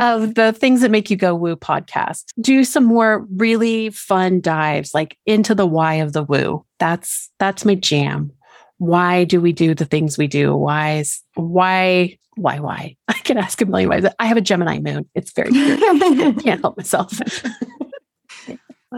of 0.00 0.34
the 0.34 0.52
things 0.52 0.80
that 0.80 0.90
make 0.90 1.10
you 1.10 1.16
go 1.16 1.34
woo 1.34 1.56
podcast. 1.56 2.24
Do 2.40 2.64
some 2.64 2.84
more 2.84 3.26
really 3.34 3.88
fun 3.90 4.40
dives 4.40 4.92
like 4.92 5.16
into 5.26 5.54
the 5.54 5.66
why 5.66 5.94
of 5.94 6.12
the 6.12 6.22
woo. 6.22 6.64
That's 6.78 7.30
that's 7.38 7.64
my 7.64 7.76
jam. 7.76 8.32
Why 8.78 9.24
do 9.24 9.40
we 9.40 9.52
do 9.52 9.74
the 9.74 9.84
things 9.84 10.16
we 10.18 10.26
do? 10.26 10.54
Why 10.56 10.98
is 10.98 11.22
why 11.34 12.16
why 12.36 12.58
why? 12.60 12.96
I 13.08 13.14
can 13.14 13.36
ask 13.38 13.60
a 13.60 13.66
million 13.66 13.90
ways. 13.90 14.04
I 14.18 14.26
have 14.26 14.36
a 14.36 14.40
Gemini 14.40 14.78
moon. 14.78 15.08
It's 15.14 15.32
very 15.32 15.50
weird. 15.52 16.40
Can't 16.42 16.60
help 16.60 16.76
myself. 16.76 17.20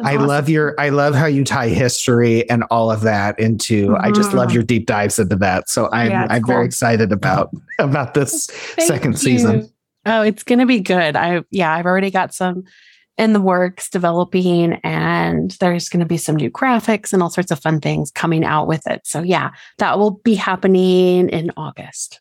I 0.04 0.14
love 0.16 0.48
your 0.48 0.74
I 0.78 0.90
love 0.90 1.14
how 1.16 1.26
you 1.26 1.44
tie 1.44 1.68
history 1.68 2.48
and 2.48 2.62
all 2.70 2.92
of 2.92 3.00
that 3.00 3.38
into 3.40 3.96
I 3.98 4.12
just 4.12 4.32
love 4.32 4.50
Mhm. 4.50 4.54
your 4.54 4.62
deep 4.62 4.86
dives 4.86 5.18
into 5.18 5.34
that. 5.36 5.68
So 5.68 5.88
I'm 5.92 6.10
Yeah, 6.10 6.26
I'm 6.30 6.46
very 6.46 6.64
excited 6.64 7.10
about 7.10 7.50
about 7.80 8.14
this 8.14 8.44
second 8.78 9.12
you. 9.12 9.18
season. 9.18 9.68
Oh, 10.06 10.22
it's 10.22 10.44
gonna 10.44 10.64
be 10.66 10.78
good. 10.80 11.16
I 11.16 11.42
yeah, 11.50 11.74
I've 11.74 11.86
already 11.86 12.10
got 12.12 12.32
some 12.32 12.62
in 13.20 13.34
the 13.34 13.40
works 13.40 13.90
developing 13.90 14.80
and 14.82 15.50
there's 15.60 15.90
gonna 15.90 16.06
be 16.06 16.16
some 16.16 16.36
new 16.36 16.50
graphics 16.50 17.12
and 17.12 17.22
all 17.22 17.28
sorts 17.28 17.50
of 17.50 17.60
fun 17.60 17.78
things 17.78 18.10
coming 18.10 18.44
out 18.44 18.66
with 18.66 18.86
it. 18.86 19.02
So 19.04 19.22
yeah, 19.22 19.50
that 19.76 19.98
will 19.98 20.12
be 20.12 20.34
happening 20.34 21.28
in 21.28 21.52
August. 21.56 22.20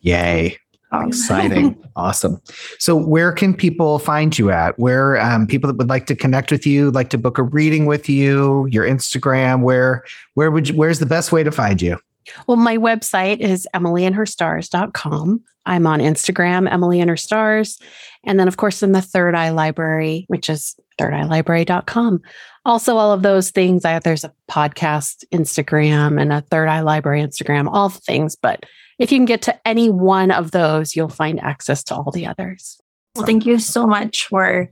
Yay. 0.00 0.56
Exciting. 0.92 1.76
awesome. 1.96 2.40
So 2.78 2.96
where 2.96 3.32
can 3.32 3.54
people 3.54 3.98
find 3.98 4.36
you 4.36 4.50
at? 4.50 4.76
Where 4.78 5.20
um, 5.20 5.46
people 5.46 5.68
that 5.68 5.76
would 5.76 5.88
like 5.88 6.06
to 6.06 6.16
connect 6.16 6.50
with 6.50 6.66
you, 6.66 6.90
like 6.90 7.10
to 7.10 7.18
book 7.18 7.38
a 7.38 7.42
reading 7.42 7.86
with 7.86 8.08
you, 8.08 8.66
your 8.70 8.84
Instagram, 8.84 9.62
where 9.62 10.02
where 10.34 10.50
would 10.50 10.70
you, 10.70 10.74
where's 10.74 10.98
the 10.98 11.06
best 11.06 11.32
way 11.32 11.44
to 11.44 11.52
find 11.52 11.80
you? 11.80 11.98
Well, 12.46 12.56
my 12.56 12.76
website 12.76 13.40
is 13.40 13.66
emilyandherstars.com. 13.74 15.42
I'm 15.66 15.86
on 15.86 16.00
Instagram, 16.00 16.70
Emily 16.70 17.00
and 17.00 17.10
Her 17.10 17.16
Stars. 17.16 17.78
And 18.24 18.38
then, 18.38 18.48
of 18.48 18.56
course, 18.56 18.82
in 18.82 18.92
the 18.92 19.02
Third 19.02 19.34
Eye 19.34 19.50
Library, 19.50 20.24
which 20.28 20.48
is 20.48 20.74
thirdeyelibrary.com. 21.00 22.20
Also, 22.64 22.96
all 22.96 23.12
of 23.12 23.22
those 23.22 23.50
things. 23.50 23.84
I, 23.84 23.98
there's 23.98 24.24
a 24.24 24.32
podcast 24.50 25.24
Instagram 25.32 26.20
and 26.20 26.32
a 26.32 26.42
Third 26.42 26.68
Eye 26.68 26.80
Library 26.80 27.22
Instagram, 27.22 27.68
all 27.70 27.88
things. 27.88 28.36
But 28.36 28.64
if 28.98 29.10
you 29.10 29.18
can 29.18 29.24
get 29.24 29.42
to 29.42 29.68
any 29.68 29.88
one 29.90 30.30
of 30.30 30.50
those, 30.50 30.94
you'll 30.94 31.08
find 31.08 31.40
access 31.40 31.82
to 31.84 31.94
all 31.94 32.10
the 32.10 32.26
others. 32.26 32.78
Well, 33.16 33.26
thank 33.26 33.46
you 33.46 33.58
so 33.58 33.86
much 33.86 34.26
for 34.26 34.70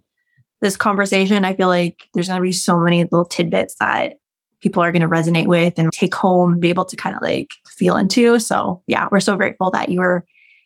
this 0.61 0.77
conversation. 0.77 1.45
I 1.45 1.55
feel 1.55 1.69
like 1.69 2.09
there's 2.13 2.29
going 2.29 2.41
to 2.41 2.43
be 2.43 2.53
so 2.53 2.79
many 2.79 3.05
little 3.05 3.25
tidbits 3.25 3.77
that 3.81 4.15
people 4.61 4.83
are 4.83 4.93
going 4.93 5.03
to 5.03 5.09
resonate 5.09 5.47
with 5.47 5.79
and 5.79 5.93
take 5.93 6.15
home 6.15 6.53
and 6.53 6.61
be 6.61 6.69
able 6.69 6.85
to 6.85 6.97
kind 6.97 7.17
of 7.17 7.23
like 7.23 7.51
feel 7.67 7.97
into. 7.97 8.39
So, 8.39 8.83
yeah, 8.87 9.09
we're 9.11 9.21
so 9.21 9.37
grateful 9.37 9.71
that 9.71 9.89
you 9.89 10.01
were 10.01 10.25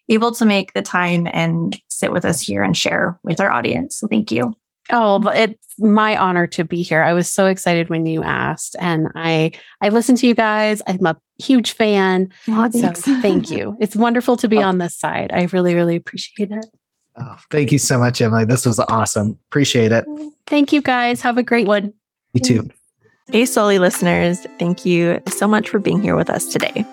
able 0.09 0.33
to 0.33 0.45
make 0.45 0.73
the 0.73 0.83
time 0.83 1.29
and 1.33 1.79
sit 1.89 2.13
with 2.13 2.25
us 2.25 2.41
here 2.41 2.63
and 2.63 2.77
share 2.77 3.19
with 3.23 3.41
our 3.41 3.51
audience. 3.51 3.97
So, 3.97 4.09
thank 4.09 4.31
you. 4.31 4.55
Oh, 4.91 5.19
but 5.19 5.37
it's 5.37 5.75
my 5.79 6.17
honor 6.17 6.47
to 6.49 6.65
be 6.65 6.83
here. 6.83 7.03
I 7.03 7.13
was 7.13 7.33
so 7.33 7.47
excited 7.47 7.89
when 7.89 8.05
you 8.05 8.23
asked, 8.23 8.75
and 8.81 9.09
I 9.15 9.53
I 9.81 9.91
listen 9.91 10.17
to 10.17 10.27
you 10.27 10.35
guys. 10.35 10.83
I'm 10.87 11.07
a 11.07 11.17
huge 11.39 11.73
fan. 11.73 12.33
Oh, 12.49 12.69
So 12.71 12.93
thank 13.21 13.51
you. 13.51 13.77
It's 13.81 13.95
wonderful 13.95 14.37
to 14.39 14.49
be 14.49 14.59
oh. 14.59 14.63
on 14.63 14.79
this 14.79 14.97
side. 14.97 15.31
I 15.33 15.45
really, 15.53 15.75
really 15.75 15.97
appreciate 15.97 16.51
it. 16.51 16.67
Oh, 17.17 17.37
thank 17.51 17.73
you 17.73 17.79
so 17.79 17.99
much, 17.99 18.21
Emily. 18.21 18.45
This 18.45 18.65
was 18.65 18.79
awesome. 18.81 19.39
Appreciate 19.51 19.93
it. 19.93 20.05
Thank 20.47 20.73
you 20.73 20.81
guys. 20.81 21.21
Have 21.21 21.39
a 21.39 21.43
great 21.43 21.67
one. 21.67 21.93
You 22.33 22.41
too. 22.41 22.71
Hey, 23.33 23.45
Souli 23.45 23.81
listeners, 23.81 24.47
thank 24.59 24.85
you 24.85 25.19
so 25.27 25.49
much 25.49 25.71
for 25.71 25.79
being 25.79 26.03
here 26.03 26.15
with 26.15 26.29
us 26.29 26.45
today. 26.45 26.85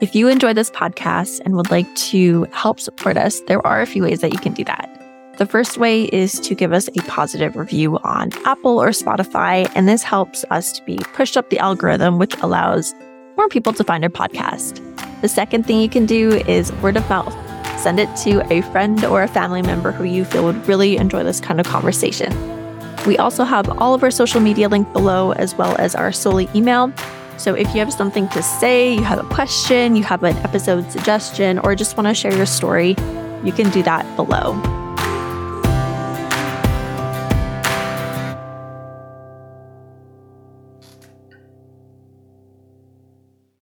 If 0.00 0.16
you 0.16 0.26
enjoy 0.26 0.52
this 0.52 0.68
podcast 0.68 1.40
and 1.44 1.54
would 1.54 1.70
like 1.70 1.86
to 2.10 2.48
help 2.50 2.80
support 2.80 3.16
us, 3.16 3.40
there 3.42 3.64
are 3.64 3.80
a 3.80 3.86
few 3.86 4.02
ways 4.02 4.18
that 4.18 4.32
you 4.32 4.40
can 4.40 4.52
do 4.52 4.64
that. 4.64 4.90
The 5.38 5.46
first 5.46 5.78
way 5.78 6.06
is 6.06 6.40
to 6.40 6.56
give 6.56 6.72
us 6.72 6.88
a 6.88 7.02
positive 7.02 7.54
review 7.54 7.98
on 7.98 8.30
Apple 8.46 8.82
or 8.82 8.88
Spotify, 8.88 9.70
and 9.76 9.88
this 9.88 10.02
helps 10.02 10.44
us 10.50 10.72
to 10.72 10.84
be 10.86 10.98
pushed 11.12 11.36
up 11.36 11.50
the 11.50 11.60
algorithm, 11.60 12.18
which 12.18 12.34
allows 12.38 12.92
more 13.36 13.48
people 13.48 13.72
to 13.74 13.84
find 13.84 14.02
our 14.02 14.10
podcast. 14.10 14.82
The 15.20 15.28
second 15.28 15.66
thing 15.68 15.80
you 15.80 15.88
can 15.88 16.04
do 16.04 16.32
is 16.48 16.72
word 16.82 16.96
of 16.96 17.08
mouth. 17.08 17.32
Send 17.78 18.00
it 18.00 18.08
to 18.24 18.44
a 18.52 18.62
friend 18.72 19.04
or 19.04 19.22
a 19.22 19.28
family 19.28 19.62
member 19.62 19.92
who 19.92 20.02
you 20.02 20.24
feel 20.24 20.42
would 20.46 20.66
really 20.66 20.96
enjoy 20.96 21.22
this 21.22 21.38
kind 21.38 21.60
of 21.60 21.66
conversation. 21.68 22.59
We 23.06 23.16
also 23.16 23.44
have 23.44 23.68
all 23.78 23.94
of 23.94 24.02
our 24.02 24.10
social 24.10 24.40
media 24.40 24.68
linked 24.68 24.92
below, 24.92 25.32
as 25.32 25.54
well 25.54 25.74
as 25.78 25.94
our 25.94 26.12
solely 26.12 26.48
email. 26.54 26.92
So 27.38 27.54
if 27.54 27.72
you 27.74 27.80
have 27.80 27.92
something 27.92 28.28
to 28.28 28.42
say, 28.42 28.92
you 28.92 29.02
have 29.02 29.18
a 29.18 29.28
question, 29.34 29.96
you 29.96 30.04
have 30.04 30.22
an 30.22 30.36
episode 30.38 30.92
suggestion, 30.92 31.58
or 31.60 31.74
just 31.74 31.96
want 31.96 32.06
to 32.08 32.14
share 32.14 32.34
your 32.34 32.46
story, 32.46 32.90
you 33.42 33.52
can 33.52 33.70
do 33.70 33.82
that 33.84 34.04
below. 34.16 34.52